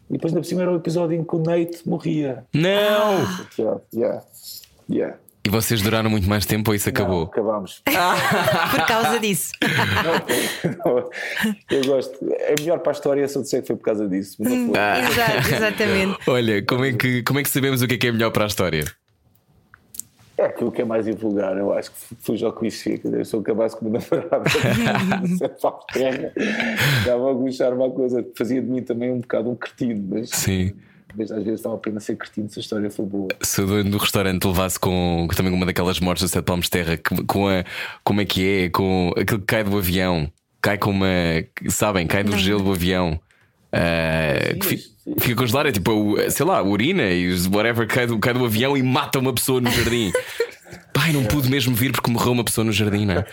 E 0.08 0.12
depois, 0.12 0.32
na 0.32 0.40
por 0.40 0.46
cima, 0.46 0.62
era 0.62 0.70
o 0.70 0.76
episódio 0.76 1.18
em 1.18 1.24
que 1.24 1.34
o 1.34 1.38
Nate 1.38 1.88
morria. 1.88 2.44
Não! 2.54 3.44
Yeah, 3.58 3.80
yeah, 3.94 4.24
yeah. 4.90 5.16
E 5.46 5.50
vocês 5.50 5.82
duraram 5.82 6.08
muito 6.08 6.26
mais 6.26 6.46
tempo 6.46 6.70
ou 6.70 6.74
isso 6.74 6.88
Não, 6.88 6.92
acabou? 7.02 7.24
acabámos. 7.24 7.82
Por 7.84 8.86
causa 8.86 9.20
disso. 9.20 9.52
Não, 9.62 10.94
não, 10.94 11.10
eu 11.70 11.84
gosto. 11.84 12.18
É 12.32 12.54
melhor 12.58 12.78
para 12.78 12.92
a 12.92 12.94
história 12.94 13.28
se 13.28 13.36
eu 13.36 13.42
disser 13.42 13.60
que 13.60 13.66
foi 13.66 13.76
por 13.76 13.84
causa 13.84 14.08
disso. 14.08 14.36
Não 14.42 14.68
foi. 14.68 14.78
Exato, 14.78 15.54
exatamente. 15.54 16.18
Olha, 16.26 16.64
como 16.64 16.84
é, 16.86 16.92
que, 16.94 17.22
como 17.22 17.38
é 17.40 17.42
que 17.42 17.50
sabemos 17.50 17.82
o 17.82 17.86
que 17.86 17.94
é 17.94 17.98
que 17.98 18.06
é 18.06 18.12
melhor 18.12 18.30
para 18.30 18.44
a 18.44 18.46
história? 18.46 18.84
É 20.36 20.46
aquilo 20.46 20.72
que 20.72 20.82
é 20.82 20.84
mais 20.84 21.06
invulgar, 21.06 21.56
eu 21.56 21.72
acho 21.72 21.92
que 21.92 21.96
fujo 22.20 22.44
ao 22.46 22.52
clichê. 22.52 22.98
quer 22.98 23.08
dizer, 23.08 23.20
Eu 23.20 23.24
sou 23.24 23.40
capaz 23.42 23.74
com 23.74 23.86
uma 23.86 23.98
namorada 24.00 24.48
de 24.48 25.38
terra. 25.92 26.32
Dava 27.06 27.28
algum 27.28 27.52
charme 27.52 27.84
à 27.84 27.90
coisa. 27.90 28.26
Fazia 28.36 28.60
de 28.60 28.68
mim 28.68 28.82
também 28.82 29.12
um 29.12 29.20
bocado 29.20 29.48
um 29.50 29.54
cretino, 29.54 30.04
mas, 30.10 30.30
Sim. 30.30 30.72
Mas 31.16 31.30
às 31.30 31.42
vezes 31.44 31.60
estava 31.60 31.74
apenas 31.76 32.02
a 32.02 32.06
ser 32.06 32.16
cretino 32.16 32.48
se 32.50 32.58
a 32.58 32.62
história 32.62 32.90
foi 32.90 33.04
boa. 33.06 33.28
Se 33.40 33.60
o 33.60 33.66
dono 33.66 33.90
do 33.90 33.98
restaurante 33.98 34.44
levasse 34.46 34.78
com 34.78 35.28
também 35.36 35.52
uma 35.52 35.64
daquelas 35.66 36.00
mortes 36.00 36.22
do 36.24 36.28
Sete 36.28 36.44
Palmos 36.44 36.66
de 36.66 36.70
Terra, 36.70 36.96
que- 36.96 37.24
com 37.24 37.48
a. 37.48 37.64
Como 38.02 38.20
é 38.20 38.24
que 38.24 38.46
é? 38.64 38.68
Com 38.70 39.12
aquilo 39.16 39.38
que 39.40 39.46
cai 39.46 39.62
do 39.64 39.76
avião, 39.78 40.30
cai 40.60 40.76
com 40.78 40.90
uma. 40.90 41.06
Sabem, 41.68 42.06
cai 42.06 42.24
do 42.24 42.36
gelo 42.38 42.62
do 42.64 42.72
avião. 42.72 43.20
ah, 43.72 44.54
que 44.60 44.66
fi- 44.66 44.78
sim. 44.78 45.14
fica 45.18 45.34
congelado, 45.36 45.66
é 45.66 45.72
tipo, 45.72 46.16
sei 46.30 46.46
lá, 46.46 46.62
urina 46.62 47.04
e 47.10 47.28
whatever 47.52 47.86
cai 47.88 48.06
do, 48.06 48.18
cai 48.18 48.32
do 48.32 48.44
avião 48.44 48.76
e 48.76 48.82
mata 48.82 49.18
uma 49.18 49.32
pessoa 49.32 49.60
no 49.60 49.70
jardim. 49.70 50.12
Pai, 50.92 51.12
não 51.12 51.24
pude 51.24 51.50
mesmo 51.50 51.74
vir 51.74 51.92
porque 51.92 52.10
morreu 52.10 52.32
uma 52.32 52.44
pessoa 52.44 52.64
no 52.64 52.72
jardim, 52.72 53.04
não 53.06 53.14
é? 53.14 53.24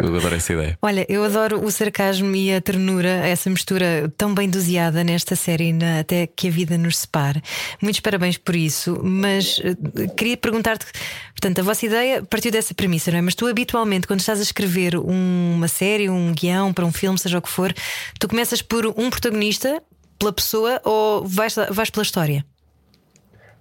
Eu 0.00 0.14
adoro 0.16 0.34
essa 0.34 0.52
ideia. 0.52 0.78
Olha, 0.82 1.06
eu 1.08 1.24
adoro 1.24 1.64
o 1.64 1.70
sarcasmo 1.70 2.34
e 2.36 2.52
a 2.54 2.60
ternura, 2.60 3.08
essa 3.08 3.48
mistura 3.50 4.12
tão 4.16 4.34
bem 4.34 4.48
doseada 4.48 5.02
nesta 5.02 5.34
série, 5.34 5.72
na- 5.72 6.00
até 6.00 6.26
que 6.26 6.48
a 6.48 6.50
vida 6.50 6.76
nos 6.78 6.98
separe. 6.98 7.42
Muitos 7.80 8.00
parabéns 8.00 8.36
por 8.36 8.54
isso, 8.54 9.00
mas 9.02 9.60
eh, 9.64 10.06
queria 10.16 10.36
perguntar-te: 10.36 10.84
portanto, 11.32 11.58
a 11.58 11.62
vossa 11.62 11.86
ideia 11.86 12.22
partiu 12.22 12.50
dessa 12.50 12.74
premissa, 12.74 13.10
não 13.10 13.18
é? 13.18 13.22
Mas 13.22 13.34
tu, 13.34 13.46
habitualmente, 13.46 14.06
quando 14.06 14.20
estás 14.20 14.38
a 14.38 14.42
escrever 14.42 14.96
um- 14.96 15.54
uma 15.56 15.68
série, 15.68 16.08
um 16.10 16.32
guião 16.32 16.72
para 16.72 16.84
um 16.84 16.92
filme, 16.92 17.18
seja 17.18 17.38
o 17.38 17.42
que 17.42 17.48
for, 17.50 17.74
tu 18.20 18.28
começas 18.28 18.60
por 18.62 18.86
um 18.86 19.08
protagonista, 19.10 19.82
pela 20.18 20.32
pessoa, 20.32 20.80
ou 20.84 21.26
vais, 21.26 21.54
vais 21.70 21.90
pela 21.90 22.02
história? 22.02 22.44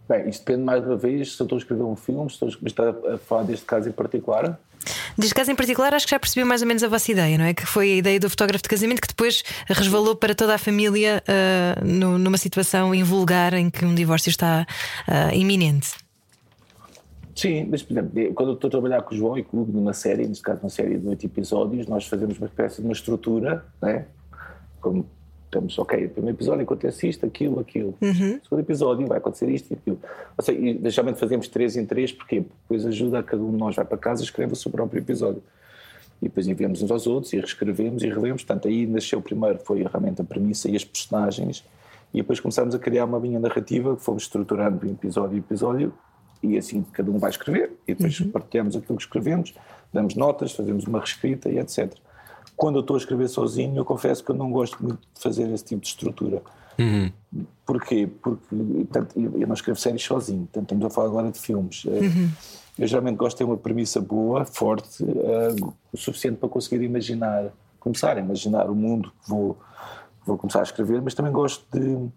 Bem, 0.08 0.30
isto 0.30 0.46
depende 0.46 0.64
mais 0.64 0.86
uma 0.86 0.96
vez 0.96 1.36
se 1.36 1.42
eu 1.42 1.46
estou 1.46 1.56
a 1.58 1.60
escrever 1.60 1.84
um 1.84 1.96
filme, 1.96 2.30
se 2.30 2.44
estou 2.66 2.86
a 3.10 3.16
a 3.16 3.18
falar 3.18 3.44
deste 3.44 3.66
caso 3.66 3.90
em 3.90 3.92
particular. 3.92 4.60
Neste 5.18 5.34
caso 5.34 5.50
em 5.52 5.56
particular, 5.56 5.94
acho 5.96 6.06
que 6.06 6.12
já 6.12 6.20
percebi 6.20 6.46
mais 6.46 6.62
ou 6.62 6.68
menos 6.68 6.84
a 6.84 6.88
vossa 6.88 7.12
ideia, 7.12 7.38
não 7.40 7.46
é? 7.46 7.54
Que 7.56 7.66
foi 7.66 7.94
a 7.94 7.96
ideia 7.96 8.20
do 8.20 8.30
fotógrafo 8.30 8.62
de 8.62 8.70
casamento 8.70 9.02
que 9.02 9.08
depois 9.08 9.44
resvalou 9.68 10.16
para 10.16 10.36
toda 10.36 10.54
a 10.54 10.58
família 10.60 11.24
ah, 11.28 11.82
no- 11.84 12.20
numa 12.20 12.38
situação 12.38 12.94
invulgar 12.94 13.54
em 13.56 13.70
que 13.72 13.84
um 13.84 13.96
divórcio 13.96 14.30
está 14.30 14.68
ah, 15.08 15.34
iminente. 15.34 15.92
Sim, 17.36 17.68
mas 17.70 17.82
por 17.82 17.94
exemplo, 17.94 18.34
quando 18.36 18.50
eu 18.50 18.56
estou 18.56 18.68
a 18.68 18.72
trabalhar 18.72 19.02
com 19.02 19.14
o 19.16 19.18
João 19.18 19.38
e 19.38 19.44
com 19.44 19.58
o 19.58 19.62
Hugo 19.62 19.72
numa 19.74 19.94
série, 19.94 20.28
neste 20.28 20.44
caso 20.44 20.62
uma 20.62 20.70
série 20.70 20.98
de 20.98 21.08
oito 21.08 21.26
episódios, 21.26 21.88
nós 21.88 22.06
fazemos 22.08 22.38
uma 22.38 22.48
espécie 22.48 22.78
de 22.80 22.84
uma 22.88 22.94
estrutura, 22.94 23.66
né? 23.82 24.06
Como 24.80 25.06
estamos, 25.56 25.80
ok, 25.80 26.06
o 26.06 26.10
primeiro 26.10 26.36
episódio 26.36 26.64
acontece 26.64 27.08
isto, 27.08 27.26
aquilo, 27.26 27.60
aquilo. 27.60 27.96
O 28.38 28.44
segundo 28.44 28.60
episódio 28.60 29.08
vai 29.08 29.18
acontecer 29.18 29.50
isto 29.50 29.72
e 29.72 29.74
aquilo. 29.76 30.00
Ou 30.38 30.44
seja, 30.44 30.60
e 30.60 30.90
geralmente 30.90 31.20
fazemos 31.20 31.48
três 31.48 31.78
em 31.78 31.86
três? 31.86 32.12
Porque 32.12 32.42
depois 32.42 32.86
ajuda 32.86 33.20
a 33.20 33.24
cada 33.24 33.42
um 33.42 33.52
de 33.52 33.58
nós 33.58 33.76
vai 33.76 33.86
para 33.86 33.98
casa 33.98 34.22
e 34.22 34.26
escreve 34.26 34.54
o 34.54 34.56
seu 34.56 34.70
próprio 34.70 35.00
episódio. 35.00 35.42
E 36.22 36.26
depois 36.26 36.48
enviamos 36.48 36.82
uns 36.82 36.92
aos 36.92 37.08
outros 37.08 37.32
e 37.34 37.38
reescrevemos 37.38 38.04
e 38.04 38.10
relemos. 38.10 38.44
Portanto, 38.44 38.68
aí 38.68 38.86
nasceu 38.86 39.22
primeiro, 39.22 39.60
foi 39.60 39.84
realmente 39.84 40.22
a 40.22 40.26
premissa 40.26 40.70
e 40.70 40.76
as 40.76 40.84
personagens. 40.84 41.64
E 42.14 42.18
depois 42.18 42.40
começámos 42.40 42.76
a 42.76 42.80
criar 42.80 43.06
uma 43.06 43.18
linha 43.18 43.40
narrativa 43.40 43.96
que 43.96 44.02
fomos 44.02 44.24
estruturando 44.24 44.86
episódio 44.90 45.36
a 45.36 45.40
episódio. 45.40 45.94
E 46.44 46.58
assim 46.58 46.84
cada 46.94 47.10
um 47.10 47.18
vai 47.18 47.30
escrever. 47.30 47.72
E 47.88 47.94
depois 47.94 48.20
partilhamos 48.32 48.76
aquilo 48.76 48.98
que 48.98 49.04
escrevemos, 49.04 49.54
damos 49.92 50.16
notas, 50.16 50.52
fazemos 50.52 50.86
uma 50.86 51.00
reescrita 51.00 51.50
e 51.50 51.58
etc. 51.60 51.94
Quando 52.56 52.76
eu 52.78 52.82
estou 52.82 52.96
a 52.96 53.00
escrever 53.00 53.28
sozinho, 53.28 53.76
eu 53.76 53.86
confesso 53.86 54.24
que 54.24 54.32
eu 54.32 54.36
não 54.36 54.52
gosto 54.52 54.82
muito 54.82 55.00
de 55.14 55.22
fazer 55.22 55.50
esse 55.52 55.64
tipo 55.66 55.82
de 55.82 55.88
estrutura. 55.90 56.42
Porquê? 57.66 58.08
Porque 58.22 58.46
portanto, 58.92 59.14
eu 59.16 59.48
não 59.48 59.54
escrevo 59.54 59.80
séries 59.80 60.04
sozinho, 60.04 60.42
portanto, 60.42 60.64
estamos 60.64 60.86
a 60.86 60.90
falar 60.90 61.08
agora 61.08 61.32
de 61.32 61.40
filmes. 61.40 61.84
Eh, 61.88 62.30
Eu 62.78 62.88
geralmente 62.88 63.16
gosto 63.16 63.36
de 63.36 63.38
ter 63.38 63.44
uma 63.46 63.56
premissa 63.56 64.02
boa, 64.02 64.44
forte, 64.44 65.02
eh, 65.04 65.56
o 65.94 65.98
suficiente 65.98 66.38
para 66.38 66.50
conseguir 66.50 66.84
imaginar, 66.84 67.46
começar 67.80 68.18
a 68.18 68.20
imaginar 68.20 68.70
o 68.70 68.76
mundo 68.76 69.14
que 69.24 69.30
vou, 69.30 69.58
vou 70.26 70.38
começar 70.38 70.60
a 70.60 70.64
escrever, 70.64 71.02
mas 71.02 71.14
também 71.14 71.32
gosto 71.32 71.66
de 71.72 72.10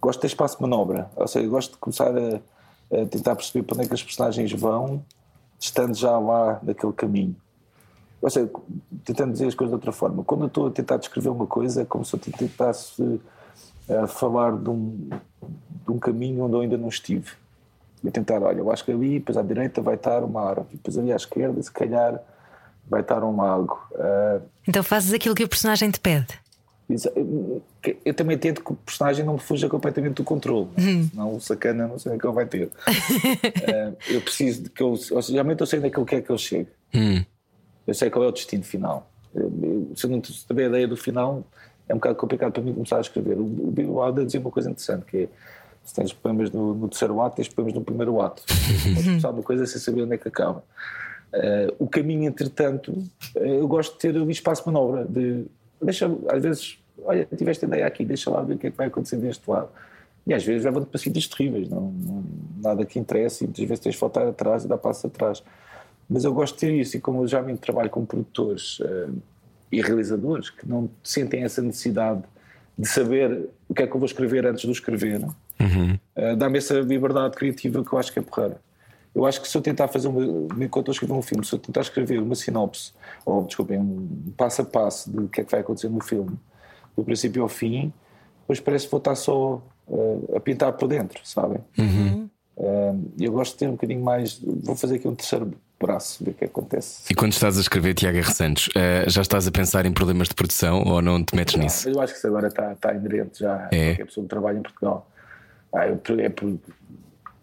gosto 0.00 0.18
de 0.18 0.22
ter 0.22 0.26
espaço 0.28 0.56
de 0.56 0.62
manobra, 0.62 1.10
ou 1.16 1.26
seja, 1.26 1.46
gosto 1.48 1.72
de 1.72 1.78
começar 1.78 2.12
a, 2.16 2.36
a 3.02 3.06
tentar 3.06 3.34
perceber 3.34 3.64
para 3.64 3.74
onde 3.74 3.84
é 3.84 3.88
que 3.88 3.94
as 3.94 4.02
personagens 4.02 4.52
vão, 4.52 5.04
estando 5.58 5.94
já 5.94 6.16
lá 6.18 6.60
naquele 6.62 6.92
caminho. 6.92 7.36
Ou 8.22 8.28
seja, 8.30 8.50
tentando 9.04 9.32
dizer 9.32 9.46
as 9.46 9.54
coisas 9.54 9.70
de 9.70 9.74
outra 9.76 9.92
forma. 9.92 10.22
Quando 10.24 10.42
eu 10.42 10.46
estou 10.48 10.66
a 10.66 10.70
tentar 10.70 10.96
descrever 10.98 11.30
uma 11.30 11.46
coisa, 11.46 11.82
é 11.82 11.84
como 11.84 12.04
se 12.04 12.14
eu 12.14 12.18
tentasse 12.20 13.20
eh, 13.88 14.06
falar 14.06 14.56
de 14.56 14.68
um, 14.68 15.08
de 15.86 15.90
um 15.90 15.98
caminho 15.98 16.44
onde 16.44 16.54
eu 16.54 16.60
ainda 16.60 16.76
não 16.76 16.88
estive. 16.88 17.30
Eu 18.04 18.10
tentar, 18.12 18.42
olha, 18.42 18.58
eu 18.58 18.70
acho 18.70 18.84
que 18.84 18.92
ali, 18.92 19.18
depois 19.18 19.36
à 19.38 19.42
direita 19.42 19.80
vai 19.80 19.94
estar 19.94 20.22
uma 20.24 20.42
árvore, 20.42 20.68
depois 20.72 20.96
ali 20.98 21.12
à 21.12 21.16
esquerda, 21.16 21.62
se 21.62 21.70
calhar, 21.72 22.20
vai 22.88 23.00
estar 23.02 23.22
um 23.24 23.36
lago. 23.36 23.78
Ah, 23.94 24.40
Então 24.68 24.82
fazes 24.82 25.12
aquilo 25.12 25.34
que 25.34 25.44
o 25.44 25.48
personagem 25.48 25.90
te 25.90 26.00
pede. 26.00 26.38
Exa- 26.88 27.12
Eu 27.16 27.62
eu 28.04 28.12
também 28.14 28.36
tento 28.36 28.62
que 28.62 28.72
o 28.72 28.76
personagem 28.76 29.24
não 29.24 29.34
me 29.34 29.38
fuja 29.38 29.68
completamente 29.68 30.14
do 30.16 30.24
controle, 30.24 30.68
né? 30.76 30.82
senão 31.10 31.34
o 31.36 31.40
sacana 31.40 31.86
não 31.88 31.98
sei 31.98 32.14
o 32.14 32.18
que 32.18 32.26
ele 32.26 32.34
vai 32.34 32.44
ter. 32.46 32.70
Eh, 33.62 33.92
eu 34.08 34.20
preciso 34.20 34.64
de 34.64 34.70
que 34.70 34.82
eu, 34.82 34.88
ou 34.90 34.96
seja, 34.96 35.28
geralmente 35.32 35.60
eu 35.60 35.66
sei 35.66 35.78
onde 35.78 35.88
é 35.88 35.90
que 35.90 35.98
ele 35.98 36.06
quer 36.06 36.20
que 36.22 36.30
ele 36.30 36.38
chegue. 36.38 36.68
Eu 37.90 37.94
sei 37.94 38.08
qual 38.08 38.24
é 38.24 38.28
o 38.28 38.32
destino 38.32 38.62
final. 38.62 39.10
Eu- 39.34 39.90
se 39.96 40.06
eu 40.06 40.10
não 40.10 40.20
tiver 40.20 40.64
a 40.64 40.68
ideia 40.68 40.86
do 40.86 40.96
final, 40.96 41.42
é 41.88 41.92
um 41.92 41.96
bocado 41.96 42.14
complicado 42.14 42.52
para 42.52 42.62
mim 42.62 42.72
começar 42.72 42.98
a 42.98 43.00
escrever. 43.00 43.36
O, 43.36 43.42
o 43.42 43.70
Bill 43.72 43.96
Wilder 43.96 44.24
dizia 44.24 44.40
uma 44.40 44.50
coisa 44.50 44.70
interessante, 44.70 45.04
que 45.06 45.16
é 45.24 45.28
se 45.84 45.92
tens 45.94 46.12
poemas 46.12 46.52
no, 46.52 46.72
no 46.74 46.88
terceiro 46.88 47.20
ato, 47.20 47.34
tens 47.36 47.48
poemas 47.48 47.74
no 47.74 47.80
primeiro 47.82 48.20
ato. 48.20 48.44
Podes 48.46 49.04
começar 49.04 49.30
uma 49.30 49.42
coisa 49.42 49.66
sem 49.66 49.80
saber 49.80 50.02
onde 50.02 50.14
é 50.14 50.18
que 50.18 50.28
acaba. 50.28 50.62
Eh, 51.32 51.74
o 51.80 51.88
caminho, 51.88 52.28
entretanto, 52.28 52.96
eh, 53.34 53.58
eu 53.60 53.66
gosto 53.66 53.94
de 53.94 53.98
ter 53.98 54.14
ali 54.16 54.30
espaço 54.30 54.62
de 54.62 54.66
manobra, 54.72 55.04
de 55.04 55.46
deixa, 55.82 56.08
às 56.28 56.40
vezes, 56.42 56.78
olha, 57.02 57.26
tiveste 57.36 57.64
ideia 57.64 57.86
aqui, 57.86 58.04
deixa 58.04 58.30
lá 58.30 58.40
ver 58.42 58.54
o 58.54 58.58
que 58.58 58.68
é 58.68 58.70
que 58.70 58.76
vai 58.76 58.86
acontecer 58.86 59.16
deste 59.16 59.50
lado. 59.50 59.68
E 60.26 60.34
às 60.34 60.44
vezes 60.44 60.64
levam-te 60.64 60.86
para 60.88 61.00
sítios 61.00 61.26
terríveis, 61.26 61.68
não, 61.68 61.90
não- 61.90 62.24
nada 62.62 62.84
que 62.84 62.98
interesse, 63.00 63.42
e 63.42 63.46
muitas 63.48 63.64
vezes 63.64 63.80
tens 63.82 63.94
de 63.94 64.00
voltar 64.00 64.28
atrás 64.28 64.64
e 64.64 64.68
dar 64.68 64.78
passos 64.78 65.04
atrás. 65.06 65.42
Mas 66.10 66.24
eu 66.24 66.34
gosto 66.34 66.54
de 66.54 66.60
ter 66.60 66.74
isso, 66.74 66.96
e 66.96 67.00
como 67.00 67.22
eu 67.22 67.28
já 67.28 67.40
me 67.40 67.56
trabalho 67.56 67.88
com 67.88 68.04
produtores 68.04 68.78
eh, 68.82 69.08
e 69.70 69.80
realizadores 69.80 70.50
que 70.50 70.68
não 70.68 70.90
sentem 71.04 71.44
essa 71.44 71.62
necessidade 71.62 72.22
de 72.76 72.88
saber 72.88 73.48
o 73.68 73.74
que 73.74 73.82
é 73.82 73.86
que 73.86 73.94
eu 73.94 74.00
vou 74.00 74.06
escrever 74.06 74.44
antes 74.44 74.62
de 74.62 74.68
o 74.68 74.72
escrever, 74.72 75.24
eh, 76.16 76.34
dá-me 76.34 76.58
essa 76.58 76.74
liberdade 76.80 77.36
criativa 77.36 77.84
que 77.84 77.92
eu 77.92 77.98
acho 77.98 78.12
que 78.12 78.18
é 78.18 78.22
porreira. 78.22 78.60
Eu 79.14 79.24
acho 79.24 79.40
que 79.40 79.46
se 79.48 79.56
eu 79.56 79.62
tentar 79.62 79.86
fazer 79.88 80.08
uma. 80.08 80.20
Enquanto 80.64 80.88
eu 80.88 80.92
escrever 80.92 81.12
um 81.14 81.22
filme, 81.22 81.44
se 81.44 81.52
eu 81.52 81.58
tentar 81.58 81.80
escrever 81.82 82.20
uma 82.20 82.34
sinopse, 82.34 82.92
ou 83.24 83.44
desculpem, 83.44 83.78
um 83.78 84.32
passo 84.36 84.62
a 84.62 84.64
passo 84.64 85.10
do 85.10 85.28
que 85.28 85.40
é 85.40 85.44
que 85.44 85.50
vai 85.50 85.60
acontecer 85.60 85.88
no 85.88 86.00
filme, 86.02 86.36
do 86.96 87.04
princípio 87.04 87.42
ao 87.42 87.48
fim, 87.48 87.92
depois 88.40 88.58
parece 88.60 88.86
que 88.86 88.90
vou 88.90 88.98
estar 88.98 89.14
só 89.14 89.62
eh, 89.90 90.36
a 90.36 90.40
pintar 90.40 90.72
por 90.72 90.88
dentro, 90.88 91.20
sabem? 91.24 91.58
Eh, 92.56 92.94
eu 93.20 93.32
gosto 93.32 93.52
de 93.52 93.58
ter 93.58 93.68
um 93.68 93.72
bocadinho 93.72 94.02
mais. 94.02 94.40
Vou 94.40 94.74
fazer 94.76 94.96
aqui 94.96 95.06
um 95.08 95.14
terceiro 95.14 95.52
braço, 95.80 96.22
ver 96.24 96.30
o 96.32 96.34
que 96.34 96.44
acontece. 96.44 97.02
E 97.10 97.14
quando 97.14 97.32
estás 97.32 97.56
a 97.56 97.60
escrever 97.60 97.94
Tiago 97.94 98.18
R. 98.18 98.30
Santos, 98.32 98.68
eh, 98.74 99.04
já 99.08 99.22
estás 99.22 99.46
a 99.46 99.50
pensar 99.50 99.86
em 99.86 99.92
problemas 99.92 100.28
de 100.28 100.34
produção 100.34 100.82
ou 100.84 101.00
não 101.00 101.24
te 101.24 101.34
metes 101.34 101.56
nisso? 101.56 101.88
Eu 101.88 102.00
acho 102.00 102.12
que 102.12 102.18
isso 102.18 102.26
agora 102.26 102.48
está, 102.48 102.72
está 102.72 102.92
inerente 102.94 103.40
já 103.40 103.68
É. 103.72 103.88
qualquer 103.88 104.04
pessoa 104.06 104.24
que 104.24 104.28
trabalha 104.30 104.58
em 104.58 104.62
Portugal. 104.62 105.10
Ah, 105.74 105.86
eu, 105.86 106.00
é 106.20 106.28
por, 106.28 106.58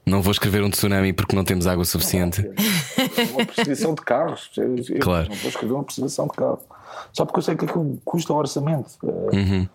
Não 0.06 0.22
vou 0.22 0.32
escrever 0.32 0.62
um 0.64 0.70
tsunamin 0.70 1.14
porque 1.14 1.36
não 1.36 1.44
temos 1.44 1.66
água 1.68 1.84
suficiente. 1.86 2.42
uma 3.34 3.46
perseguição 3.46 3.94
de 3.96 4.02
carros. 4.02 4.50
Eu, 4.58 4.76
Claro. 5.00 5.30
Não 5.30 5.36
vou 5.36 5.50
escrever 5.50 5.74
uma 5.74 5.84
perseguição 5.84 6.28
de 6.28 6.34
carro. 6.34 6.60
Só 7.14 7.26
porque 7.26 7.40
eu 7.40 7.44
sei 7.44 7.56
que 7.56 7.66
aquilo 7.66 8.00
custa 8.06 8.34
o 8.34 8.36
orçamento. 8.38 8.90
Uhum. 9.04 9.68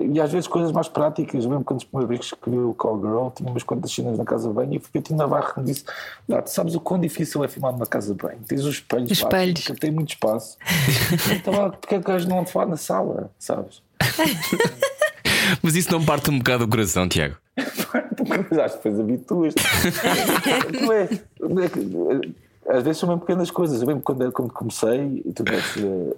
E 0.00 0.20
às 0.20 0.30
vezes 0.32 0.46
coisas 0.46 0.70
mais 0.72 0.88
práticas. 0.88 1.44
Eu 1.44 1.50
lembro 1.50 1.64
quando 1.64 1.82
a 1.82 1.86
primeira 1.86 2.06
vez 2.08 2.20
que 2.20 2.26
escrevi 2.26 2.58
o 2.58 2.74
Call 2.74 3.00
Girl, 3.00 3.28
tinha 3.34 3.50
umas 3.50 3.62
quantas 3.62 3.90
cenas 3.92 4.16
na 4.18 4.24
casa 4.24 4.48
de 4.48 4.54
banho 4.54 4.74
e 4.74 4.82
eu 4.94 5.02
tinha 5.02 5.16
Navarro 5.16 5.54
que 5.54 5.60
me 5.60 5.66
disse: 5.66 5.84
"Ah, 6.30 6.42
tu 6.42 6.50
sabes 6.50 6.74
o 6.74 6.80
quão 6.80 7.00
difícil 7.00 7.42
é 7.44 7.48
filmar 7.48 7.72
numa 7.72 7.86
casa 7.86 8.14
de 8.14 8.22
banho? 8.22 8.38
Tens 8.46 8.64
os 8.64 8.74
espelhos, 8.74 9.10
Os 9.10 9.20
lá, 9.20 9.28
espelhos. 9.28 9.60
porque 9.64 9.80
tem 9.80 9.90
muito 9.90 10.10
espaço. 10.10 10.56
então, 11.34 11.54
lá, 11.54 11.70
porque 11.70 11.94
é 11.94 11.98
que 11.98 12.04
o 12.04 12.12
gajo 12.12 12.28
não 12.28 12.44
fala 12.46 12.66
na 12.70 12.76
sala, 12.76 13.30
sabes? 13.38 13.82
Mas 15.62 15.74
isso 15.76 15.90
não 15.90 16.04
parte 16.04 16.30
um 16.30 16.38
bocado 16.38 16.66
do 16.66 16.70
coração, 16.70 17.08
Tiago. 17.08 17.36
Mas 18.28 18.58
acho 18.58 18.78
que 18.80 18.88
depois 18.90 19.00
habituas. 19.00 19.54
Não 20.82 20.92
é- 20.92 21.08
não 21.40 21.62
é 21.62 21.68
que- 21.68 22.34
Às 22.68 22.82
vezes 22.82 22.98
são 22.98 23.08
mesmo 23.08 23.20
pequenas 23.22 23.50
coisas. 23.50 23.80
Eu 23.80 23.88
lembro 23.88 24.02
quando, 24.02 24.30
quando 24.30 24.52
comecei, 24.52 25.22
e 25.24 25.32
tu 25.32 25.42
vês, 25.42 25.64
eh, 25.78 26.14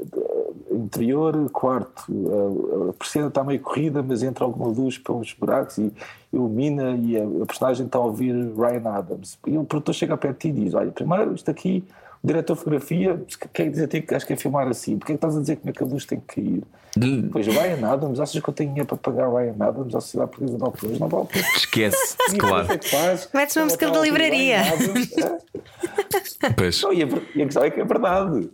interior, 0.91 1.49
quarto, 1.51 2.05
eh, 2.11 2.91
a 2.91 2.93
persiana 2.95 3.29
está 3.29 3.45
meio 3.45 3.61
corrida, 3.61 4.03
mas 4.03 4.23
entra 4.23 4.45
alguma 4.45 4.69
luz 4.69 4.99
pelos 4.99 5.33
buracos 5.33 5.79
e 5.79 5.93
ilumina, 6.33 6.97
e 6.97 7.17
a, 7.17 7.23
a 7.43 7.47
personagem 7.47 7.87
está 7.87 7.99
a 7.99 8.03
ouvir 8.03 8.35
Ryan 8.57 8.89
Adams. 8.91 9.39
E 9.47 9.57
o 9.57 9.65
produtor 9.65 9.95
chega 9.95 10.17
perto 10.17 10.35
de 10.35 10.53
ti 10.53 10.61
e 10.61 10.65
diz: 10.65 10.75
Olha, 10.75 10.91
primeiro, 10.91 11.35
isto 11.35 11.51
aqui, 11.51 11.85
o 12.23 12.27
diretor 12.27 12.55
de 12.55 12.59
fotografia, 12.59 13.23
quer 13.53 13.71
dizer 13.71 13.85
a 13.85 13.89
ti 13.89 14.03
que 14.03 14.15
acho 14.15 14.27
que 14.27 14.33
é 14.33 14.37
filmar 14.37 14.67
assim, 14.69 14.99
porque 14.99 15.13
é 15.13 15.15
que 15.15 15.19
estás 15.19 15.37
a 15.37 15.41
dizer 15.41 15.57
como 15.57 15.71
é 15.71 15.73
que 15.73 15.83
a 15.83 15.87
luz 15.87 16.05
tem 16.05 16.21
que 16.21 16.35
cair? 16.35 16.63
Pois 17.31 17.47
Ryan 17.47 17.87
Adams, 17.89 18.19
achas 18.19 18.43
que 18.43 18.51
eu 18.51 18.53
tenho 18.53 18.71
dinheiro 18.71 18.89
para 18.89 18.97
pagar 18.99 19.33
Ryan 19.33 19.55
Adams 19.61 19.95
à 19.95 20.01
Sociedade 20.01 20.31
Portuguesa 20.33 20.59
de 20.59 20.65
Autores? 20.65 20.99
Não 20.99 21.09
vale 21.09 21.23
a 21.23 21.27
pena. 21.27 21.47
Esquece, 21.57 22.17
E 22.35 22.37
claro. 22.37 22.73
é 22.73 22.79
que 22.79 22.89
faz? 22.91 23.29
Metes 23.33 23.57
uma 23.57 23.65
música 23.67 23.91
da 23.91 23.99
a 24.01 24.03
livraria. 24.03 24.61
Adams, 24.61 25.17
é? 26.43 26.51
Pois. 26.57 26.83
Não, 26.83 26.93
e, 26.93 27.05
a, 27.05 27.07
e 27.37 27.43
a 27.43 27.45
questão 27.45 27.63
é 27.63 27.71
que 27.71 27.81
é 27.81 27.85
verdade. 27.85 28.51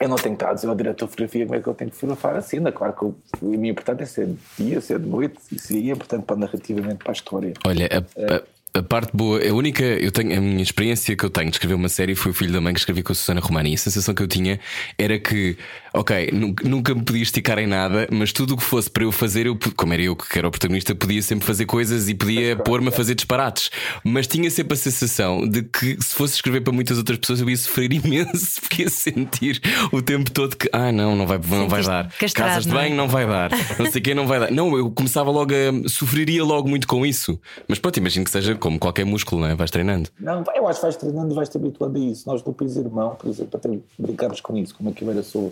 Eu 0.00 0.08
não 0.08 0.16
tenho 0.16 0.34
que 0.36 0.42
estar 0.42 0.50
a 0.50 0.54
dizer 0.54 0.66
ao 0.68 0.74
diretor 0.74 1.04
de 1.06 1.10
fotografia 1.12 1.44
como 1.46 1.58
é 1.58 1.62
que 1.62 1.66
eu 1.68 1.74
tenho 1.74 1.90
que 1.90 1.96
fotografar 1.96 2.36
a 2.36 2.42
cena. 2.42 2.72
Claro 2.72 2.92
que 2.92 3.04
o 3.04 3.14
mim 3.58 3.68
importante 3.68 4.02
é 4.02 4.06
ser 4.06 4.26
de 4.26 4.36
dia, 4.58 4.80
ser 4.80 4.98
de 4.98 5.06
noite, 5.06 5.36
isso 5.52 5.66
seria 5.68 5.92
importante 5.92 6.24
para 6.24 6.36
narrativamente 6.36 6.96
para 6.96 7.12
a 7.12 7.14
história. 7.14 7.52
Olha, 7.66 7.88
a, 7.92 8.34
a- 8.34 8.42
a 8.76 8.82
parte 8.82 9.10
boa, 9.16 9.40
a 9.40 9.52
única, 9.52 9.84
eu 9.84 10.10
tenho, 10.10 10.36
a 10.36 10.40
minha 10.40 10.62
experiência 10.62 11.14
que 11.16 11.24
eu 11.24 11.30
tenho 11.30 11.48
de 11.48 11.54
escrever 11.54 11.74
uma 11.74 11.88
série 11.88 12.16
foi 12.16 12.32
o 12.32 12.34
filho 12.34 12.52
da 12.52 12.60
mãe 12.60 12.74
que 12.74 12.80
escrevi 12.80 13.04
com 13.04 13.12
a 13.12 13.14
Susana 13.14 13.40
Romani. 13.40 13.70
E 13.70 13.74
a 13.74 13.78
sensação 13.78 14.12
que 14.12 14.20
eu 14.22 14.26
tinha 14.26 14.58
era 14.98 15.16
que, 15.16 15.56
ok, 15.94 16.30
nu- 16.32 16.54
nunca 16.64 16.92
me 16.92 17.02
podia 17.04 17.22
esticar 17.22 17.56
em 17.60 17.68
nada, 17.68 18.08
mas 18.10 18.32
tudo 18.32 18.54
o 18.54 18.56
que 18.56 18.64
fosse 18.64 18.90
para 18.90 19.04
eu 19.04 19.12
fazer, 19.12 19.46
eu, 19.46 19.56
como 19.76 19.92
era 19.92 20.02
eu 20.02 20.16
que 20.16 20.36
era 20.36 20.48
o 20.48 20.50
protagonista, 20.50 20.92
podia 20.92 21.22
sempre 21.22 21.46
fazer 21.46 21.66
coisas 21.66 22.08
e 22.08 22.14
podia 22.16 22.56
pôr-me 22.56 22.88
a 22.88 22.90
fazer 22.90 23.14
disparates. 23.14 23.70
Mas 24.02 24.26
tinha 24.26 24.50
sempre 24.50 24.74
a 24.74 24.76
sensação 24.76 25.46
de 25.48 25.62
que 25.62 25.96
se 26.02 26.12
fosse 26.12 26.34
escrever 26.34 26.62
para 26.62 26.72
muitas 26.72 26.98
outras 26.98 27.16
pessoas, 27.18 27.40
eu 27.40 27.48
ia 27.48 27.56
sofrer 27.56 27.92
imenso, 27.94 28.60
porque 28.60 28.82
ia 28.82 28.90
sentir 28.90 29.60
o 29.92 30.02
tempo 30.02 30.32
todo 30.32 30.56
que, 30.56 30.68
ah, 30.72 30.90
não, 30.90 31.14
não 31.14 31.28
vai, 31.28 31.38
não 31.48 31.68
vai 31.68 31.84
dar. 31.84 32.10
castrado, 32.18 32.48
Casas 32.48 32.64
de 32.64 32.70
não 32.70 32.80
é? 32.80 32.82
banho, 32.84 32.96
não 32.96 33.06
vai 33.06 33.24
dar. 33.24 33.50
Não 33.78 33.88
sei 33.92 34.00
quem 34.00 34.14
não 34.16 34.26
vai 34.26 34.40
dar. 34.40 34.50
Não, 34.50 34.76
eu 34.76 34.90
começava 34.90 35.30
logo 35.30 35.52
a. 35.54 35.88
sofreria 35.88 36.42
logo 36.42 36.68
muito 36.68 36.88
com 36.88 37.06
isso. 37.06 37.40
Mas 37.68 37.78
pronto, 37.78 37.96
imagino 37.98 38.24
que 38.24 38.32
seja 38.32 38.56
como 38.64 38.78
qualquer 38.78 39.04
músculo, 39.04 39.42
não 39.42 39.48
é? 39.48 39.54
Vais 39.54 39.70
treinando. 39.70 40.08
Não, 40.18 40.42
eu 40.54 40.66
acho 40.66 40.80
que 40.80 40.86
vais 40.86 40.96
treinando 40.96 41.30
e 41.30 41.34
vais 41.34 41.50
te 41.50 41.58
habituando 41.58 41.98
a 41.98 42.00
isso. 42.00 42.26
Nós 42.26 42.42
no 42.42 42.54
País 42.54 42.74
Irmão, 42.76 43.14
por 43.14 43.28
exemplo, 43.28 43.58
até 43.58 43.78
brincámos 43.98 44.40
com 44.40 44.56
isso, 44.56 44.74
como 44.74 44.88
aquilo 44.88 45.10
era 45.10 45.22
só 45.22 45.50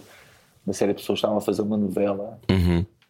uma 0.67 0.73
série 0.73 0.95
de 0.95 1.01
pessoas 1.01 1.19
que 1.19 1.27
estavam 1.27 1.37
a 1.37 1.41
fazer 1.43 1.61
uma 1.61 1.77
novela. 1.77 2.39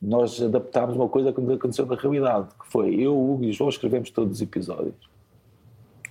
Nós 0.00 0.42
adaptámos 0.42 0.96
uma 0.96 1.09
coisa 1.09 1.32
que 1.32 1.40
aconteceu 1.40 1.86
na 1.86 1.94
realidade, 1.94 2.48
que 2.48 2.66
foi 2.68 2.96
eu, 2.96 3.16
Hugo 3.16 3.44
e 3.44 3.50
o 3.50 3.53
João 3.53 3.70
escrevemos 3.70 4.11
todos 4.11 4.38
os 4.38 4.42
episódios. 4.42 5.09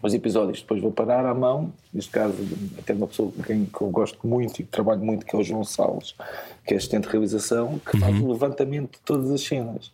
Os 0.01 0.13
episódios 0.13 0.61
depois 0.61 0.81
vou 0.81 0.93
parar 0.93 1.25
à 1.25 1.33
mão, 1.33 1.73
neste 1.93 2.11
caso, 2.11 2.33
até 2.79 2.93
uma 2.93 3.07
pessoa 3.07 3.29
com 3.29 3.43
quem 3.43 3.65
que 3.65 3.81
eu 3.81 3.89
gosto 3.89 4.25
muito 4.25 4.61
e 4.61 4.63
que 4.63 4.71
trabalho 4.71 5.01
muito, 5.01 5.25
que 5.25 5.35
é 5.35 5.39
o 5.39 5.43
João 5.43 5.65
Salles, 5.65 6.15
que 6.65 6.73
é 6.73 6.77
assistente 6.77 7.03
de 7.03 7.09
realização, 7.09 7.77
que 7.79 7.99
faz 7.99 8.17
o 8.17 8.31
levantamento 8.31 8.93
de 8.93 9.01
todas 9.01 9.29
as 9.29 9.41
cenas. 9.41 9.91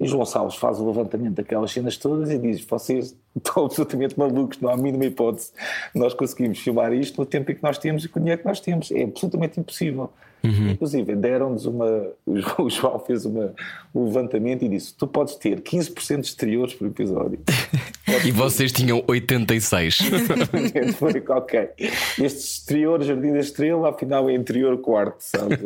E 0.00 0.06
João 0.08 0.24
Salles 0.24 0.56
faz 0.56 0.80
o 0.80 0.86
levantamento 0.86 1.34
daquelas 1.34 1.70
cenas 1.70 1.96
todas 1.98 2.30
e 2.30 2.38
diz: 2.38 2.64
vocês 2.64 3.14
estão 3.36 3.66
absolutamente 3.66 4.18
malucos, 4.18 4.58
não 4.58 4.70
há 4.70 4.72
a 4.72 4.76
mínima 4.76 5.04
hipótese. 5.04 5.52
Nós 5.94 6.14
conseguimos 6.14 6.58
filmar 6.58 6.92
isto 6.94 7.20
no 7.20 7.26
tempo 7.26 7.52
em 7.52 7.54
que 7.54 7.62
nós 7.62 7.76
temos 7.76 8.04
e 8.04 8.08
com 8.08 8.18
o 8.18 8.22
dinheiro 8.22 8.40
que 8.40 8.48
nós 8.48 8.60
temos. 8.60 8.90
É 8.90 9.02
absolutamente 9.02 9.60
impossível. 9.60 10.10
Inclusive, 10.42 11.14
deram-nos 11.16 11.66
uma. 11.66 11.86
O 12.58 12.68
João- 12.70 12.98
fez 13.00 13.24
uma, 13.26 13.52
um 13.94 14.04
levantamento 14.06 14.64
e 14.64 14.68
disse: 14.68 14.94
tu 14.94 15.06
podes 15.06 15.34
ter 15.36 15.60
15% 15.60 16.20
de 16.20 16.26
exteriores 16.26 16.74
por 16.74 16.86
episódio. 16.86 17.38
E 18.26 18.32
vocês 18.32 18.72
tinham 18.72 19.04
86. 19.06 19.94
Gente, 19.98 20.92
foi 20.94 21.12
ok. 21.30 21.68
Este 21.78 22.40
exterior, 22.40 23.00
Jardim 23.04 23.32
da 23.32 23.38
Estrela, 23.38 23.90
afinal 23.90 24.28
é 24.28 24.34
interior 24.34 24.76
quarto, 24.78 25.20
sabe? 25.20 25.56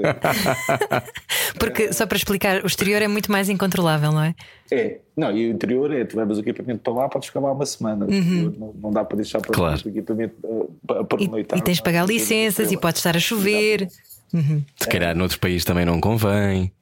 Porque, 1.58 1.90
só 1.92 2.06
para 2.06 2.16
explicar, 2.18 2.62
o 2.62 2.66
exterior 2.66 3.00
é 3.00 3.08
muito 3.08 3.32
mais 3.32 3.48
incontrolável, 3.48 4.12
não 4.12 4.22
é? 4.22 4.34
É, 4.70 4.98
não, 5.16 5.34
e 5.34 5.48
o 5.48 5.52
interior 5.52 5.90
é, 5.92 6.04
tu 6.04 6.16
levas 6.18 6.36
o 6.36 6.40
equipamento 6.40 6.80
para 6.80 6.92
lá, 6.92 7.08
podes 7.08 7.28
ficar 7.28 7.40
lá 7.40 7.52
uma 7.52 7.66
semana. 7.66 8.04
Exterior 8.10 8.54
não, 8.58 8.74
não 8.74 8.90
dá 8.90 9.04
para 9.04 9.16
deixar 9.16 9.40
para 9.40 9.50
Claro. 9.52 9.80
o 9.84 9.88
equipamento 9.88 10.34
uh, 10.44 10.70
para, 10.86 11.04
para 11.04 11.22
E, 11.22 11.28
noitar. 11.28 11.58
e 11.58 11.62
tens 11.62 11.76
de 11.78 11.82
pagar 11.82 12.06
licenças 12.06 12.70
e 12.72 12.76
pode 12.76 12.98
estar 12.98 13.16
a 13.16 13.20
chover. 13.20 13.88
Se 14.30 14.88
calhar 14.88 15.14
noutro 15.16 15.38
país 15.38 15.64
também 15.64 15.84
não 15.84 16.00
convém. 16.00 16.72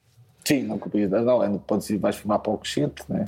Sim, 0.45 0.63
não, 0.63 0.77
não, 1.23 1.49
não 1.51 1.57
podes 1.57 1.89
ir, 1.89 1.97
vais 1.97 2.17
filmar 2.17 2.37
para 2.39 2.49
o 2.49 2.53
Alcochete, 2.55 3.01
né? 3.07 3.23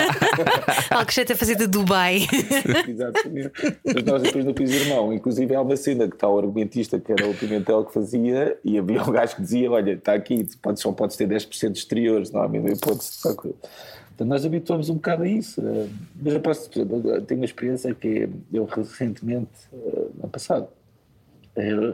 Alcochete 0.90 1.32
a 1.32 1.36
fazer 1.36 1.54
de 1.54 1.66
Dubai. 1.66 2.26
Exatamente. 2.88 3.52
Mas 3.84 4.04
nós 4.04 4.22
depois 4.22 4.44
no 4.46 4.54
Piso 4.54 4.74
Irmão, 4.74 5.12
inclusive 5.12 5.54
há 5.54 5.60
uma 5.60 5.76
cena 5.76 6.08
que 6.08 6.14
está 6.14 6.26
o 6.28 6.38
argumentista, 6.38 6.98
que 6.98 7.12
era 7.12 7.28
o 7.28 7.34
Pimentel 7.34 7.84
que 7.84 7.92
fazia, 7.92 8.56
e 8.64 8.78
havia 8.78 9.02
um 9.02 9.10
gajo 9.12 9.36
que 9.36 9.42
dizia: 9.42 9.70
Olha, 9.70 9.92
está 9.92 10.14
aqui, 10.14 10.44
tu 10.44 10.56
podes, 10.58 10.82
só 10.82 10.90
podes 10.92 11.14
ter 11.16 11.28
10% 11.28 11.72
de 11.72 11.78
exteriores, 11.78 12.30
não 12.30 12.40
há 12.40 12.44
a 12.46 12.48
mínima 12.48 12.70
hipótese. 12.70 13.20
Portanto, 13.22 14.28
nós 14.28 14.44
habituamos 14.44 14.88
um 14.88 14.94
bocado 14.94 15.22
a 15.24 15.28
isso. 15.28 15.60
eh, 15.60 15.88
Mas 16.22 16.34
eu 16.34 16.40
posso 16.40 16.68
tenho 16.70 17.40
uma 17.40 17.44
experiência 17.44 17.94
que 17.94 18.28
eu 18.52 18.64
recentemente, 18.64 19.50
eh, 19.72 20.06
ano 20.22 20.28
passado, 20.30 20.68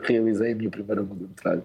realizei 0.02 0.52
a 0.52 0.54
minha 0.54 0.70
primeira 0.70 1.00
longa-metragem. 1.02 1.64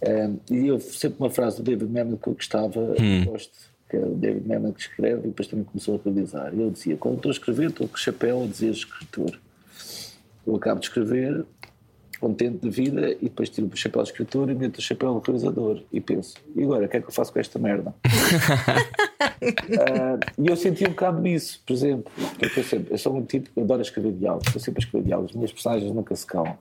Eh, 0.00 0.30
E 0.50 0.66
eu 0.68 0.78
sempre 0.80 1.18
uma 1.20 1.30
frase 1.30 1.56
do 1.58 1.62
David 1.62 1.90
Mamet 1.92 2.16
que 2.22 2.28
eu 2.28 2.34
gostava, 2.34 2.80
Hum. 3.00 3.24
gosto, 3.24 3.52
que 3.88 3.96
é 3.96 4.00
o 4.00 4.14
David 4.14 4.46
Mamet 4.48 4.74
que 4.74 4.80
escreve 4.80 5.20
e 5.24 5.28
depois 5.28 5.48
também 5.48 5.64
começou 5.64 5.96
a 5.96 6.00
realizar. 6.04 6.52
Eu 6.54 6.70
dizia: 6.70 6.96
quando 6.96 7.16
estou 7.16 7.30
a 7.30 7.32
escrever, 7.32 7.68
estou 7.70 7.88
com 7.88 7.94
o 7.94 7.98
chapéu 7.98 8.42
a 8.44 8.46
dizer 8.46 8.70
escritor. 8.70 9.38
Eu 10.46 10.56
acabo 10.56 10.80
de 10.80 10.86
escrever, 10.86 11.44
contente 12.18 12.58
da 12.64 12.70
vida, 12.70 13.12
e 13.12 13.24
depois 13.24 13.48
tiro 13.48 13.68
o 13.72 13.76
chapéu 13.76 14.02
de 14.02 14.10
escritor 14.10 14.50
e 14.50 14.54
meto 14.54 14.78
o 14.78 14.82
chapéu 14.82 15.18
de 15.18 15.26
realizador. 15.26 15.82
E 15.92 16.00
penso: 16.00 16.36
e 16.54 16.62
agora, 16.62 16.86
o 16.86 16.88
que 16.88 16.96
é 16.96 17.00
que 17.00 17.08
eu 17.08 17.12
faço 17.12 17.32
com 17.32 17.38
esta 17.38 17.58
merda? 17.58 17.94
Ah, 19.40 20.18
e 20.36 20.48
eu 20.48 20.56
senti 20.56 20.84
um 20.84 20.90
bocado 20.90 21.22
disso, 21.22 21.60
por 21.64 21.72
exemplo. 21.72 22.10
Eu, 22.40 22.64
sempre, 22.64 22.92
eu 22.92 22.98
sou 22.98 23.16
um 23.16 23.24
tipo 23.24 23.48
que 23.50 23.60
adora 23.60 23.82
escrever 23.82 24.12
diálogos, 24.12 24.46
estou 24.48 24.60
sempre 24.60 24.82
a 24.82 24.84
escrever 24.84 25.06
diálogos, 25.06 25.30
as 25.30 25.36
minhas 25.36 25.52
personagens 25.52 25.92
nunca 25.92 26.14
se 26.16 26.26
calam. 26.26 26.58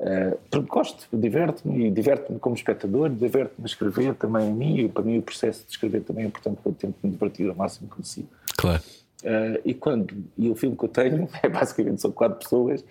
Ah, 0.00 0.36
porque 0.50 0.68
gosto, 0.68 1.08
diverte-me 1.12 1.86
e 1.86 1.90
diverte-me 1.90 2.38
como 2.38 2.54
espectador, 2.54 3.10
diverte-me 3.10 3.64
a 3.64 3.66
escrever 3.66 4.14
também 4.14 4.48
a 4.48 4.54
mim, 4.54 4.78
e 4.78 4.88
para 4.88 5.02
mim 5.02 5.18
o 5.18 5.22
processo 5.22 5.64
de 5.64 5.70
escrever 5.70 6.02
também 6.02 6.24
é 6.24 6.26
importante, 6.28 6.58
eu 6.64 6.72
tento 6.72 6.96
me 7.02 7.10
divertir 7.10 7.48
ao 7.48 7.56
máximo 7.56 7.88
que 7.88 7.96
consigo. 7.96 8.28
Claro. 8.56 8.82
Uh, 9.26 9.60
e 9.64 9.74
quando 9.74 10.16
e 10.38 10.48
o 10.48 10.54
filme 10.54 10.76
que 10.76 10.84
eu 10.84 10.88
tenho 10.88 11.28
é 11.42 11.48
basicamente 11.48 12.00
são 12.00 12.12
quatro 12.12 12.38
pessoas 12.38 12.84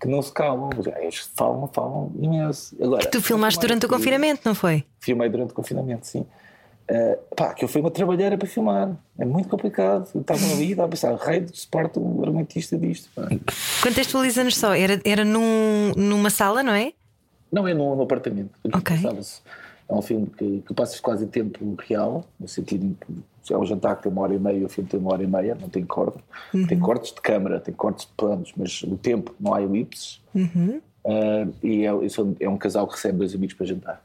que 0.00 0.08
não 0.08 0.20
se 0.20 0.32
calam, 0.32 0.68
eles 1.00 1.30
falam, 1.34 1.68
falam 1.68 2.12
imenso. 2.18 2.76
Agora, 2.82 3.08
Tu 3.08 3.22
filmaste 3.22 3.60
durante 3.60 3.86
o 3.86 3.88
confinamento, 3.88 4.42
não 4.44 4.54
foi? 4.54 4.84
Filmei 5.00 5.28
durante 5.28 5.52
o 5.52 5.54
confinamento, 5.54 6.06
sim. 6.06 6.26
Uh, 6.90 7.34
pá, 7.34 7.54
que 7.54 7.64
eu 7.64 7.68
fui 7.68 7.80
uma 7.80 7.90
trabalheira 7.90 8.36
para 8.36 8.46
filmar. 8.46 8.96
É 9.18 9.24
muito 9.24 9.48
complicado. 9.48 10.08
Estava 10.14 10.44
ali 10.52 10.70
estava 10.72 10.86
a 10.86 10.90
pensar, 10.90 11.14
rei 11.16 11.40
do 11.40 11.56
suporte 11.56 11.98
o 11.98 12.20
argumentista 12.20 12.76
disto. 12.76 13.08
pá. 13.14 13.28
Contextualiza-nos 13.82 14.56
só, 14.56 14.74
era, 14.74 15.00
era 15.04 15.24
num, 15.24 15.92
numa 15.96 16.30
sala, 16.30 16.62
não 16.62 16.72
é? 16.72 16.92
Não 17.50 17.66
é 17.66 17.72
no, 17.72 17.96
no 17.96 18.02
apartamento. 18.02 18.50
Ok. 18.72 18.96
passava-se. 18.96 19.40
É 19.88 19.94
um 19.94 20.02
filme 20.02 20.26
que, 20.26 20.62
que 20.66 20.74
passas 20.74 20.98
quase 21.00 21.24
em 21.24 21.28
tempo 21.28 21.76
real, 21.78 22.26
no 22.40 22.48
sentido 22.48 22.84
em 22.84 22.94
que 22.94 23.52
é 23.52 23.56
um 23.56 23.64
jantar 23.64 23.96
que 23.96 24.04
tem 24.04 24.12
uma 24.12 24.22
hora 24.22 24.34
e 24.34 24.38
meia, 24.38 24.66
o 24.66 24.68
filme 24.68 24.90
tem 24.90 24.98
uma 24.98 25.12
hora 25.12 25.22
e 25.22 25.26
meia, 25.26 25.56
não 25.60 25.68
tem 25.68 25.84
corte. 25.84 26.18
Tem 26.68 26.78
cortes 26.78 27.12
de 27.12 27.20
câmara, 27.20 27.60
tem 27.60 27.72
cortes 27.72 28.06
de 28.06 28.12
planos, 28.16 28.52
mas 28.56 28.82
o 28.82 28.96
tempo 28.96 29.34
não 29.38 29.54
há 29.54 29.62
elipses. 29.62 30.20
Ah, 31.04 31.46
e 31.62 31.86
é, 31.86 31.90
é 32.40 32.48
um 32.48 32.58
casal 32.58 32.86
que 32.88 32.94
recebe 32.94 33.18
dois 33.18 33.34
amigos 33.34 33.54
para 33.54 33.66
jantar. 33.66 34.04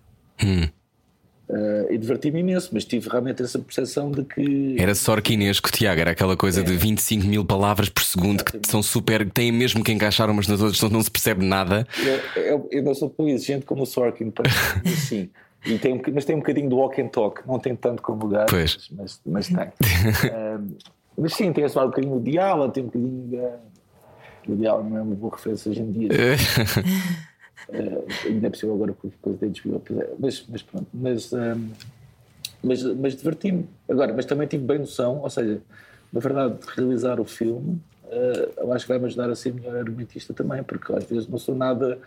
Ah, 1.50 1.88
e 1.90 1.98
diverti-me 1.98 2.40
imenso, 2.40 2.70
mas 2.72 2.86
tive 2.86 3.10
realmente 3.10 3.42
essa 3.42 3.58
percepção 3.58 4.12
de 4.12 4.24
que. 4.24 4.76
Era 4.80 4.94
sorquinesco, 4.94 5.72
Tiago, 5.72 6.00
era 6.00 6.12
aquela 6.12 6.38
coisa 6.38 6.64
de 6.64 6.78
25 6.78 7.26
mil 7.26 7.44
palavras 7.44 7.90
por 7.90 8.04
segundo 8.04 8.44
que 8.44 8.60
são 8.68 8.84
super, 8.84 9.30
têm 9.30 9.52
mesmo 9.52 9.84
que 9.84 9.92
encaixar 9.92 10.30
umas 10.30 10.48
nas 10.48 10.62
outras, 10.62 10.78
senão 10.78 10.94
não 10.94 11.02
se 11.02 11.10
percebe 11.12 11.44
nada. 11.44 11.88
Eu, 12.36 12.42
eu, 12.44 12.70
eu 12.72 12.84
não 12.84 12.94
sou 12.94 13.10
tão 13.10 13.28
exigente 13.28 13.66
como 13.66 13.84
o 13.84 13.86
Sorkin, 13.86 14.30
parece, 14.30 14.56
mas 14.84 14.94
sim. 15.00 15.30
E 15.66 15.78
tem 15.78 15.94
um, 15.94 16.02
mas 16.14 16.26
tem 16.26 16.36
um 16.36 16.40
bocadinho 16.40 16.70
do 16.70 16.78
walk 16.78 17.00
and 17.02 17.10
talk, 17.10 17.42
não 17.48 17.60
tem 17.60 17.76
tanto 17.76 18.02
como 18.02 18.28
gajo, 18.28 18.48
Pois. 18.50 18.90
mas, 18.92 19.22
mas 19.26 19.48
tem. 19.48 19.58
Ahm, 20.34 20.70
mas 21.18 21.34
sim, 21.34 21.54
tem 21.54 21.64
esse 21.64 21.78
lado 21.78 21.88
um 21.88 21.90
bocadinho 21.92 22.20
do 22.20 22.22
diálogo, 22.22 22.72
tem 22.72 22.84
um 22.84 22.88
bocadinho 22.88 23.28
da. 23.28 23.60
O 24.48 24.56
diálogo 24.56 24.90
não 24.90 24.98
é 24.98 25.02
uma 25.02 25.16
boa 25.16 25.36
referência 25.36 25.70
hoje 25.70 25.82
em 25.82 25.92
dia. 25.92 26.10
Uh, 27.70 28.06
ainda 28.26 28.48
é 28.48 28.50
possível 28.50 28.74
agora 28.74 28.94
com 28.94 29.10
coisa 29.22 29.38
da 29.40 29.48
HBO, 29.48 29.82
mas, 30.18 30.46
mas 30.50 30.64
pronto, 30.64 30.88
mas, 30.92 31.32
ahm, 31.32 31.70
mas, 32.64 32.84
mas 32.84 33.16
diverti-me. 33.16 33.70
Agora, 33.88 34.14
mas 34.14 34.26
também 34.26 34.48
tive 34.48 34.64
bem 34.64 34.80
noção, 34.80 35.20
ou 35.20 35.30
seja, 35.30 35.62
na 36.12 36.20
verdade, 36.20 36.56
de 36.56 36.68
realizar 36.76 37.20
o 37.20 37.26
filme, 37.26 37.80
ah, 38.12 38.50
eu 38.58 38.74
acho 38.74 38.86
que 38.86 38.90
vai-me 38.90 39.06
ajudar 39.06 39.30
a 39.30 39.36
ser 39.36 39.54
melhor 39.54 39.76
argumentista 39.78 40.34
também, 40.34 40.62
porque 40.64 40.92
às 40.94 41.06
vezes 41.06 41.28
não 41.28 41.38
sou 41.38 41.56
nada. 41.56 41.98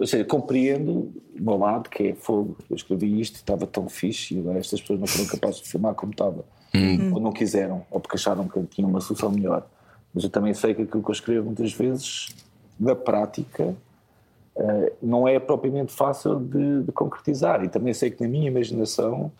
Ou 0.00 0.06
seja, 0.06 0.24
compreendo 0.24 1.12
o 1.38 1.42
meu 1.42 1.56
lado, 1.58 1.88
que 1.90 2.08
é 2.08 2.14
fogo. 2.14 2.56
Eu 2.68 2.74
escrevi 2.74 3.20
isto 3.20 3.36
e 3.36 3.38
estava 3.38 3.66
tão 3.66 3.88
fixe, 3.88 4.34
e 4.34 4.38
agora 4.40 4.58
estas 4.58 4.80
pessoas 4.80 4.98
não 4.98 5.06
foram 5.06 5.26
capazes 5.26 5.60
de 5.60 5.68
filmar 5.68 5.94
como 5.94 6.10
estava. 6.12 6.44
Ou 7.14 7.20
não 7.20 7.32
quiseram, 7.32 7.84
ou 7.90 8.00
porque 8.00 8.16
acharam 8.16 8.48
que 8.48 8.60
tinha 8.64 8.86
uma 8.86 9.00
solução 9.00 9.30
melhor. 9.30 9.66
Mas 10.14 10.24
eu 10.24 10.30
também 10.30 10.54
sei 10.54 10.74
que 10.74 10.82
aquilo 10.82 11.02
que 11.02 11.10
eu 11.10 11.12
escrevo 11.12 11.46
muitas 11.46 11.72
vezes, 11.72 12.28
na 12.78 12.94
prática, 12.96 13.76
Uh, 14.56 14.92
não 15.00 15.26
é 15.28 15.38
propriamente 15.38 15.90
fácil 15.92 16.38
de, 16.40 16.82
de 16.82 16.92
concretizar. 16.92 17.64
E 17.64 17.68
também 17.68 17.94
sei 17.94 18.10
que 18.10 18.20
na 18.22 18.28
minha 18.28 18.48
imaginação 18.48 19.30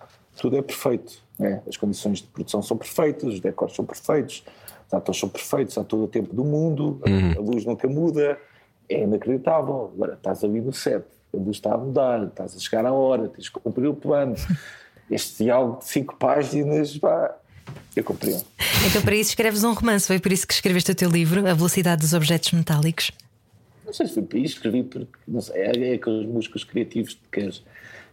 tudo 0.40 0.56
é 0.56 0.62
perfeito. 0.62 1.20
né? 1.38 1.61
As 1.68 1.76
condições 1.76 2.18
de 2.20 2.28
produção 2.28 2.62
são 2.62 2.76
perfeitas, 2.76 3.34
os 3.34 3.40
decors 3.40 3.74
são 3.74 3.84
perfeitos, 3.84 4.42
os 4.86 4.94
atores 4.94 5.20
são 5.20 5.28
perfeitos, 5.28 5.76
há 5.76 5.84
todo 5.84 6.04
o 6.04 6.08
tempo 6.08 6.34
do 6.34 6.44
mundo, 6.44 7.00
a- 7.04 7.38
a 7.38 7.40
luz 7.42 7.64
nunca 7.66 7.86
muda. 7.88 8.38
É 8.91 9.05
inacreditável. 9.05 9.93
Agora 9.95 10.14
estás 10.14 10.43
ali 10.43 10.61
no 10.61 10.72
set, 10.72 11.05
a 11.32 11.36
luz 11.36 11.57
está 11.57 11.74
a 11.74 11.78
mudar, 11.78 12.24
estás 12.24 12.57
a 12.57 12.59
chegar 12.59 12.84
à 12.84 12.93
hora, 12.93 13.28
tens 13.28 13.49
que 13.49 13.61
cumprir 13.61 13.86
o 13.86 13.95
plano. 13.95 14.34
Este 15.09 15.45
diálogo 15.45 15.78
de 15.78 15.86
cinco 15.86 16.16
páginas, 16.16 16.99
pá, 16.99 17.36
eu 17.95 18.05
compreendo. 18.05 18.45
Então 18.86 19.03
para 19.03 19.14
isso 19.14 19.30
escreves 19.30 19.62
um 19.62 19.72
romance, 19.72 20.07
foi 20.07 20.18
por 20.18 20.32
isso 20.32 20.47
que 20.47 20.53
escreveste 20.53 20.91
o 20.91 20.95
teu 20.95 21.09
livro, 21.09 21.49
A 21.49 21.55
Velocidade 21.55 22.01
dos 22.03 22.12
Objetos 22.12 22.53
Metálicos. 22.53 23.11
Não 23.84 23.93
sei 23.93 24.07
se 24.07 24.14
foi 24.14 24.22
para 24.22 24.38
isso, 24.38 24.55
escrevi 24.55 24.82
porque, 24.84 25.18
não 25.26 25.41
sei, 25.41 25.62
é, 25.62 25.93
é 25.93 25.95
aqueles 25.95 26.26
músicos 26.26 26.62
criativos 26.64 27.14
que 27.14 27.28
queres, 27.32 27.64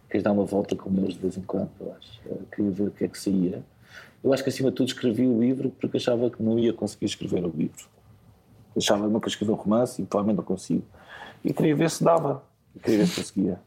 queres 0.08 0.24
dar 0.24 0.32
uma 0.32 0.44
volta 0.44 0.74
com 0.74 0.90
eles 0.98 1.14
de 1.14 1.20
vez 1.20 1.36
em 1.36 1.42
quando, 1.42 1.70
eu 1.80 1.94
acho. 1.96 2.20
Queria 2.54 2.70
ver 2.70 2.82
o 2.84 2.90
que 2.90 3.04
é 3.04 3.08
que 3.08 3.18
saía. 3.18 3.62
Eu 4.22 4.32
acho 4.32 4.42
que 4.42 4.48
acima 4.48 4.70
de 4.70 4.76
tudo 4.76 4.88
escrevi 4.88 5.26
o 5.26 5.40
livro 5.40 5.70
porque 5.70 5.96
achava 5.96 6.28
que 6.30 6.42
não 6.42 6.58
ia 6.58 6.72
conseguir 6.72 7.06
escrever 7.06 7.44
o 7.44 7.52
livro. 7.56 7.86
Achava 8.76 9.06
que 9.06 9.12
nunca 9.12 9.28
escrever 9.28 9.52
um 9.52 9.56
romance 9.56 10.00
e 10.02 10.04
provavelmente 10.04 10.38
não 10.38 10.44
consigo. 10.44 10.82
E 11.44 11.52
queria 11.52 11.74
ver 11.74 11.90
se 11.90 12.02
dava, 12.04 12.42
e 12.76 12.80
queria 12.80 12.98
ver 12.98 13.06
se 13.06 13.16
conseguia. 13.16 13.60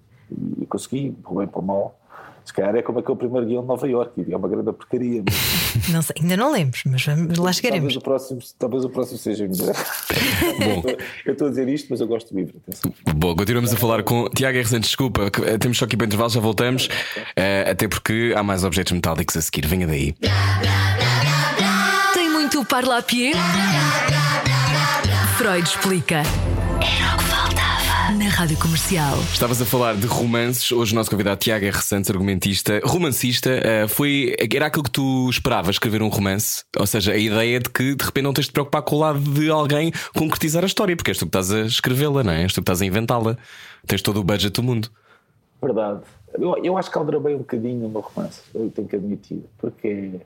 E 0.61 0.65
consegui, 0.65 1.11
por 1.23 1.37
bem 1.37 1.47
para 1.47 1.61
mal. 1.61 1.97
Se 2.43 2.51
calhar 2.51 2.75
é 2.75 2.81
como 2.81 2.97
aquele 2.97 3.17
primeiro 3.17 3.45
guião 3.45 3.61
de 3.61 3.67
Nova 3.67 3.87
Iorque, 3.87 4.25
é 4.27 4.35
uma 4.35 4.47
grande 4.47 4.73
porcaria. 4.73 5.23
Mas 5.23 5.87
Não 5.93 6.01
sei, 6.01 6.15
ainda 6.21 6.35
não 6.35 6.51
lemos, 6.51 6.81
mas 6.87 7.05
vamos- 7.05 7.27
lá 7.29 7.35
talvez, 7.35 7.55
chegaremos. 7.57 7.95
o 7.95 8.01
próximo, 8.01 8.39
talvez 8.57 8.83
o 8.83 8.89
próximo 8.89 9.17
seja 9.19 9.47
melhor. 9.47 9.75
eu 11.25 11.33
estou 11.33 11.47
a 11.47 11.49
dizer 11.51 11.69
isto, 11.69 11.87
mas 11.91 12.01
eu 12.01 12.07
gosto 12.07 12.33
do 12.33 12.39
livro. 12.39 12.55
Atenção. 12.67 12.91
Bom, 13.15 13.35
continuamos 13.35 13.71
a 13.71 13.77
falar 13.77 14.01
com 14.03 14.27
Tiago 14.29 14.57
R. 14.57 14.67
Santos. 14.67 14.89
Desculpa, 14.89 15.29
eh, 15.45 15.57
temos 15.59 15.77
só 15.77 15.85
aqui 15.85 15.95
para 15.95 16.07
intervalo, 16.07 16.29
já 16.31 16.39
voltamos. 16.39 16.89
Eh, 17.35 17.69
até 17.69 17.87
porque 17.87 18.33
há 18.35 18.41
mais 18.41 18.63
objetos 18.63 18.91
metálicos 18.93 19.37
a 19.37 19.41
seguir. 19.41 19.67
Venha 19.67 19.85
daí. 19.85 20.15
Tem 22.13 22.27
muito 22.29 22.65
parlapier? 22.65 23.35
Freud 25.41 25.67
explica. 25.67 26.17
Era 26.17 27.15
o 27.15 27.17
que 27.17 27.23
faltava. 27.23 28.13
Na 28.15 28.29
rádio 28.29 28.55
comercial. 28.59 29.17
Estavas 29.33 29.59
a 29.59 29.65
falar 29.65 29.95
de 29.95 30.05
romances. 30.05 30.71
Hoje 30.71 30.93
o 30.93 30.95
nosso 30.95 31.09
convidado 31.09 31.39
Tiago 31.39 31.65
R. 31.65 31.81
Santos, 31.81 32.11
argumentista, 32.11 32.79
romancista, 32.83 33.49
eh, 33.49 33.87
foi. 33.87 34.35
Era 34.53 34.67
aquilo 34.67 34.83
que 34.83 34.91
tu 34.91 35.27
esperavas 35.31 35.77
escrever 35.77 36.03
um 36.03 36.09
romance? 36.09 36.63
Ou 36.77 36.85
seja, 36.85 37.13
a 37.13 37.17
ideia 37.17 37.59
de 37.59 37.71
que 37.71 37.95
de 37.95 38.05
repente 38.05 38.23
não 38.23 38.33
tens 38.33 38.43
de 38.43 38.49
te 38.51 38.53
preocupar 38.53 38.83
com 38.83 38.97
o 38.97 38.99
lado 38.99 39.19
de 39.19 39.49
alguém 39.49 39.91
concretizar 40.15 40.61
a 40.63 40.67
história, 40.67 40.95
porque 40.95 41.09
és 41.09 41.17
tu 41.17 41.25
que 41.25 41.29
estás 41.29 41.51
a 41.51 41.61
escrevê-la, 41.61 42.23
não 42.23 42.33
é? 42.33 42.43
És 42.43 42.53
tu 42.53 42.57
que 42.57 42.61
estás 42.61 42.79
a 42.83 42.85
inventá-la. 42.85 43.35
Tens 43.87 44.03
todo 44.03 44.19
o 44.19 44.23
budget 44.23 44.53
do 44.53 44.61
mundo. 44.61 44.89
Verdade. 45.59 46.01
Eu, 46.37 46.55
eu 46.63 46.77
acho 46.77 46.91
que 46.91 46.97
aldrabei 46.99 47.33
um 47.33 47.39
bocadinho 47.39 47.87
o 47.87 47.89
meu 47.89 48.01
romance, 48.01 48.43
eu 48.53 48.69
tenho 48.69 48.87
que 48.87 48.95
admitir, 48.95 49.43
porque 49.57 50.21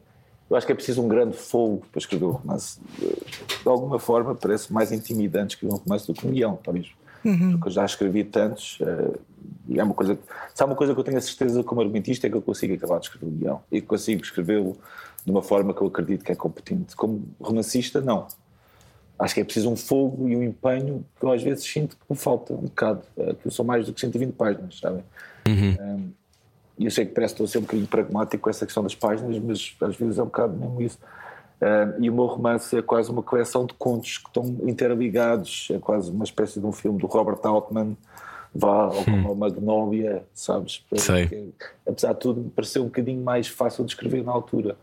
eu 0.50 0.56
acho 0.56 0.66
que 0.66 0.72
é 0.72 0.76
preciso 0.76 1.02
um 1.02 1.08
grande 1.08 1.36
fogo 1.36 1.84
para 1.92 2.00
escrever 2.00 2.26
um 2.26 2.32
romance. 2.32 2.80
De 3.00 3.68
alguma 3.70 3.98
forma, 4.00 4.36
parece 4.36 4.72
mais 4.72 4.92
intimidante 4.92 5.56
escrever 5.56 5.74
um 5.74 5.78
romance 5.78 6.06
do 6.08 6.14
que 6.14 6.28
um 6.28 6.32
guião, 6.32 6.58
talvez. 6.64 6.88
Porque 7.54 7.68
eu 7.68 7.72
já 7.72 7.86
escrevi 7.86 8.24
tantos. 8.24 8.78
eh, 8.82 9.18
e 9.68 9.80
é 9.80 9.84
uma 9.84 9.96
coisa. 9.96 10.18
Se 10.54 10.62
há 10.62 10.66
uma 10.66 10.76
coisa 10.76 10.94
que 10.94 11.00
eu 11.00 11.04
tenho 11.04 11.18
a 11.18 11.22
certeza 11.22 11.64
como 11.64 11.82
argumentista 11.82 12.28
é 12.28 12.30
que 12.30 12.36
eu 12.38 12.42
consigo 12.42 12.74
acabar 12.76 13.00
de 13.00 13.06
escrever 13.08 13.26
um 13.26 13.36
guião 13.38 13.62
e 13.72 13.82
consigo 13.82 14.22
escrevê-lo 14.22 14.78
de 15.26 15.32
uma 15.32 15.42
forma 15.42 15.74
que 15.74 15.82
eu 15.82 15.88
acredito 15.88 16.24
que 16.24 16.32
é 16.32 16.36
competente. 16.36 16.96
Como 16.96 17.24
romancista, 17.42 18.00
não. 18.00 18.28
Acho 19.18 19.34
que 19.34 19.42
é 19.42 19.44
preciso 19.44 19.70
um 19.72 19.76
fogo 19.76 20.28
e 20.30 20.36
um 20.36 20.44
empenho 20.44 21.04
que 21.20 21.26
eu 21.26 21.32
às 21.32 21.42
vezes 21.42 21.64
sinto 21.64 21.96
que 21.96 22.04
me 22.08 22.16
falta 22.16 22.54
um 22.54 22.58
bocado. 22.58 23.02
eh, 23.18 23.34
Que 23.34 23.48
eu 23.48 23.52
sou 23.52 23.66
mais 23.66 23.88
do 23.88 23.94
que 23.94 24.02
120 24.02 24.34
páginas, 24.34 24.78
sabem? 24.80 25.04
Um, 25.82 26.12
E 26.78 26.86
eu 26.86 26.92
sei 26.92 27.06
que 27.06 27.14
parece 27.14 27.34
que 27.34 27.42
estou 27.42 27.46
a 27.46 27.48
ser 27.48 27.58
um 27.60 27.62
bocadinho 27.62 27.88
pragmático 27.88 28.44
com 28.44 28.50
essa 28.50 28.66
questão 28.66 28.84
das 28.84 28.96
páginas, 28.96 29.40
mas 29.40 29.76
às 29.82 29.96
vezes 29.96 30.18
é 30.18 30.22
um 30.22 30.26
bocado 30.26 30.58
mesmo 30.58 30.82
isso. 30.82 31.00
Um, 31.62 32.04
e 32.04 32.10
o 32.10 32.14
meu 32.14 32.26
romance 32.26 32.78
é 32.78 32.82
quase 32.82 33.10
uma 33.10 33.24
coleção 33.24 33.66
de 33.66 33.74
contos 33.76 34.18
que 34.18 34.28
estão 34.28 34.44
interligados, 34.68 35.70
é 35.72 35.80
quase 35.80 36.12
uma 36.12 36.26
espécie 36.26 36.60
de 36.60 36.66
um 36.66 36.72
filme 36.72 37.00
do 37.00 37.08
Robert 37.08 37.40
Altman, 37.44 37.96
vá, 38.54 38.88
ou 38.88 39.04
como 39.06 39.32
a 39.32 39.36
Magnolia, 39.36 40.24
sabes? 40.34 40.86
Sei. 40.96 41.28
Que, 41.28 41.54
apesar 41.88 42.14
de 42.14 42.20
tudo, 42.20 42.42
me 42.42 42.50
pareceu 42.50 42.84
um 42.84 42.86
bocadinho 42.86 43.24
mais 43.24 43.48
fácil 43.48 43.86
de 43.86 43.92
escrever 43.92 44.24
na 44.24 44.32
altura. 44.32 44.76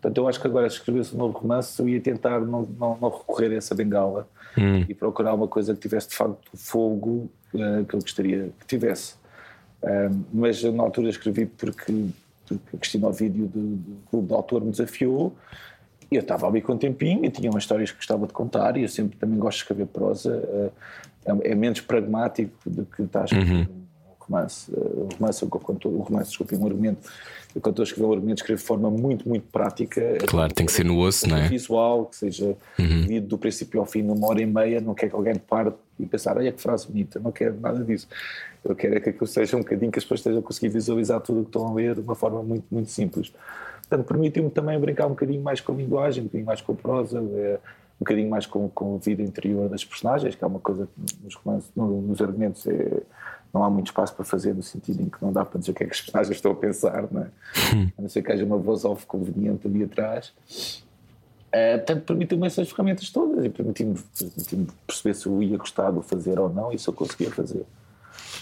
Portanto, 0.00 0.16
eu 0.16 0.28
acho 0.28 0.40
que 0.40 0.46
agora, 0.46 0.70
se 0.70 0.76
escrevesse 0.76 1.14
um 1.14 1.18
novo 1.18 1.38
romance, 1.38 1.80
eu 1.80 1.88
ia 1.88 2.00
tentar 2.00 2.40
não, 2.40 2.62
não, 2.62 2.96
não 2.98 3.08
recorrer 3.10 3.52
a 3.52 3.56
essa 3.56 3.74
bengala 3.74 4.26
e 4.88 4.94
procurar 4.94 5.34
uma 5.34 5.46
coisa 5.46 5.74
que 5.74 5.80
tivesse 5.80 6.08
de 6.08 6.16
facto 6.16 6.38
o 6.52 6.56
fogo 6.56 7.30
eh, 7.54 7.84
que 7.86 7.94
eu 7.94 8.00
gostaria 8.00 8.50
que 8.58 8.66
tivesse. 8.66 9.14
Um, 9.82 10.22
mas 10.32 10.62
eu, 10.62 10.72
na 10.72 10.82
altura 10.82 11.08
escrevi 11.08 11.46
porque, 11.46 11.92
porque 12.46 12.76
a 12.76 12.78
Cristina 12.78 13.08
Ovídio 13.08 13.46
do, 13.46 13.76
do 13.76 13.96
Clube 14.10 14.28
de 14.28 14.34
Autor 14.34 14.64
me 14.64 14.70
desafiou. 14.70 15.34
E 16.10 16.16
eu 16.16 16.22
estava 16.22 16.46
ali 16.48 16.60
com 16.60 16.72
um 16.72 16.78
tempinho 16.78 17.24
e 17.24 17.30
tinha 17.30 17.50
umas 17.50 17.62
histórias 17.62 17.90
que 17.90 17.96
gostava 17.96 18.26
de 18.26 18.32
contar 18.32 18.76
e 18.76 18.82
eu 18.82 18.88
sempre 18.88 19.16
também 19.16 19.38
gosto 19.38 19.58
de 19.58 19.62
escrever 19.62 19.86
prosa. 19.86 20.36
Uh, 20.36 20.72
é, 21.24 21.52
é 21.52 21.54
menos 21.54 21.80
pragmático 21.80 22.52
do 22.68 22.84
que 22.84 23.02
estar 23.02 23.22
a 23.22 23.24
escrever 23.24 23.52
um 23.54 23.80
romance 24.18 24.70
Uh, 24.72 25.08
o 25.10 25.14
romance, 25.18 25.42
eu, 25.42 25.48
o 25.48 25.98
romance, 26.02 26.30
desculpe, 26.30 26.56
um 26.56 26.66
argumento. 26.66 27.10
Eu 27.54 27.60
quando 27.60 27.72
estou 27.72 27.82
a 27.82 27.86
escrever 27.86 28.06
um 28.08 28.12
argumento 28.12 28.38
escrevo 28.38 28.60
de 28.60 28.66
forma 28.66 28.90
muito, 28.90 29.28
muito 29.28 29.46
prática. 29.50 30.18
Claro, 30.26 30.54
tem 30.54 30.66
que 30.66 30.72
ser 30.72 30.84
no 30.84 30.98
osso, 30.98 31.28
não 31.28 31.36
é? 31.36 31.48
visual, 31.48 32.06
que 32.06 32.16
seja 32.16 32.56
Uhum. 32.78 33.20
do 33.20 33.36
princípio 33.36 33.80
ao 33.80 33.86
fim 33.86 34.02
numa 34.02 34.28
hora 34.28 34.40
e 34.40 34.46
meia, 34.46 34.80
não 34.80 34.94
quero 34.94 35.10
que 35.10 35.16
alguém 35.16 35.34
pare 35.34 35.72
e 36.02 36.06
pensar, 36.06 36.36
olha 36.36 36.50
que 36.52 36.60
frase 36.60 36.86
bonita, 36.86 37.18
não 37.20 37.30
quero 37.32 37.58
nada 37.60 37.84
disso. 37.84 38.08
Eu 38.64 38.74
quero 38.74 38.96
é 38.96 39.00
que 39.00 39.10
aquilo 39.10 39.26
seja 39.26 39.56
um 39.56 39.60
bocadinho 39.60 39.90
que 39.92 39.98
as 39.98 40.04
pessoas 40.04 40.20
estejam 40.20 40.40
a 40.40 40.42
conseguir 40.42 40.68
visualizar 40.68 41.20
tudo 41.20 41.40
o 41.40 41.42
que 41.44 41.48
estão 41.48 41.66
a 41.68 41.74
ler 41.74 41.94
de 41.94 42.00
uma 42.00 42.14
forma 42.14 42.42
muito, 42.42 42.64
muito 42.70 42.90
simples. 42.90 43.32
Portanto, 43.88 44.06
permitiu-me 44.06 44.50
também 44.50 44.78
brincar 44.78 45.06
um 45.06 45.10
bocadinho 45.10 45.42
mais 45.42 45.60
com 45.60 45.72
a 45.72 45.74
linguagem, 45.76 46.22
um 46.22 46.26
bocadinho 46.26 46.46
mais 46.46 46.60
com 46.60 46.72
a 46.72 46.74
prosa, 46.76 47.18
eh, 47.18 47.58
um 47.96 48.04
bocadinho 48.04 48.30
mais 48.30 48.46
com, 48.46 48.68
com 48.68 48.94
a 48.94 48.98
vida 48.98 49.22
interior 49.22 49.68
das 49.68 49.84
personagens, 49.84 50.34
que 50.34 50.42
é 50.44 50.46
uma 50.46 50.60
coisa 50.60 50.86
que 50.86 51.24
nos, 51.24 51.34
romances, 51.34 51.70
no- 51.76 52.00
nos 52.02 52.20
argumentos 52.22 52.66
é- 52.66 53.02
não 53.52 53.64
há 53.64 53.68
muito 53.70 53.86
espaço 53.86 54.14
para 54.14 54.24
fazer, 54.24 54.54
no 54.54 54.62
sentido 54.62 55.02
em 55.02 55.08
que 55.08 55.20
não 55.20 55.32
dá 55.32 55.44
para 55.44 55.58
dizer 55.58 55.72
o 55.72 55.74
que 55.74 55.82
é 55.82 55.86
que 55.86 55.92
as 55.92 56.00
personagens 56.00 56.36
estão 56.36 56.52
a 56.52 56.54
pensar, 56.54 57.08
não 57.10 57.22
é? 57.22 57.26
A 57.98 58.02
não 58.02 58.08
ser 58.08 58.22
que 58.22 58.30
haja 58.30 58.44
uma 58.44 58.56
voz 58.56 58.84
off 58.84 59.04
conveniente 59.06 59.66
ali 59.66 59.82
atrás. 59.82 60.32
Uh, 61.50 61.78
portanto, 61.78 62.04
permitiu-me 62.04 62.46
essas 62.46 62.70
ferramentas 62.70 63.10
todas 63.10 63.44
e 63.44 63.48
permitiu-me 63.48 63.98
permitiu 64.18 64.66
perceber 64.86 65.14
se 65.14 65.26
eu 65.26 65.42
ia 65.42 65.56
gostar 65.56 65.90
de 65.90 66.00
fazer 66.02 66.38
ou 66.38 66.48
não 66.48 66.72
e 66.72 66.78
se 66.78 66.88
eu 66.88 66.94
conseguia 66.94 67.30
fazer. 67.30 67.66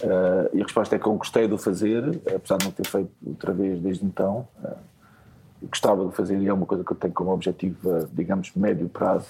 Uh, 0.03 0.49
e 0.53 0.61
a 0.61 0.63
resposta 0.63 0.95
é 0.95 0.99
que 0.99 1.07
eu 1.07 1.13
gostei 1.15 1.47
de 1.47 1.57
fazer, 1.57 2.03
apesar 2.35 2.57
de 2.57 2.65
não 2.65 2.71
ter 2.71 2.85
feito 2.85 3.09
outra 3.25 3.51
vez 3.51 3.79
desde 3.79 4.05
então. 4.05 4.47
Uh, 4.63 4.77
gostava 5.63 6.05
de 6.07 6.15
fazer 6.15 6.37
e 6.37 6.47
é 6.47 6.53
uma 6.53 6.65
coisa 6.65 6.83
que 6.83 6.91
eu 6.91 6.95
tenho 6.95 7.13
como 7.13 7.31
objetivo, 7.31 8.07
digamos, 8.13 8.51
médio 8.55 8.87
prazo. 8.87 9.25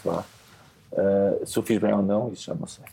se 1.44 1.58
eu 1.58 1.64
fiz 1.64 1.80
bem 1.80 1.94
ou 1.94 2.04
não, 2.04 2.32
isso 2.32 2.44
já 2.44 2.54
não 2.54 2.68
sei. 2.68 2.86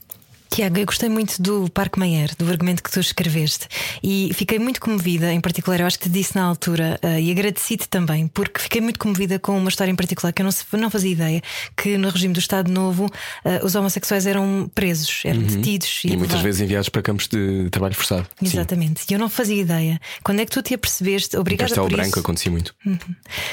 Tiago, 0.50 0.78
eu 0.78 0.86
gostei 0.86 1.08
muito 1.08 1.40
do 1.42 1.68
Parque 1.70 1.98
Meyer, 1.98 2.34
do 2.38 2.48
argumento 2.48 2.82
que 2.82 2.90
tu 2.90 3.00
escreveste, 3.00 3.66
e 4.02 4.30
fiquei 4.34 4.58
muito 4.58 4.80
comovida, 4.80 5.32
em 5.32 5.40
particular, 5.40 5.80
eu 5.80 5.86
acho 5.86 5.98
que 5.98 6.04
te 6.08 6.10
disse 6.10 6.34
na 6.36 6.44
altura, 6.44 6.98
eh, 7.02 7.20
e 7.20 7.30
agradeci-te 7.30 7.88
também, 7.88 8.26
porque 8.28 8.60
fiquei 8.60 8.80
muito 8.80 8.98
comovida 8.98 9.38
com 9.38 9.58
uma 9.58 9.68
história 9.68 9.90
em 9.90 9.96
particular 9.96 10.32
que 10.32 10.40
eu 10.40 10.44
não, 10.44 10.52
se- 10.52 10.64
não 10.72 10.88
fazia 10.90 11.10
ideia, 11.10 11.42
que 11.76 11.98
no 11.98 12.08
regime 12.08 12.32
do 12.32 12.40
Estado 12.40 12.70
Novo 12.70 13.10
eh, 13.44 13.60
os 13.62 13.74
homossexuais 13.74 14.26
eram 14.26 14.70
presos, 14.74 15.22
eram 15.24 15.42
detidos 15.42 16.04
Uhum. 16.04 16.10
E 16.12 16.16
muitas 16.16 16.40
vezes 16.40 16.60
enviados 16.60 16.88
para 16.88 17.02
campos 17.02 17.26
de 17.28 17.68
trabalho 17.70 17.94
forçado. 17.94 18.26
Sim. 18.38 18.46
Exatamente, 18.46 19.04
e 19.10 19.12
eu 19.14 19.18
não 19.18 19.28
fazia 19.28 19.60
ideia. 19.60 20.00
Quando 20.22 20.40
é 20.40 20.44
que 20.46 20.50
tu 20.52 20.62
te 20.62 20.74
apercebeste, 20.74 21.36
obrigada 21.36 21.68
Castelo 21.68 21.88
por 21.88 21.94
Branco 21.96 22.08
isso, 22.10 22.18
acontecia 22.20 22.50
muito. 22.52 22.74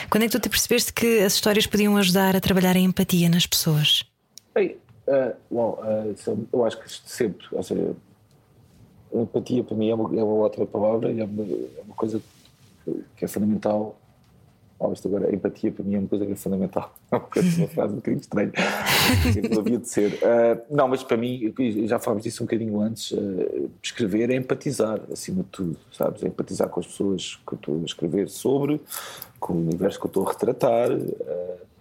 quando 0.10 0.24
é 0.24 0.28
que 0.28 0.32
tu 0.32 0.40
te 0.40 0.50
percebeste 0.50 0.94
que 0.94 1.20
as 1.20 1.34
histórias 1.34 1.66
podiam 1.68 1.98
ajudar 1.98 2.36
a 2.36 2.40
trabalhar 2.40 2.76
a 2.76 2.80
empatia 2.80 3.28
nas 3.30 3.46
pessoas? 3.46 4.04
Bem, 4.56 4.76
uh, 5.08 5.36
bom, 5.50 5.80
uh, 5.82 6.48
eu- 6.52 6.66
acho 6.66 6.80
que 6.80 6.90
sempre, 6.90 7.46
ou 7.52 7.64
seja, 7.64 7.96
empatia 9.14 9.64
para 9.64 9.76
mim 9.76 9.90
é 9.90 9.96
uma, 9.96 10.10
é 10.20 10.24
uma 10.24 10.34
outra 10.34 10.66
palavra 10.66 11.12
é 11.12 11.24
uma, 11.24 11.44
é 11.44 11.82
uma 11.86 11.96
coisa 11.96 12.22
que, 13.16 13.26
é 13.26 13.28
fundamental. 13.28 13.98
Oh, 14.80 14.92
isto 14.92 15.08
agora, 15.08 15.30
a 15.30 15.34
empatia 15.34 15.72
para 15.72 15.84
mim 15.86 15.96
é 15.96 16.00
uma 16.00 16.08
coisa 16.10 16.26
que 16.26 16.32
é 16.34 16.36
fundamental. 16.36 16.94
É 17.14 17.16
uma, 17.16 17.68
frase 17.68 17.94
um 17.94 17.98
bocadinho 17.98 18.20
estranha. 18.22 18.52
Não 19.52 19.60
havia 19.60 19.78
de 19.78 19.88
ser. 19.88 20.14
Uh, 20.16 20.62
não, 20.76 20.88
mas 20.88 21.04
para 21.04 21.16
mim, 21.16 21.54
já 21.86 22.00
falámos 22.00 22.24
disso 22.24 22.44
um 22.44 22.48
bocadinho 22.48 22.82
antes, 22.82 23.12
uh, 23.12 23.70
escrever 23.82 24.30
é 24.32 24.36
empatizar, 24.36 25.00
acima 25.12 25.44
de 25.44 25.50
tudo, 25.50 25.78
sabes? 25.92 26.24
É 26.24 26.28
empatizar 26.28 26.68
com 26.70 26.80
as 26.80 26.88
pessoas 26.88 27.40
que 27.48 27.54
eu 27.54 27.56
estou 27.56 27.80
a 27.82 27.86
escrever 27.86 28.30
sobre, 28.30 28.82
com 29.40 29.54
o 29.54 29.58
universo 29.58 30.00
que 30.00 30.06
eu 30.06 30.10
estou 30.10 30.28
a 30.28 30.32
retratar. 30.32 30.92
uh, 30.92 31.73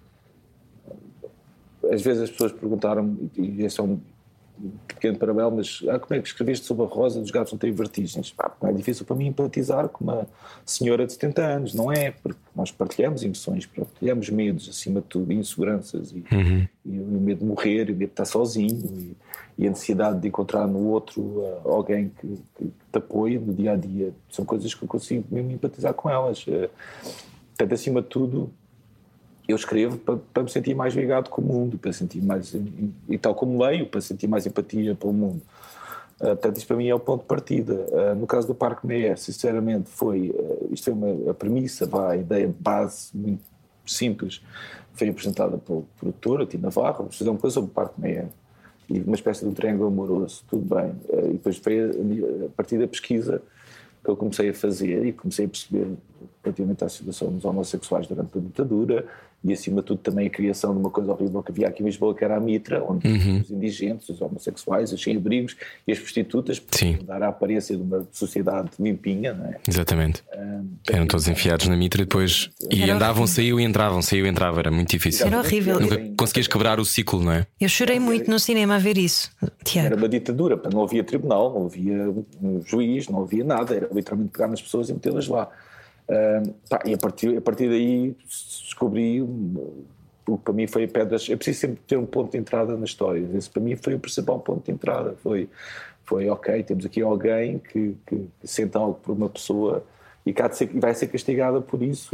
às 1.92 2.00
vezes 2.00 2.22
as 2.22 2.30
pessoas 2.30 2.52
perguntaram, 2.52 3.16
e 3.36 3.62
esse 3.62 3.78
é 3.78 3.82
um 3.82 4.00
pequeno 4.86 5.18
paralelo, 5.18 5.56
mas 5.56 5.82
ah, 5.88 5.98
como 5.98 6.14
é 6.18 6.22
que 6.22 6.28
escreveste 6.28 6.64
sobre 6.64 6.84
a 6.84 6.88
rosa 6.88 7.20
dos 7.20 7.30
gatos 7.30 7.52
não 7.52 7.58
têm 7.58 7.72
vertigens? 7.72 8.30
Pá, 8.30 8.50
é 8.62 8.72
difícil 8.72 9.04
para 9.04 9.16
mim 9.16 9.26
empatizar 9.26 9.88
com 9.88 10.04
uma 10.04 10.26
senhora 10.64 11.06
de 11.06 11.12
70 11.12 11.42
anos, 11.42 11.74
não 11.74 11.92
é? 11.92 12.12
Porque 12.12 12.38
nós 12.54 12.70
partilhamos 12.70 13.22
emoções, 13.22 13.66
partilhamos 13.66 14.30
medos, 14.30 14.68
acima 14.68 15.00
de 15.00 15.06
tudo, 15.06 15.32
inseguranças, 15.32 16.12
e, 16.12 16.24
e 16.84 16.98
o 16.98 17.20
medo 17.20 17.40
de 17.40 17.44
morrer, 17.44 17.90
e 17.90 17.92
o 17.92 17.96
medo 17.96 17.98
de 17.98 18.04
estar 18.04 18.24
sozinho, 18.24 18.82
e, 18.96 19.16
e 19.58 19.66
a 19.66 19.70
necessidade 19.70 20.20
de 20.20 20.28
encontrar 20.28 20.66
no 20.66 20.88
outro 20.88 21.44
ah, 21.44 21.70
alguém 21.70 22.10
que, 22.20 22.38
que 22.56 22.64
te 22.64 22.98
apoie 22.98 23.38
no 23.38 23.52
dia 23.52 23.72
a 23.72 23.76
dia. 23.76 24.12
São 24.30 24.44
coisas 24.44 24.72
que 24.74 24.82
eu 24.82 24.88
consigo 24.88 25.24
mesmo 25.30 25.50
empatizar 25.50 25.92
com 25.92 26.08
elas. 26.08 26.44
Eh, 26.48 26.70
Portanto, 27.62 27.74
acima 27.74 28.02
de 28.02 28.08
tudo, 28.08 28.52
eu 29.48 29.56
escrevo 29.56 29.98
para, 29.98 30.16
para 30.32 30.42
me 30.44 30.50
sentir 30.50 30.74
mais 30.74 30.94
ligado 30.94 31.28
com 31.28 31.42
o 31.42 31.44
mundo, 31.44 31.78
para 31.78 31.92
sentir 31.92 32.22
mais 32.22 32.54
e 33.08 33.18
tal 33.18 33.34
como 33.34 33.62
leio, 33.62 33.86
para 33.86 34.00
sentir 34.00 34.28
mais 34.28 34.46
empatia 34.46 34.94
pelo 34.94 35.12
mundo. 35.12 35.42
Uh, 36.20 36.26
portanto, 36.26 36.56
isto 36.58 36.66
para 36.68 36.76
mim 36.76 36.88
é 36.88 36.94
o 36.94 37.00
ponto 37.00 37.22
de 37.22 37.26
partida. 37.26 37.74
Uh, 37.74 38.14
no 38.14 38.26
caso 38.26 38.46
do 38.46 38.54
Parque 38.54 38.86
Meia, 38.86 39.16
sinceramente, 39.16 39.90
foi 39.90 40.30
uh, 40.30 40.68
isto 40.70 40.84
foi 40.84 40.92
uma 40.92 41.30
a 41.30 41.34
premissa, 41.34 41.88
a 42.08 42.16
ideia 42.16 42.46
de 42.46 42.52
base 42.52 43.10
muito 43.12 43.42
simples, 43.84 44.40
foi 44.94 45.08
apresentada 45.08 45.58
pelo 45.58 45.84
produtor, 45.98 46.42
a 46.42 46.46
Tina 46.46 46.64
Navarro, 46.64 46.98
vamos 46.98 47.18
fazer 47.18 47.30
uma 47.30 47.38
coisa 47.38 47.54
sobre 47.54 47.70
o 47.70 47.74
Parque 47.74 48.00
Meia. 48.00 48.28
e 48.88 49.00
uma 49.00 49.16
espécie 49.16 49.40
de 49.40 49.46
um 49.46 49.54
triângulo 49.54 49.88
amoroso, 49.88 50.44
tudo 50.48 50.74
bem. 50.74 50.92
Uh, 51.08 51.30
e 51.30 51.32
depois 51.32 51.56
foi 51.56 51.80
a, 51.80 51.86
a 52.46 52.48
partir 52.56 52.78
da 52.78 52.86
pesquisa 52.86 53.42
que 54.04 54.10
eu 54.10 54.16
comecei 54.16 54.50
a 54.50 54.54
fazer 54.54 55.04
e 55.04 55.12
comecei 55.12 55.46
a 55.46 55.48
perceber 55.48 55.96
relativamente 56.44 56.84
à 56.84 56.88
situação 56.88 57.32
dos 57.32 57.44
homossexuais 57.44 58.06
durante 58.06 58.36
a 58.38 58.40
ditadura 58.40 59.06
e, 59.44 59.52
acima 59.52 59.80
de 59.80 59.86
tudo, 59.88 59.98
também 59.98 60.26
a 60.26 60.30
criação 60.30 60.72
de 60.72 60.78
uma 60.78 60.90
coisa 60.90 61.12
horrível 61.12 61.42
que 61.42 61.50
havia 61.50 61.68
aqui 61.68 61.82
em 61.82 61.86
Lisboa, 61.86 62.14
que 62.14 62.24
era 62.24 62.36
a 62.36 62.40
Mitra, 62.40 62.82
onde 62.84 63.06
Uhum. 63.08 63.40
os 63.40 63.50
indigentes, 63.50 64.08
os 64.08 64.20
homossexuais, 64.20 64.92
os 64.92 65.02
sem-abrigos 65.02 65.56
e 65.86 65.92
as 65.92 65.98
prostitutas 65.98 66.62
Sim. 66.70 66.96
para 66.98 67.18
dar 67.18 67.26
a 67.26 67.28
aparência 67.30 67.76
de 67.76 67.82
uma 67.82 68.06
sociedade 68.12 68.70
limpinha, 68.78 69.34
não 69.34 69.46
é? 69.46 69.56
Exatamente. 69.66 70.22
Ah, 70.32 70.60
Eram 70.92 71.06
todos 71.06 71.26
enfiados 71.28 71.66
na 71.68 71.76
mitra 71.76 72.02
e 72.02 72.04
depois. 72.04 72.50
E 72.70 72.82
Era 72.82 72.94
andavam, 72.94 73.22
horrível. 73.22 73.26
saiu 73.34 73.60
e 73.60 73.64
entravam, 73.64 74.00
saiu 74.02 74.26
e 74.26 74.28
entrava. 74.28 74.60
Era 74.60 74.70
muito 74.70 74.90
difícil. 74.90 75.26
Era 75.26 75.38
horrível. 75.38 75.80
Nunca 75.80 75.98
conseguias 76.16 76.46
quebrar 76.46 76.78
o 76.78 76.84
ciclo, 76.84 77.22
não 77.22 77.32
é? 77.32 77.46
Eu 77.60 77.68
chorei 77.68 77.98
muito 77.98 78.30
no 78.30 78.38
cinema 78.38 78.76
a 78.76 78.78
ver 78.78 78.96
isso, 78.98 79.30
Era 79.42 79.52
Tiago. 79.64 79.96
uma 79.96 80.08
ditadura, 80.08 80.60
não 80.72 80.84
havia 80.84 81.02
tribunal, 81.02 81.52
não 81.52 81.66
havia 81.66 82.08
um 82.40 82.62
juiz, 82.64 83.08
não 83.08 83.22
havia 83.22 83.42
nada, 83.44 83.74
era 83.74 83.88
literalmente 83.92 84.30
pegar 84.32 84.46
nas 84.48 84.62
pessoas 84.62 84.88
e 84.88 84.92
metê-las 84.92 85.26
lá. 85.28 85.48
Pá, 86.68 86.80
e 86.84 86.94
a 86.94 86.98
partir, 86.98 87.36
a 87.36 87.40
partir 87.40 87.68
daí 87.68 88.14
descobri 88.26 89.22
o 89.22 90.38
que 90.38 90.44
para 90.44 90.52
mim 90.52 90.66
foi 90.66 90.84
a 90.84 90.88
pedras. 90.88 91.28
É 91.28 91.36
preciso 91.36 91.60
sempre 91.60 91.80
ter 91.86 91.96
um 91.96 92.06
ponto 92.06 92.32
de 92.32 92.38
entrada 92.38 92.76
na 92.76 92.84
história. 92.84 93.26
Esse 93.34 93.50
para 93.50 93.62
mim 93.62 93.76
foi 93.76 93.94
o 93.94 93.98
principal 93.98 94.38
ponto 94.40 94.64
de 94.64 94.72
entrada. 94.72 95.16
Foi, 95.22 95.48
foi 96.04 96.28
ok, 96.28 96.62
temos 96.62 96.84
aqui 96.84 97.02
alguém 97.02 97.58
que, 97.58 97.96
que 98.06 98.28
sente 98.44 98.76
algo 98.76 98.94
por 98.94 99.12
uma 99.12 99.28
pessoa 99.28 99.84
e, 100.24 100.34
ser, 100.52 100.66
vai 100.78 100.94
ser 100.94 101.08
castigada 101.08 101.60
por 101.60 101.82
isso. 101.82 102.10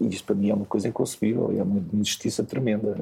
E 0.00 0.06
isto 0.06 0.24
para 0.24 0.34
mim 0.34 0.50
é 0.50 0.54
uma 0.54 0.64
coisa 0.64 0.88
inconcebível, 0.88 1.52
é 1.58 1.62
uma 1.62 1.82
injustiça 1.92 2.44
tremenda. 2.44 2.96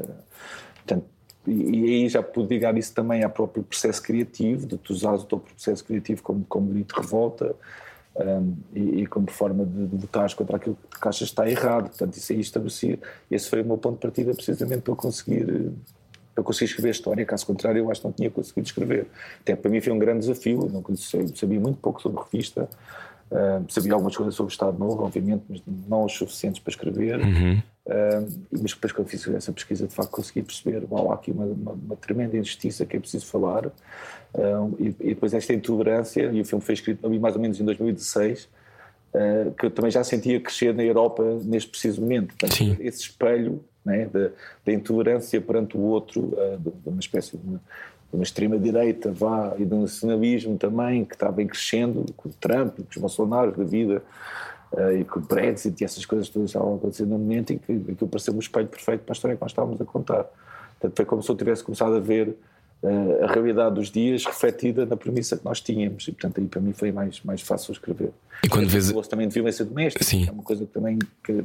Portanto, 0.77 1.05
e, 1.47 1.53
e 1.53 1.85
aí 1.85 2.09
já 2.09 2.23
pude 2.23 2.49
ligar 2.49 2.77
isso 2.77 2.93
também 2.95 3.23
ao 3.23 3.31
próprio 3.31 3.63
processo 3.63 4.03
criativo, 4.03 4.67
de 4.67 4.77
tu 4.77 4.93
usares 4.93 5.23
o 5.23 5.27
teu 5.27 5.39
processo 5.39 5.85
criativo 5.85 6.23
como, 6.23 6.45
como 6.49 6.69
grito 6.69 6.95
de 6.95 7.01
revolta 7.01 7.55
um, 8.19 8.57
e, 8.75 9.03
e 9.03 9.07
como 9.07 9.31
forma 9.31 9.65
de, 9.65 9.87
de 9.87 10.07
contra 10.07 10.57
aquilo 10.57 10.77
que 11.01 11.09
achas 11.09 11.29
está 11.29 11.49
errado. 11.49 11.89
Portanto, 11.89 12.17
isso 12.17 12.33
aí 12.33 12.41
estabelecia. 12.41 12.99
Esse 13.31 13.49
foi 13.49 13.63
o 13.63 13.65
meu 13.65 13.79
ponto 13.79 13.95
de 13.95 14.01
partida 14.01 14.35
precisamente 14.35 14.83
para 14.83 14.95
conseguir. 14.95 15.73
Para 16.35 16.45
conseguir 16.45 16.67
escrever 16.67 16.91
história, 16.91 17.25
caso 17.25 17.47
contrário, 17.47 17.79
eu 17.79 17.91
acho 17.91 18.03
que 18.03 18.07
não 18.07 18.13
tinha 18.13 18.31
conseguido 18.31 18.67
escrever. 18.67 19.07
Até 19.41 19.57
para 19.57 19.71
mim 19.71 19.81
foi 19.81 19.91
um 19.91 19.99
grande 19.99 20.21
desafio. 20.21 20.69
Não 20.71 20.83
conhecia, 20.83 21.27
sabia 21.35 21.59
muito 21.59 21.79
pouco 21.79 22.03
sobre 22.03 22.23
revista, 22.31 22.69
um, 23.31 23.67
sabia 23.71 23.95
algumas 23.95 24.15
coisas 24.15 24.35
sobre 24.35 24.51
o 24.51 24.53
Estado 24.53 24.79
Novo, 24.79 25.03
obviamente, 25.03 25.45
mas 25.49 25.63
não 25.89 26.05
os 26.05 26.13
suficientes 26.13 26.61
para 26.61 26.71
escrever. 26.71 27.21
Um, 27.87 28.43
mas 28.51 28.73
depois, 28.73 28.93
quando 28.93 29.07
fiz 29.07 29.27
essa 29.29 29.53
pesquisa, 29.53 29.87
de 29.87 29.95
facto 29.95 30.11
consegui 30.11 30.43
perceber: 30.43 30.85
uau, 30.91 31.13
há 31.13 31.15
aqui 31.15 31.31
uma, 31.31 31.45
uma, 31.45 31.73
uma 31.73 31.97
tremenda 31.97 32.37
injustiça 32.37 32.85
que 32.85 32.97
é 32.97 33.01
preciso 33.01 33.27
falar. 33.27 33.71
Um, 34.35 34.75
e, 34.79 34.89
e 35.01 35.09
depois 35.11 35.33
esta 35.33 35.53
intolerância, 35.53 36.23
e 36.33 36.41
o 36.41 36.45
filme 36.45 36.65
foi 36.65 36.75
escrito 36.75 37.09
mais 37.09 37.37
ou 37.37 37.41
menos 37.41 37.61
em 37.61 37.65
2016, 37.65 38.49
uh, 39.15 39.53
que 39.53 39.67
eu 39.67 39.71
também 39.71 39.91
já 39.91 40.03
sentia 40.03 40.41
crescer 40.41 40.75
na 40.75 40.83
Europa 40.83 41.23
neste 41.45 41.71
preciso 41.71 42.01
momento. 42.01 42.29
Portanto, 42.29 42.55
Sim. 42.57 42.77
esse 42.81 43.03
espelho 43.03 43.65
né, 43.85 44.07
da, 44.07 44.31
da 44.65 44.73
intolerância 44.73 45.41
perante 45.41 45.77
o 45.77 45.81
outro, 45.81 46.35
uh, 46.35 46.59
de, 46.59 46.71
de 46.71 46.89
uma 46.89 47.01
espécie 47.01 47.37
de 47.37 47.47
uma, 47.47 47.61
uma 48.13 48.25
extrema-direita, 48.25 49.13
vá, 49.13 49.55
e 49.59 49.65
do 49.65 49.77
nacionalismo 49.77 50.59
também, 50.59 51.05
que 51.05 51.15
está 51.15 51.31
bem 51.31 51.47
crescendo, 51.47 52.05
com 52.17 52.29
o 52.29 52.33
Trump, 52.33 52.77
com 52.77 52.85
os 52.91 52.97
Bolsonaros 52.97 53.57
da 53.57 53.65
vida, 53.65 54.03
uh, 54.03 54.56
e 54.99 55.05
com 55.05 55.21
o 55.21 55.23
Brexit 55.23 55.81
e 55.81 55.85
essas 55.85 56.05
coisas 56.05 56.29
todas 56.29 56.51
estavam 56.51 56.75
a 56.75 56.77
acontecer 56.77 57.05
no 57.07 57.19
momento 57.19 57.53
em 57.53 57.59
que 57.59 57.73
aquilo 57.73 58.09
pareceu 58.11 58.35
um 58.35 58.39
espelho 58.39 58.67
perfeito 58.69 59.03
para 59.03 59.13
a 59.13 59.17
história 59.17 59.37
que 59.37 59.43
nós 59.43 59.51
estávamos 59.53 59.81
a 59.81 59.85
contar. 59.85 60.25
Portanto, 60.79 60.97
foi 60.97 61.05
como 61.05 61.23
se 61.23 61.31
eu 61.31 61.37
tivesse 61.37 61.63
começado 61.65 61.95
a 61.95 62.01
ver 62.01 62.37
uh, 62.83 63.25
a 63.25 63.33
realidade 63.33 63.75
dos 63.77 63.91
dias 63.91 64.25
refletida 64.25 64.85
na 64.85 64.97
premissa 64.97 65.37
que 65.37 65.45
nós 65.45 65.61
tínhamos, 65.61 66.07
e 66.09 66.13
portanto 66.13 66.41
aí 66.41 66.47
para 66.47 66.61
mim 66.61 66.73
foi 66.73 66.93
mais, 66.93 67.21
mais 67.23 67.41
fácil 67.41 67.73
escrever. 67.73 68.11
E 68.45 68.49
quando 68.49 68.69
vês- 68.69 68.89
Falou-se 68.89 69.09
também 69.09 69.27
de 69.29 69.35
violência 69.35 69.65
doméstica, 69.65 70.05
Sim. 70.05 70.25
que 70.25 70.29
é 70.29 70.33
uma 70.33 70.43
coisa 70.43 70.67
que 70.67 70.73
também 70.73 70.99
que, 71.25 71.45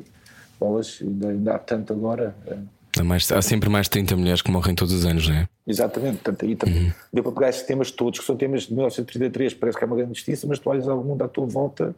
bolas, 0.60 1.00
ainda, 1.02 1.30
ainda 1.30 1.56
há 1.56 1.60
tanto 1.60 1.94
agora. 1.94 2.36
uh, 2.48 2.58
Há, 3.00 3.04
mais- 3.06 3.32
há 3.32 3.42
sempre 3.42 3.70
mais 3.70 3.86
de 3.86 3.92
30 3.92 4.18
mulheres 4.18 4.42
que 4.42 4.52
morrem 4.52 4.76
todos 4.76 4.94
os 4.94 5.06
anos, 5.06 5.26
não 5.30 5.36
é? 5.36 5.48
Exatamente, 5.66 6.16
portanto 6.18 6.44
aí 6.46 6.56
também 6.58 6.86
Uhum. 6.88 6.92
deu 7.14 7.24
para 7.24 7.32
pegar 7.32 7.50
estes 7.50 7.66
temas 7.66 7.90
todos, 7.92 8.20
que 8.20 8.26
são 8.26 8.36
temas 8.36 8.64
de 8.64 8.74
1933, 8.74 9.54
parece 9.54 9.78
que 9.78 9.84
é 9.84 9.88
uma 9.88 9.96
grande 9.96 10.14
justiça, 10.16 10.46
mas 10.46 10.60
tu 10.60 10.70
olhas 10.70 10.88
ao 10.90 11.02
mundo 11.02 11.22
à 11.24 11.28
tua 11.30 11.46
volta, 11.46 11.96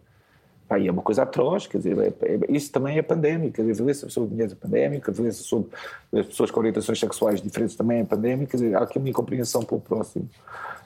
pá, 0.68 0.80
e 0.80 0.88
é 0.88 0.91
uma 0.91 1.01
coisa 1.01 1.24
atroz, 1.24 1.68
quer 1.68 1.78
dizer, 1.78 1.97
é- 1.97 2.26
é- 2.26 2.39
isso 2.49 2.72
também 2.72 2.97
é 2.97 3.01
pandémico, 3.01 3.53
quer 3.53 3.61
dizer, 3.61 3.74
a 3.74 3.76
violência 3.76 4.09
sobre 4.09 4.30
mulheres 4.32 4.53
é 4.53 4.55
pandémica, 4.55 5.11
a 5.11 5.14
violência 5.14 5.43
sobre 5.43 5.70
as 6.14 6.26
pessoas 6.26 6.51
com 6.51 6.59
orientações 6.59 6.99
sexuais 6.99 7.41
diferentes 7.41 7.76
também 7.76 7.99
é 7.99 8.03
pandémica, 8.03 8.51
quer 8.51 8.57
dizer, 8.57 8.76
há 8.76 8.80
aqui 8.84 8.97
uma 8.97 9.09
incompreensão 9.09 9.64
pelo 9.64 9.82
próximo, 9.82 10.30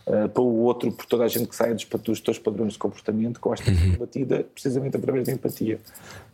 uh, 0.07 0.29
pelo 0.29 0.53
outro, 0.63 0.91
por 0.91 1.05
toda 1.05 1.23
a 1.23 1.27
gente 1.27 1.47
que 1.47 1.55
sai 1.55 1.73
dos, 1.73 1.85
dos 1.85 2.19
teus 2.19 2.39
padrões 2.39 2.73
de 2.73 2.79
comportamento, 2.79 3.39
que 3.39 3.63
tem 3.63 3.65
que 3.65 3.71
Uhum. 3.71 3.77
ser 3.77 3.97
combatida 3.97 4.45
precisamente 4.53 4.97
através 4.97 5.25
da 5.25 5.33
empatia. 5.33 5.79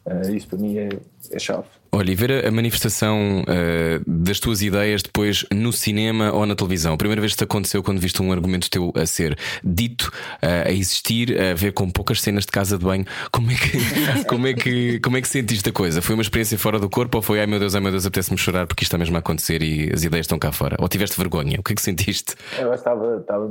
Uh, 0.05 0.35
isso 0.35 0.47
para 0.47 0.57
mim 0.59 0.77
é, 0.77 0.89
é 1.31 1.39
chave. 1.39 1.65
Olha, 1.95 2.09
e 2.09 2.15
ver 2.15 2.43
a, 2.43 2.49
manifestação 2.49 3.43
eh, 3.47 4.01
das 4.07 4.39
tuas 4.39 4.63
ideias 4.63 5.03
depois 5.03 5.45
no 5.53 5.71
cinema 5.71 6.31
ou 6.31 6.43
na 6.43 6.55
televisão. 6.55 6.95
A 6.95 6.97
primeira 6.97 7.21
vez 7.21 7.33
que 7.33 7.37
isso 7.37 7.43
aconteceu 7.43 7.83
quando 7.83 7.99
viste 7.99 8.19
um 8.19 8.31
argumento 8.31 8.67
teu 8.67 8.91
a 8.95 9.05
ser 9.05 9.37
dito, 9.63 10.11
eh, 10.41 10.63
a 10.69 10.71
existir, 10.71 11.39
a 11.39 11.53
ver 11.53 11.71
com 11.71 11.87
poucas 11.91 12.19
cenas 12.19 12.47
de 12.47 12.51
casa 12.51 12.79
de 12.79 12.83
banho. 12.83 13.05
Como 13.31 13.51
é 13.51 13.53
que, 13.53 13.77
como 14.25 14.47
é 14.47 14.53
que, 14.55 14.99
como 15.01 15.17
é 15.17 15.21
que 15.21 15.27
sentiste 15.27 15.69
a 15.69 15.71
coisa? 15.71 16.01
Foi 16.01 16.15
uma 16.15 16.23
experiência 16.23 16.57
fora 16.57 16.79
do 16.79 16.89
corpo 16.89 17.19
ou 17.19 17.21
foi 17.21 17.39
ai 17.39 17.45
meu 17.45 17.59
Deus, 17.59 17.75
ai 17.75 17.81
meu 17.81 17.91
Deus, 17.91 18.07
apetece-me 18.07 18.39
chorar 18.39 18.65
porque 18.65 18.83
isto 18.83 18.89
está 18.89 18.97
mesmo 18.97 19.15
a 19.15 19.19
acontecer 19.19 19.61
e 19.61 19.91
as 19.93 20.03
ideias 20.03 20.23
estão 20.23 20.39
cá 20.39 20.51
fora? 20.51 20.75
Ou 20.79 20.89
tiveste 20.89 21.15
vergonha? 21.15 21.59
O 21.59 21.63
que 21.63 21.73
é 21.73 21.75
que 21.75 21.81
sentiste? 21.81 22.33
Eu 22.57 22.73
estava, 22.73 23.17
estava 23.17 23.47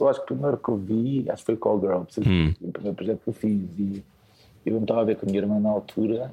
Eu 0.00 0.08
acho 0.08 0.20
que 0.20 0.24
o 0.24 0.36
primeiro 0.36 0.56
que 0.56 0.68
eu 0.68 0.76
vi, 0.76 1.24
acho 1.28 1.42
que 1.42 1.46
foi 1.46 1.56
Call 1.56 1.80
Girl, 1.80 2.02
o 2.60 2.72
primeiro 2.72 2.94
projeto 2.96 3.20
que 3.24 3.28
eu 3.30 3.34
fiz. 3.34 3.60
E 3.78 4.02
eu 4.66 4.78
estava 4.78 5.00
a 5.00 5.04
ver 5.04 5.16
com 5.16 5.26
a 5.26 5.28
minha 5.28 5.40
irmã 5.42 5.58
na 5.60 5.70
altura. 5.70 6.32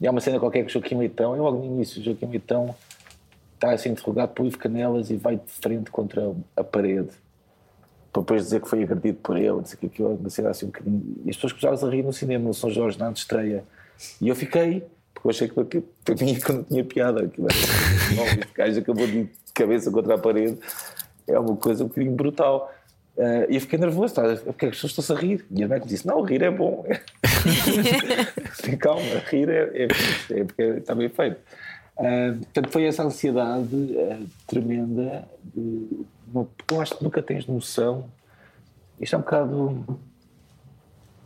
E 0.00 0.06
há 0.06 0.10
uma 0.10 0.20
cena 0.20 0.38
qualquer 0.38 0.62
com 0.62 0.68
o 0.68 0.72
Joaquim 0.72 0.96
Leitão. 0.98 1.34
Eu 1.34 1.42
logo 1.42 1.58
no 1.58 1.64
início, 1.64 2.00
o 2.00 2.04
Joaquim 2.04 2.26
Leitão 2.26 2.74
está 3.54 3.72
a 3.72 3.78
ser 3.78 3.88
interrogado 3.88 4.32
por 4.34 4.44
Ivo 4.46 4.58
Canelas 4.58 5.08
e 5.10 5.16
vai 5.16 5.36
de 5.36 5.50
frente 5.50 5.90
contra 5.90 6.34
a 6.56 6.62
parede. 6.62 7.08
Para 8.12 8.22
depois 8.22 8.42
dizer 8.44 8.60
que 8.60 8.68
foi 8.68 8.82
agredido 8.82 9.18
por 9.22 9.36
ele, 9.36 9.60
dizer 9.62 9.76
que 9.76 9.86
aquilo 9.86 10.14
uma 10.14 10.28
cena 10.30 10.50
assim 10.50 10.66
um 10.66 10.68
bocadinho. 10.68 11.02
E 11.24 11.30
as 11.30 11.36
pessoas 11.36 11.52
começaram 11.54 11.88
a 11.88 11.90
rir 11.94 12.02
no 12.02 12.12
cinema, 12.12 12.44
no 12.46 12.54
São 12.54 12.70
Jorge, 12.70 12.98
na 12.98 13.10
estreia. 13.10 13.64
E 14.20 14.28
eu 14.28 14.36
fiquei, 14.36 14.84
porque 15.14 15.26
eu 15.26 15.30
achei 15.30 15.48
que 15.48 15.58
aquilo- 15.60 15.84
para 16.04 16.14
mim 16.14 16.38
não 16.48 16.62
tinha 16.64 16.84
piada. 16.84 17.22
Aquilo 17.24 17.46
este 17.50 18.52
gajo 18.54 18.80
acabou 18.80 19.06
de 19.06 19.28
cabeça 19.54 19.90
contra 19.90 20.14
a 20.14 20.18
parede. 20.18 20.58
É 21.28 21.38
uma 21.38 21.56
coisa 21.56 21.84
um 21.84 21.88
bocadinho 21.88 22.14
brutal. 22.14 22.72
Eh, 23.16 23.46
e 23.50 23.54
eu 23.54 23.60
fiquei 23.60 23.78
nervoso, 23.78 24.14
tá? 24.14 24.22
porque 24.44 24.66
as 24.66 24.72
pessoas 24.72 24.92
estão-se 24.92 25.12
a 25.12 25.16
rir. 25.16 25.44
E 25.50 25.64
a 25.64 25.68
mãe 25.68 25.80
disse: 25.84 26.06
Não, 26.06 26.22
rir 26.22 26.42
é 26.42 26.50
bom. 26.50 26.84
Calma, 28.78 29.02
rir 29.30 29.48
é, 29.48 29.84
é, 29.84 29.88
é 30.40 30.44
porque 30.44 30.62
está 30.62 30.94
bem 30.94 31.08
feito. 31.08 31.38
Ah, 31.98 32.34
portanto, 32.36 32.70
foi 32.70 32.84
essa 32.84 33.02
ansiedade 33.02 33.96
ah, 33.98 34.20
tremenda. 34.46 35.26
De, 35.42 36.04
eu 36.70 36.80
acho 36.80 36.96
que 36.96 37.04
nunca 37.04 37.22
tens 37.22 37.46
noção. 37.46 38.04
Isto 39.00 39.16
é 39.16 39.18
um 39.18 39.22
bocado. 39.22 40.00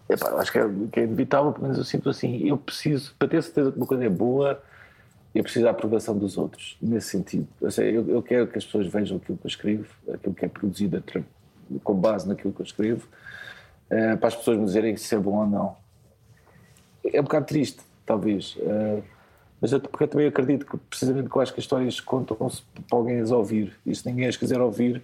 Epá, 0.08 0.28
eu 0.28 0.38
acho 0.38 0.52
que 0.52 0.58
é, 0.58 0.68
que 0.92 1.00
é 1.00 1.04
inevitável, 1.04 1.52
pelo 1.52 1.64
menos 1.64 1.78
eu 1.78 1.84
sinto 1.84 2.08
assim. 2.08 2.46
Eu 2.46 2.56
preciso, 2.56 3.14
para 3.18 3.28
ter 3.28 3.42
certeza 3.42 3.72
que 3.72 3.76
uma 3.76 3.86
coisa 3.86 4.04
é 4.04 4.08
boa, 4.08 4.62
eu 5.34 5.42
preciso 5.42 5.64
da 5.64 5.70
aprovação 5.70 6.16
dos 6.16 6.36
outros, 6.36 6.76
nesse 6.80 7.08
sentido. 7.08 7.46
Ou 7.60 7.70
seja, 7.70 7.90
eu, 7.90 8.08
eu 8.08 8.22
quero 8.22 8.46
que 8.46 8.58
as 8.58 8.64
pessoas 8.64 8.86
vejam 8.86 9.16
aquilo 9.18 9.38
que 9.38 9.46
eu 9.46 9.48
escrevo, 9.48 9.86
aquilo 10.12 10.34
que 10.34 10.44
é 10.44 10.48
produzido 10.48 11.02
com 11.84 11.94
base 11.94 12.28
naquilo 12.28 12.52
que 12.52 12.60
eu 12.60 12.66
escrevo, 12.66 13.06
eh, 13.88 14.16
para 14.16 14.28
as 14.28 14.34
pessoas 14.34 14.58
me 14.58 14.64
dizerem 14.64 14.96
se 14.96 15.14
é 15.14 15.18
bom 15.18 15.36
ou 15.36 15.46
não. 15.46 15.76
É 17.12 17.20
um 17.20 17.24
bocado 17.24 17.46
triste, 17.46 17.80
talvez. 18.04 18.56
eh, 18.60 19.02
mas 19.60 19.72
eu, 19.72 19.80
porque 19.80 20.04
eu 20.04 20.08
também 20.08 20.26
acredito 20.26 20.64
que, 20.64 20.76
precisamente, 20.76 21.28
que 21.28 21.38
que 21.52 21.60
as 21.60 21.64
histórias 21.64 22.00
contam-se 22.00 22.62
para 22.88 22.98
alguém 22.98 23.20
as 23.20 23.30
ouvir. 23.30 23.78
E 23.84 23.94
se 23.94 24.06
ninguém 24.08 24.26
as 24.26 24.36
quiser 24.36 24.60
ouvir, 24.60 25.02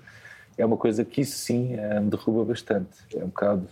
é 0.57 0.65
uma 0.65 0.79
coisa 0.79 1.05
que 1.05 1.21
isso 1.21 1.37
sim 1.37 1.75
eh, 1.75 2.01
me 2.01 2.11
derruba 2.11 2.45
bastante. 2.45 2.89
É 3.15 3.23
um 3.23 3.29
bocado. 3.29 3.69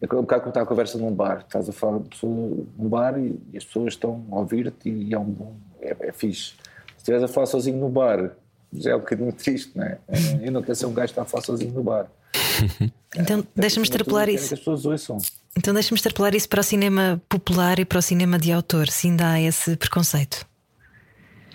É 0.00 0.06
um 0.14 0.20
bocado 0.20 0.42
como 0.42 0.50
estar 0.50 0.62
a 0.62 0.66
conversa 0.66 0.98
num 0.98 1.12
bar. 1.12 1.44
Estás 1.46 1.68
a 1.68 1.72
falar 1.72 1.98
de 1.98 2.08
pessoa 2.10 2.32
num 2.78 2.88
bar 2.88 3.18
e, 3.18 3.40
e 3.52 3.56
as 3.56 3.64
pessoas 3.64 3.94
estão 3.94 4.24
a 4.30 4.36
ouvir-te 4.36 4.88
e 4.88 5.14
é 5.14 5.18
um 5.18 5.24
bom. 5.24 5.56
É, 5.80 5.96
é 6.08 6.12
fixe. 6.12 6.54
Se 6.96 6.98
estiveres 6.98 7.24
a 7.24 7.28
falar 7.28 7.46
sozinho 7.46 7.78
no 7.78 7.88
bar, 7.88 8.30
já 8.72 8.90
é 8.90 8.96
um 8.96 9.00
bocadinho 9.00 9.32
triste, 9.34 9.72
não 9.76 9.84
é? 9.84 9.98
Eu 10.42 10.52
não 10.52 10.62
quero 10.62 10.74
ser 10.74 10.86
um 10.86 10.92
gajo 10.92 11.06
que 11.06 11.12
está 11.12 11.22
a 11.22 11.24
falar 11.24 11.42
sozinho 11.42 11.72
no 11.72 11.82
bar. 11.82 12.06
Então 13.16 13.46
deixa-me 13.54 13.66
Acima 13.66 13.84
de 13.84 13.90
tudo, 13.90 13.94
extrapolar 13.94 14.28
isso. 14.28 14.48
Que 14.48 14.54
as 14.54 14.60
pessoas 14.60 14.84
ouçam. 14.84 15.18
Então 15.56 15.72
deixa-me 15.72 15.96
extrapolar 15.96 16.34
isso 16.34 16.48
para 16.48 16.60
o 16.60 16.64
cinema 16.64 17.22
popular 17.28 17.78
e 17.78 17.84
para 17.84 17.98
o 17.98 18.02
cinema 18.02 18.38
de 18.38 18.50
autor, 18.50 18.88
se 18.88 19.06
ainda 19.06 19.30
há 19.30 19.40
esse 19.40 19.76
preconceito. 19.76 20.44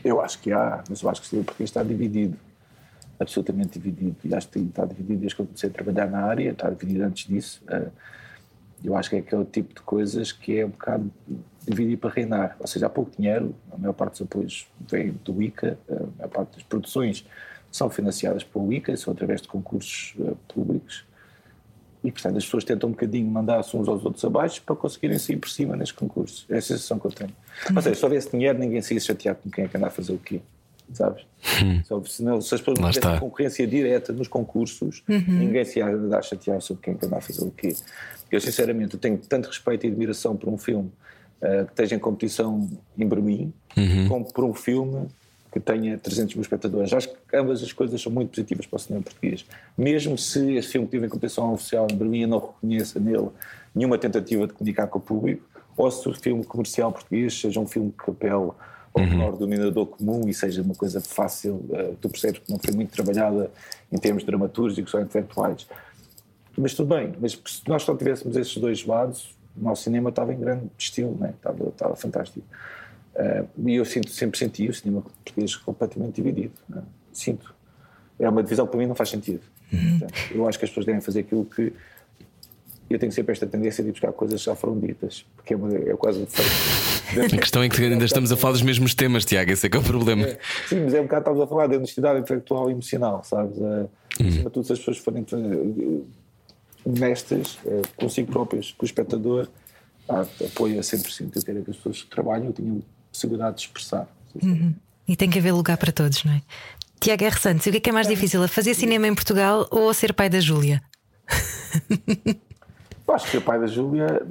Eu 0.04 0.22
acho 0.22 0.40
que 0.40 0.54
há, 0.54 0.82
mas 0.90 1.02
eu 1.02 1.10
acho 1.10 1.22
que 1.22 1.28
sim, 1.28 1.44
porque 1.44 1.64
está 1.64 1.84
dividido. 1.84 2.38
Absolutamente 3.20 3.78
dividido. 3.78 4.16
E 4.24 4.34
acho 4.34 4.48
que 4.48 4.60
está 4.60 4.86
dividido 4.86 5.20
desde 5.20 5.36
que 5.36 5.42
eu 5.42 5.46
comecei 5.46 5.70
a 5.70 5.74
trabalhar 5.74 6.10
na 6.10 6.24
área, 6.24 6.52
está 6.52 6.70
dividido 6.70 7.04
antes 7.04 7.28
disso. 7.28 7.62
Eh, 7.68 7.88
Eu 8.84 8.96
acho 8.96 9.10
que 9.10 9.18
é 9.18 9.20
aquele 9.20 9.46
tipo 9.46 9.74
de 9.74 9.82
coisas 9.82 10.32
que 10.32 10.60
é 10.60 10.66
um 10.66 10.70
bocado 10.70 11.12
dividir 11.68 11.98
para 11.98 12.10
reinar. 12.10 12.56
Ou 12.60 12.68
seja, 12.68 12.88
há 12.88 12.90
pouco 12.90 13.12
dinheiro, 13.18 13.54
a 13.72 13.78
maior 13.78 13.94
parte 13.94 14.14
dos 14.14 14.22
apoios 14.22 14.68
vem 14.90 15.12
do 15.24 15.42
ICA, 15.42 15.78
a 15.90 16.18
maior 16.18 16.30
parte 16.30 16.56
das 16.56 16.64
produções 16.64 17.26
são 17.72 17.90
financiadas 17.90 18.44
pelo 18.44 18.72
ICA, 18.74 18.96
são 18.98 19.14
através 19.14 19.42
de 19.42 19.48
concursos 19.48 20.16
uh, 20.20 20.36
públicos. 20.48 21.06
E, 22.04 22.12
portanto, 22.12 22.38
as 22.38 22.46
pessoas 22.46 22.64
tentam 22.64 22.90
um 22.90 22.92
bocadinho 22.94 23.30
mandar-se 23.30 23.76
uns 23.76 23.88
aos 23.88 24.04
outros 24.06 24.24
abaixo 24.24 24.62
para 24.66 24.76
conseguirem 24.76 25.20
sair 25.20 25.36
por 25.36 25.50
cima 25.50 25.76
nestes 25.76 25.98
concursos. 25.98 26.46
É 26.50 26.58
a 26.58 26.62
sensação 26.62 26.98
que 26.98 27.06
eu 27.06 27.12
tenho. 27.12 27.36
Uhum. 27.70 27.76
Ou 27.76 27.82
seja, 27.82 27.96
se 27.96 28.06
houvesse 28.06 28.32
dinheiro, 28.32 28.58
ninguém 28.58 28.82
se 28.82 28.94
ia 28.94 29.00
chatear 29.00 29.36
com 29.36 29.50
quem 29.50 29.66
é 29.66 29.68
que 29.68 29.76
anda 29.76 29.88
a 29.88 29.90
fazer 29.90 30.14
o 30.14 30.18
quê. 30.18 30.42
Sabes? 30.94 31.24
Hum. 31.62 32.04
Se, 32.06 32.24
não, 32.24 32.42
se 32.42 32.56
as 32.56 32.62
pessoas 32.62 32.80
não 32.80 32.90
tivessem 32.90 33.20
concorrência 33.20 33.68
direta 33.68 34.12
nos 34.12 34.28
concursos, 34.28 35.04
uhum. 35.08 35.24
ninguém 35.28 35.64
se 35.64 35.78
ia 35.80 35.88
andar 35.88 36.20
a 36.20 36.22
chatear 36.22 36.60
sobre 36.62 36.82
quem 36.82 36.94
é 36.96 36.98
que 36.98 37.06
anda 37.06 37.18
a 37.18 37.22
fazer 37.22 37.44
o 37.44 37.52
quê. 37.52 37.76
Eu, 38.32 38.40
sinceramente, 38.40 38.98
tenho 38.98 39.18
tanto 39.18 39.48
respeito 39.48 39.86
e 39.86 39.90
admiração 39.90 40.36
por 40.36 40.50
um 40.50 40.58
filme 40.58 40.92
uh, 41.42 41.66
que 41.66 41.72
esteja 41.72 41.96
em 41.96 42.00
competição 42.00 42.70
em 42.98 43.08
Berlim, 43.08 43.54
uhum. 43.76 44.08
como 44.08 44.34
por 44.34 44.44
um 44.44 44.54
filme 44.54 45.08
que 45.52 45.60
tenha 45.60 45.98
300 45.98 46.36
mil 46.36 46.42
espectadores. 46.42 46.94
Acho 46.94 47.10
que 47.10 47.36
ambas 47.36 47.64
as 47.64 47.74
coisas 47.74 48.00
são 48.02 48.12
muito 48.12 48.30
positivas 48.30 48.66
para 48.66 48.78
o 48.78 48.80
cinema 48.80 49.04
português. 49.04 49.46
Mesmo 49.78 50.18
se 50.18 50.56
esse 50.56 50.68
filme 50.68 50.86
que 50.86 50.92
tive 50.92 51.08
em 51.08 51.10
competição 51.10 51.52
oficial 51.54 51.88
em 51.90 51.96
Berlim 51.96 52.26
não 52.28 52.40
reconheça 52.40 53.00
nele 53.00 53.30
nenhuma 53.74 53.98
tentativa 53.98 54.46
de 54.46 54.54
comunicar 54.54 54.88
com 54.88 55.00
o 55.00 55.02
público, 55.02 55.44
ou 55.76 55.90
se 55.90 56.08
o 56.08 56.14
filme 56.14 56.44
comercial 56.44 56.92
português 56.92 57.40
seja 57.40 57.60
um 57.60 57.68
filme 57.68 57.92
que 57.92 58.12
apele 58.12 58.34
ao 58.34 58.56
uhum. 58.96 59.08
menor 59.08 59.38
dominador 59.38 59.86
comum 59.86 60.28
e 60.28 60.34
seja 60.34 60.62
uma 60.62 60.76
coisa 60.76 61.00
fácil, 61.00 61.56
uh, 61.70 61.96
tu 62.02 62.10
percebes 62.10 62.42
que 62.42 62.52
não 62.52 62.60
foi 62.60 62.74
muito 62.74 62.92
trabalhada 62.92 63.50
em 63.92 63.98
termos 63.98 64.24
dramatúrgicos 64.24 64.94
ou 64.94 65.02
intelectuais. 65.02 65.68
Mas 66.60 66.74
tudo 66.74 66.94
bem, 66.94 67.14
mas 67.22 67.42
se 67.46 67.62
nós 67.70 67.84
só 67.84 67.96
tivéssemos 67.96 68.36
esses 68.36 68.58
dois 68.58 68.86
lados, 68.86 69.34
o 69.56 69.64
nosso 69.64 69.84
cinema 69.84 70.10
estava 70.10 70.34
em 70.34 70.40
grande 70.40 70.66
estilo, 70.78 71.18
né? 71.18 71.34
estava, 71.36 71.70
estava 71.70 71.96
fantástico. 71.96 72.46
Uh, 73.16 73.70
e 73.70 73.76
eu 73.76 73.86
sinto, 73.86 74.10
sempre 74.12 74.38
senti 74.38 74.68
o 74.68 74.74
cinema 74.74 75.02
português 75.02 75.56
completamente 75.56 76.16
dividido. 76.16 76.54
Né? 76.68 76.84
Sinto. 77.14 77.56
É 78.20 78.28
uma 78.28 78.44
divisão 78.44 78.66
que 78.66 78.72
para 78.72 78.80
mim 78.80 78.88
não 78.88 78.96
faz 78.96 79.10
sentido. 79.10 79.42
Uhum. 79.72 80.00
Eu 80.32 80.48
acho 80.50 80.60
que 80.60 80.66
as 80.66 80.72
pessoas 80.72 80.86
devem 80.86 81.00
fazer 81.00 81.22
aquilo 81.22 81.46
que. 81.46 81.72
Eu 82.90 83.00
tenho 83.00 83.12
sempre 83.12 83.32
esta 83.32 83.46
tendência 83.46 83.84
de 83.84 83.92
buscar 83.92 84.12
coisas 84.12 84.42
que 84.42 84.46
já 84.48 84.56
foram 84.56 84.78
ditas, 84.80 85.26
porque 85.36 85.54
é, 85.54 85.58
uma, 85.58 85.74
é 85.74 85.96
quase 85.96 86.20
um 86.20 86.26
A 87.24 87.38
questão 87.38 87.64
é 87.64 87.70
que 87.70 87.82
ainda 87.82 88.04
estamos 88.04 88.32
a 88.32 88.38
falar 88.38 88.54
dos 88.54 88.64
mesmos 88.64 88.94
temas, 88.94 89.26
Tiago, 89.26 89.52
esse 89.52 89.66
é 89.66 89.70
que 89.70 89.78
é 89.78 89.80
o 89.80 89.84
problema. 89.84 90.24
É, 90.26 90.40
sim, 90.68 90.84
mas 90.84 90.94
é 90.94 91.00
um 91.00 91.04
bocado 91.04 91.22
estamos 91.22 91.42
a 91.42 91.48
falar 91.48 91.68
de 91.68 91.78
honestidade 91.78 92.20
intelectual 92.20 92.70
e 92.70 92.74
emocional, 92.74 93.24
sabes? 93.24 93.58
Uh. 93.58 93.90
Acima 94.20 94.44
de 94.46 94.50
tudo, 94.50 94.66
se 94.66 94.74
as 94.74 94.80
pessoas 94.80 94.98
forem 94.98 95.24
honestas 96.86 97.58
uh, 97.66 97.82
consigo 97.98 98.32
próprias, 98.32 98.72
com 98.72 98.84
o 98.84 98.86
espectador, 98.86 99.48
ah, 100.08 100.26
apoio 100.46 100.80
a 100.80 100.82
100%. 100.82 101.36
Eu 101.36 101.42
quero 101.44 101.64
que 101.64 101.72
as 101.72 101.78
pessoas 101.78 102.02
que 102.02 102.10
trabalham 102.10 102.52
tenham 102.52 102.82
possibilidade 103.12 103.58
de 103.58 103.62
expressar. 103.64 104.08
Uhum. 104.42 104.74
E 105.08 105.16
tem 105.16 105.30
que 105.30 105.40
haver 105.40 105.52
lugar 105.52 105.78
para 105.78 105.92
todos, 105.92 106.24
não 106.24 106.34
é? 106.34 106.42
Tiago 107.00 107.24
R. 107.24 107.40
Santos, 107.40 107.66
o 107.66 107.72
que 107.72 107.78
é, 107.78 107.80
que 107.80 107.90
é 107.90 107.94
mais 107.94 108.08
difícil? 108.08 108.44
A 108.44 108.48
fazer 108.48 108.74
cinema 108.74 109.08
em 109.08 109.16
Portugal 109.16 109.68
ou 109.72 109.90
a 109.90 109.94
ser 109.94 110.14
pai 110.14 110.30
da 110.30 110.40
Júlia? 110.40 110.82
Acho 113.08 113.26
que 113.26 113.32
ser 113.32 113.42
pai 113.42 113.60
da 113.60 113.68
Júlia 113.68 114.22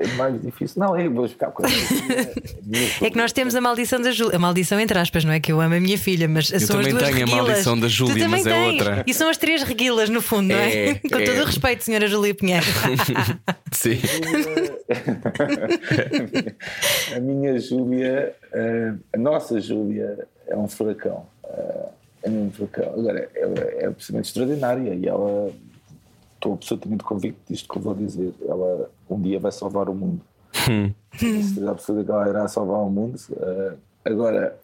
é 0.00 0.06
mais 0.14 0.40
difícil. 0.40 0.80
Não, 0.82 0.98
eu 0.98 1.12
vou 1.12 1.28
ficar 1.28 1.50
com 1.50 1.62
a 1.62 1.68
É 3.04 3.10
que 3.10 3.16
nós 3.18 3.32
temos 3.32 3.54
a 3.54 3.60
maldição 3.60 4.00
da 4.00 4.10
Júlia. 4.10 4.36
A 4.36 4.38
maldição 4.38 4.80
entre 4.80 4.98
aspas, 4.98 5.24
não 5.26 5.32
é? 5.32 5.40
Que 5.40 5.52
eu 5.52 5.60
amo 5.60 5.74
a 5.74 5.80
minha 5.80 5.98
filha, 5.98 6.26
mas 6.26 6.50
eu 6.50 6.58
são 6.58 6.76
também 6.76 6.92
as 6.92 6.98
duas 6.98 7.04
tenho 7.04 7.18
reguilas. 7.18 7.40
a 7.40 7.46
maldição 7.46 7.78
da 7.78 7.88
Júlia, 7.88 8.28
mas 8.28 8.46
é 8.46 8.50
tens. 8.50 8.72
outra. 8.72 9.04
E 9.06 9.12
são 9.12 9.28
as 9.28 9.36
três 9.36 9.62
reguilas, 9.62 10.08
no 10.08 10.22
fundo, 10.22 10.48
não 10.48 10.56
é? 10.56 10.88
é 10.88 10.94
com 11.06 11.18
é. 11.18 11.24
todo 11.24 11.42
o 11.42 11.44
respeito, 11.44 11.84
senhora 11.84 12.06
Júlia 12.06 12.34
Pinheiro. 12.34 12.64
Sim. 13.72 14.00
a 17.14 17.20
minha 17.20 17.60
Júlia, 17.60 18.34
a 19.12 19.18
nossa 19.18 19.60
Júlia 19.60 20.26
é 20.48 20.56
um 20.56 20.66
furacão. 20.66 21.26
É 22.22 22.28
um 22.30 22.50
furacão. 22.50 22.94
Agora, 22.94 23.28
ela 23.34 23.60
é 23.60 23.86
absolutamente 23.86 24.28
extraordinária 24.28 24.94
e 24.94 25.06
ela 25.06 25.52
estou 26.36 26.54
absolutamente 26.54 27.04
convicto 27.04 27.40
disto 27.50 27.68
que 27.70 27.78
eu 27.78 27.82
vou 27.82 27.94
dizer. 27.94 28.32
Ela 28.48 28.90
um 29.14 29.20
dia 29.20 29.38
vai 29.38 29.52
salvar 29.52 29.88
o 29.88 29.94
mundo. 29.94 30.20
Hum. 30.68 30.92
Certeza 31.16 31.70
absoluta 31.70 32.04
que 32.04 32.10
ela 32.10 32.28
irá 32.28 32.48
salvar 32.48 32.80
o 32.80 32.90
mundo. 32.90 33.16
Uh, 33.30 33.76
agora, 34.04 34.58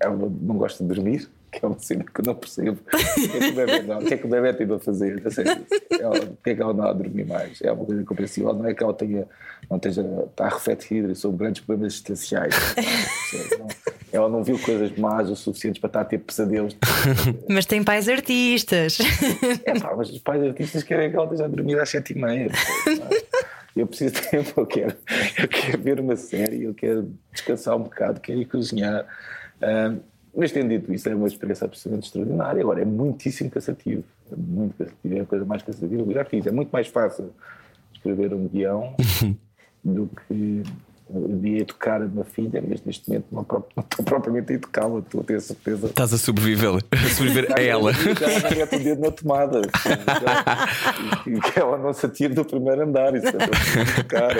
ela 0.00 0.16
não 0.16 0.56
gosta 0.56 0.84
de 0.84 0.94
dormir, 0.94 1.28
que 1.50 1.64
é 1.64 1.68
uma 1.68 1.78
cena 1.78 2.04
que 2.04 2.20
eu 2.20 2.24
não 2.24 2.34
percebo. 2.34 2.78
O 2.92 3.28
que 3.28 3.36
é 3.36 3.40
que 3.40 3.48
o 3.48 3.54
bebê, 3.54 3.82
não, 3.82 3.98
o 3.98 4.04
que 4.04 4.14
é 4.14 4.16
que 4.16 4.26
o 4.26 4.28
bebê 4.28 4.52
tem 4.52 4.72
a 4.72 4.78
fazer? 4.78 5.22
Ela, 5.98 6.20
por 6.20 6.36
que 6.44 6.50
é 6.50 6.54
que 6.54 6.62
ela 6.62 6.74
não 6.74 6.84
há 6.84 6.90
a 6.90 6.92
dormir 6.92 7.26
mais? 7.26 7.60
É 7.62 7.72
uma 7.72 7.84
coisa 7.84 8.04
compreensível. 8.04 8.52
Não 8.52 8.66
é 8.66 8.74
que 8.74 8.82
ela 8.82 8.94
tenha, 8.94 9.26
não 9.70 9.76
esteja, 9.76 10.02
está 10.30 10.46
a 10.46 10.48
refletir 10.50 11.14
sobre 11.16 11.38
grandes 11.38 11.62
problemas 11.62 11.94
existenciais. 11.94 12.54
Não, 13.58 13.68
ela 14.10 14.28
não 14.28 14.42
viu 14.42 14.58
coisas 14.58 14.96
más 14.96 15.28
o 15.28 15.36
suficientes 15.36 15.80
para 15.80 15.88
estar 15.88 16.00
a 16.00 16.04
ter 16.04 16.18
pesadelos. 16.18 16.76
Mas 17.48 17.66
tem 17.66 17.82
pais 17.84 18.08
artistas. 18.08 18.98
É 19.64 19.78
pá, 19.78 19.94
mas 19.96 20.10
os 20.10 20.18
pais 20.18 20.42
artistas 20.42 20.82
querem 20.82 21.10
que 21.10 21.16
ela 21.16 21.24
esteja 21.26 21.44
a 21.44 21.48
dormir 21.48 21.78
às 21.78 21.88
sete 21.90 22.12
e 22.12 22.18
meia. 22.18 22.50
Eu 23.78 23.86
preciso 23.86 24.14
de 24.14 24.22
tempo, 24.28 24.60
eu 24.60 24.66
quero, 24.66 24.96
eu 25.38 25.48
quero 25.48 25.82
ver 25.82 26.00
uma 26.00 26.16
série, 26.16 26.64
eu 26.64 26.74
quero 26.74 27.12
descansar 27.32 27.76
um 27.76 27.82
bocado, 27.82 28.20
quero 28.20 28.40
ir 28.40 28.46
cozinhar. 28.46 29.06
Uh, 29.62 30.00
mas 30.36 30.52
tendo 30.52 30.68
dito 30.68 30.92
isso, 30.92 31.08
é 31.08 31.14
uma 31.14 31.26
experiência 31.26 31.64
absolutamente 31.64 32.06
extraordinária. 32.06 32.60
Agora, 32.60 32.82
é 32.82 32.84
muitíssimo 32.84 33.50
cansativo. 33.50 34.04
É 34.30 34.36
muito 34.36 34.76
cansativo, 34.76 35.16
é 35.16 35.20
a 35.20 35.26
coisa 35.26 35.44
mais 35.44 35.62
cansativa 35.62 36.02
que 36.02 36.10
eu 36.10 36.14
já 36.14 36.24
fiz. 36.24 36.46
É 36.46 36.50
muito 36.50 36.70
mais 36.70 36.88
fácil 36.88 37.32
escrever 37.92 38.32
um 38.34 38.46
guião 38.46 38.94
do 39.84 40.08
que 40.26 40.62
de 41.10 41.58
educar 41.58 42.02
a 42.02 42.06
minha 42.06 42.24
filha, 42.24 42.62
mas 42.66 42.82
neste 42.84 43.08
momento 43.08 43.26
não, 43.32 43.46
não 43.76 43.82
estou 43.82 44.04
propriamente 44.04 44.52
a 44.52 44.54
educá-la, 44.56 44.98
estou 45.00 45.20
a 45.20 45.24
ter 45.24 45.40
certeza. 45.40 45.86
Estás 45.86 46.12
a 46.12 46.18
sobreviver, 46.18 46.70
a 46.92 47.08
sobreviver 47.14 47.52
a 47.56 47.62
ela. 47.62 47.92
Já 47.92 48.50
mete 48.56 48.76
o 48.76 48.84
dedo 48.84 49.00
na 49.00 49.10
tomada 49.10 49.62
e 51.26 51.40
que 51.40 51.58
ela 51.58 51.78
não 51.78 51.92
se 51.92 52.06
atire 52.06 52.34
do 52.34 52.44
primeiro 52.44 52.82
andar. 52.82 53.14
Isso 53.14 53.28
é 53.28 53.32
para 53.32 53.82
educar. 53.82 54.36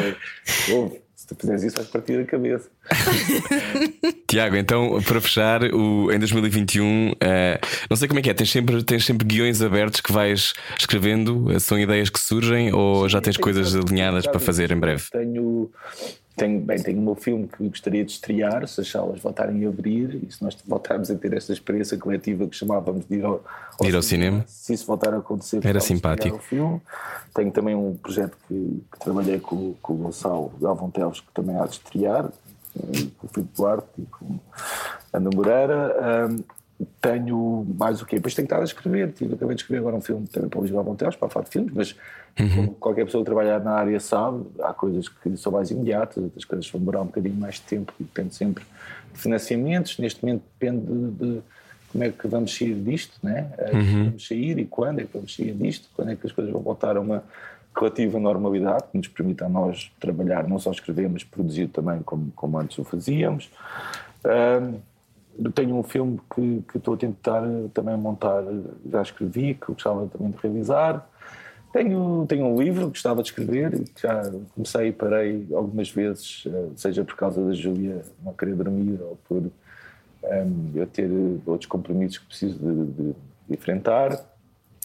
Ouve, 0.70 1.00
se 1.18 1.26
tu 1.26 1.34
fizeres 1.34 1.62
isso, 1.64 1.76
vais 1.76 1.88
partir 1.88 2.20
a 2.20 2.24
cabeça. 2.24 2.70
Tiago, 4.28 4.56
então, 4.56 5.02
para 5.02 5.20
fechar, 5.20 5.62
o, 5.64 6.12
em 6.12 6.18
2021, 6.18 7.10
uh, 7.10 7.16
eh, 7.20 7.60
não 7.90 7.96
sei 7.96 8.06
como 8.06 8.20
é 8.20 8.22
que 8.22 8.30
é, 8.30 8.34
tens 8.34 8.50
sempre, 8.50 8.82
tens 8.84 9.04
sempre 9.04 9.26
guiões 9.26 9.60
abertos 9.60 10.00
que 10.00 10.12
vais 10.12 10.54
escrevendo? 10.78 11.58
São 11.60 11.78
ideias 11.78 12.08
que 12.08 12.20
surgem 12.20 12.72
ou 12.72 13.04
Sim, 13.04 13.08
já 13.08 13.20
tens 13.20 13.36
coisas 13.36 13.74
alinhadas 13.74 14.26
para 14.26 14.38
fazer 14.38 14.70
em 14.70 14.78
breve? 14.78 15.04
Tenho 15.10 15.70
tenho, 16.38 16.60
bem, 16.60 16.80
tenho 16.80 16.98
o 16.98 17.02
meu 17.02 17.14
filme 17.14 17.48
que 17.48 17.68
gostaria 17.68 18.04
de 18.04 18.12
estrear, 18.12 18.66
se 18.66 18.80
as 18.80 18.88
salas 18.88 19.20
voltarem 19.20 19.66
a 19.66 19.68
abrir 19.68 20.20
e 20.22 20.32
se 20.32 20.42
nós 20.42 20.56
voltarmos 20.66 21.10
a 21.10 21.14
ter 21.16 21.34
esta 21.34 21.52
experiência 21.52 21.98
coletiva 21.98 22.46
que 22.46 22.56
chamávamos 22.56 23.04
de 23.06 23.16
ir 23.16 23.24
ao, 23.24 23.44
ao, 23.78 23.86
ir 23.86 23.94
ao 23.94 24.02
cinema, 24.02 24.28
cinema, 24.28 24.44
se 24.46 24.72
isso 24.72 24.86
voltar 24.86 25.12
a 25.12 25.18
acontecer, 25.18 25.66
era 25.66 25.80
simpático. 25.80 26.38
filme. 26.38 26.80
Tenho 27.34 27.50
também 27.50 27.74
um 27.74 27.94
projeto 27.96 28.36
que, 28.46 28.82
que 28.90 28.98
trabalhei 29.00 29.40
com, 29.40 29.74
com 29.82 29.92
o 29.92 29.96
Gonçalo 29.96 30.52
Galvão 30.60 30.90
Teles, 30.90 31.20
que 31.20 31.32
também 31.34 31.56
há 31.56 31.66
de 31.66 31.72
estrear, 31.72 32.30
com 33.18 33.26
o 33.26 33.28
Filipe 33.28 33.52
Duarte 33.56 33.88
e 33.98 34.06
com 34.06 34.38
a 35.12 35.16
Ana 35.16 35.30
Moreira. 35.34 36.28
Um, 36.30 36.57
tenho 37.00 37.66
mais 37.78 38.00
o 38.00 38.06
quê? 38.06 38.16
Depois 38.16 38.34
tenho 38.34 38.46
estado 38.46 38.62
a 38.62 38.64
escrever. 38.64 39.12
Tive, 39.12 39.34
acabei 39.34 39.54
de 39.54 39.62
escrever 39.62 39.80
agora 39.80 39.96
um 39.96 40.00
filme 40.00 40.26
também 40.26 40.48
para 40.48 40.60
o 40.60 40.68
Galvão 40.68 40.96
Teles, 40.96 41.16
para 41.16 41.28
falar 41.28 41.44
de 41.44 41.50
filmes, 41.50 41.72
mas 41.74 41.96
Uhum. 42.40 42.68
qualquer 42.74 43.04
pessoa 43.04 43.22
que 43.22 43.26
trabalhar 43.26 43.58
na 43.58 43.72
área 43.72 43.98
sabe, 43.98 44.46
há 44.60 44.72
coisas 44.72 45.08
que 45.08 45.36
são 45.36 45.50
mais 45.50 45.70
imediatas, 45.70 46.22
outras 46.22 46.44
coisas 46.44 46.70
vão 46.70 46.78
demorar 46.78 47.02
um 47.02 47.06
bocadinho 47.06 47.34
mais 47.34 47.56
de 47.56 47.62
tempo 47.62 47.92
depende 47.98 48.34
sempre 48.34 48.64
de 49.12 49.18
financiamentos. 49.18 49.98
Neste 49.98 50.24
momento 50.24 50.42
depende 50.58 50.86
de, 50.86 51.10
de 51.10 51.42
como 51.90 52.04
é 52.04 52.10
que 52.10 52.28
vamos 52.28 52.56
sair 52.56 52.74
disto, 52.74 53.18
né? 53.22 53.50
Uhum. 53.72 54.04
vamos 54.04 54.26
sair 54.26 54.58
e 54.58 54.64
quando 54.64 55.00
é 55.00 55.04
que 55.04 55.12
vamos 55.12 55.34
sair 55.34 55.52
disto, 55.52 55.88
quando 55.96 56.12
é 56.12 56.16
que 56.16 56.26
as 56.26 56.32
coisas 56.32 56.52
vão 56.52 56.62
voltar 56.62 56.96
a 56.96 57.00
uma 57.00 57.24
relativa 57.76 58.18
normalidade 58.20 58.84
que 58.90 58.98
nos 58.98 59.08
permita 59.08 59.46
a 59.46 59.48
nós 59.48 59.90
trabalhar, 59.98 60.46
não 60.46 60.58
só 60.58 60.70
escrever, 60.70 61.08
mas 61.08 61.24
produzir 61.24 61.68
também 61.68 62.00
como, 62.02 62.30
como 62.36 62.58
antes 62.58 62.78
o 62.78 62.84
fazíamos. 62.84 63.50
Um, 64.24 64.78
tenho 65.54 65.76
um 65.76 65.82
filme 65.82 66.20
que, 66.34 66.62
que 66.70 66.78
estou 66.78 66.94
a 66.94 66.96
tentar 66.96 67.42
também 67.72 67.96
montar, 67.96 68.42
já 68.90 69.02
escrevi, 69.02 69.54
que 69.54 69.72
gostava 69.72 70.06
também 70.06 70.30
de 70.30 70.38
realizar. 70.42 71.08
Tenho, 71.72 72.24
tenho 72.26 72.46
um 72.46 72.60
livro 72.60 72.86
que 72.86 72.90
gostava 72.90 73.22
de 73.22 73.28
escrever 73.28 73.74
e 73.74 73.84
que 73.84 74.02
já 74.02 74.22
comecei 74.54 74.88
e 74.88 74.92
parei 74.92 75.46
algumas 75.52 75.90
vezes, 75.90 76.44
eh, 76.46 76.68
seja 76.76 77.04
por 77.04 77.14
causa 77.14 77.44
da 77.44 77.52
Júlia 77.52 78.02
não 78.24 78.32
querer 78.32 78.54
dormir 78.54 78.98
ou 79.02 79.18
por 79.28 79.36
um, 79.36 79.50
ehm, 80.24 80.72
eu 80.74 80.86
ter 80.86 81.10
outros 81.46 81.68
compromissos 81.68 82.18
que 82.18 82.26
preciso 82.26 82.58
de, 82.58 82.86
de, 82.86 83.02
de 83.48 83.54
enfrentar. 83.54 84.18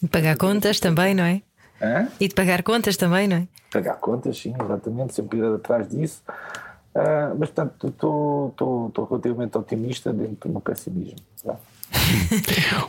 E 0.02 0.06
pagar 0.06 0.36
contas 0.36 0.78
também, 0.78 1.14
não 1.14 1.24
é? 1.24 1.42
Hã? 1.80 2.08
E 2.20 2.28
de 2.28 2.34
pagar 2.34 2.62
contas 2.62 2.96
também, 2.96 3.26
não 3.26 3.36
é? 3.38 3.48
Pagar 3.72 3.96
contas, 3.96 4.38
sim, 4.38 4.54
exatamente, 4.62 5.14
sempre 5.14 5.38
ir 5.38 5.44
atrás 5.44 5.88
disso. 5.88 6.22
Uh, 6.94 7.34
mas, 7.36 7.50
portanto, 7.50 7.88
estou 7.88 9.08
relativamente 9.10 9.58
otimista 9.58 10.12
dentro 10.12 10.48
do 10.48 10.52
meu 10.52 10.60
pessimismo. 10.60 11.18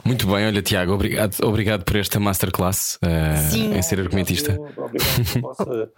Muito 0.03 0.28
bem, 0.28 0.47
olha, 0.47 0.62
Tiago, 0.62 0.93
obrigado, 0.93 1.36
obrigado 1.43 1.84
por 1.84 1.95
esta 1.95 2.20
masterclass 2.20 2.97
uh, 3.03 3.51
Sim. 3.51 3.74
em 3.76 3.82
ser 3.82 3.99
argumentista. 3.99 4.53
Obrigado 4.53 5.34
pela 5.34 5.41
vossa 5.41 5.89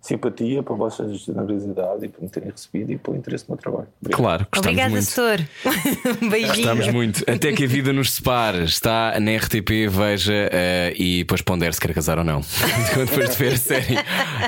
simpatia, 0.00 0.62
pela 0.62 0.78
vossa 0.78 1.12
generosidade 1.14 2.04
e 2.04 2.08
por 2.08 2.22
me 2.22 2.28
terem 2.28 2.50
recebido 2.50 2.92
e 2.92 2.98
pelo 2.98 3.16
interesse 3.16 3.44
no 3.48 3.54
meu 3.54 3.62
trabalho. 3.62 3.88
Obrigado. 4.00 4.20
Claro, 4.20 4.46
Obrigada, 4.56 4.90
muito. 4.90 5.04
setor. 5.04 5.40
Um 6.22 6.28
Beijinho. 6.28 6.54
Gostamos 6.54 6.88
muito. 6.88 7.24
Até 7.30 7.52
que 7.52 7.64
a 7.64 7.66
vida 7.66 7.92
nos 7.92 8.12
separe. 8.12 8.64
Está 8.64 9.18
na 9.20 9.36
RTP, 9.36 9.88
veja 9.88 10.32
eh, 10.52 10.94
e 10.96 11.18
depois 11.18 11.42
pondere 11.42 11.72
se 11.72 11.80
quer 11.80 11.92
casar 11.92 12.18
ou 12.18 12.24
não. 12.24 12.40
depois 12.96 13.30
de 13.30 13.36
ver 13.36 13.54
a 13.54 13.56
série. 13.56 13.96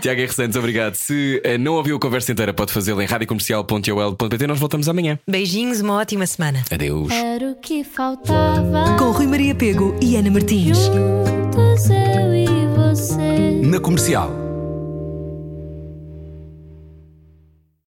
Tiago 0.01 0.21
R. 0.21 0.33
Santos, 0.33 0.57
obrigado. 0.57 0.95
Se 0.95 1.41
eh, 1.45 1.59
não 1.59 1.75
ouviu 1.75 1.97
a 1.97 2.01
conversa 2.01 2.33
inteira, 2.33 2.55
pode 2.55 2.73
fazê-la 2.73 3.03
em 3.03 3.07
radiocomercial.ol.pt. 3.07 4.47
Nós 4.47 4.59
voltamos 4.59 4.89
amanhã. 4.89 5.19
Beijinhos, 5.29 5.81
uma 5.81 5.95
ótima 5.95 6.27
semana. 6.27 6.63
Adeus. 6.71 7.11
Era 7.11 7.51
o 7.51 7.57
que 7.57 7.83
faltava. 8.09 8.97
Com 8.99 9.11
Rui 9.11 9.27
Maria 9.27 9.55
Pego 9.55 9.95
e 10.01 10.17
Ana 10.17 10.31
Martins. 10.31 10.79
Juntos 10.79 11.91
eu 11.91 12.35
e 12.35 12.47
você. 12.77 13.61
Na 13.63 13.79
comercial. 13.81 14.48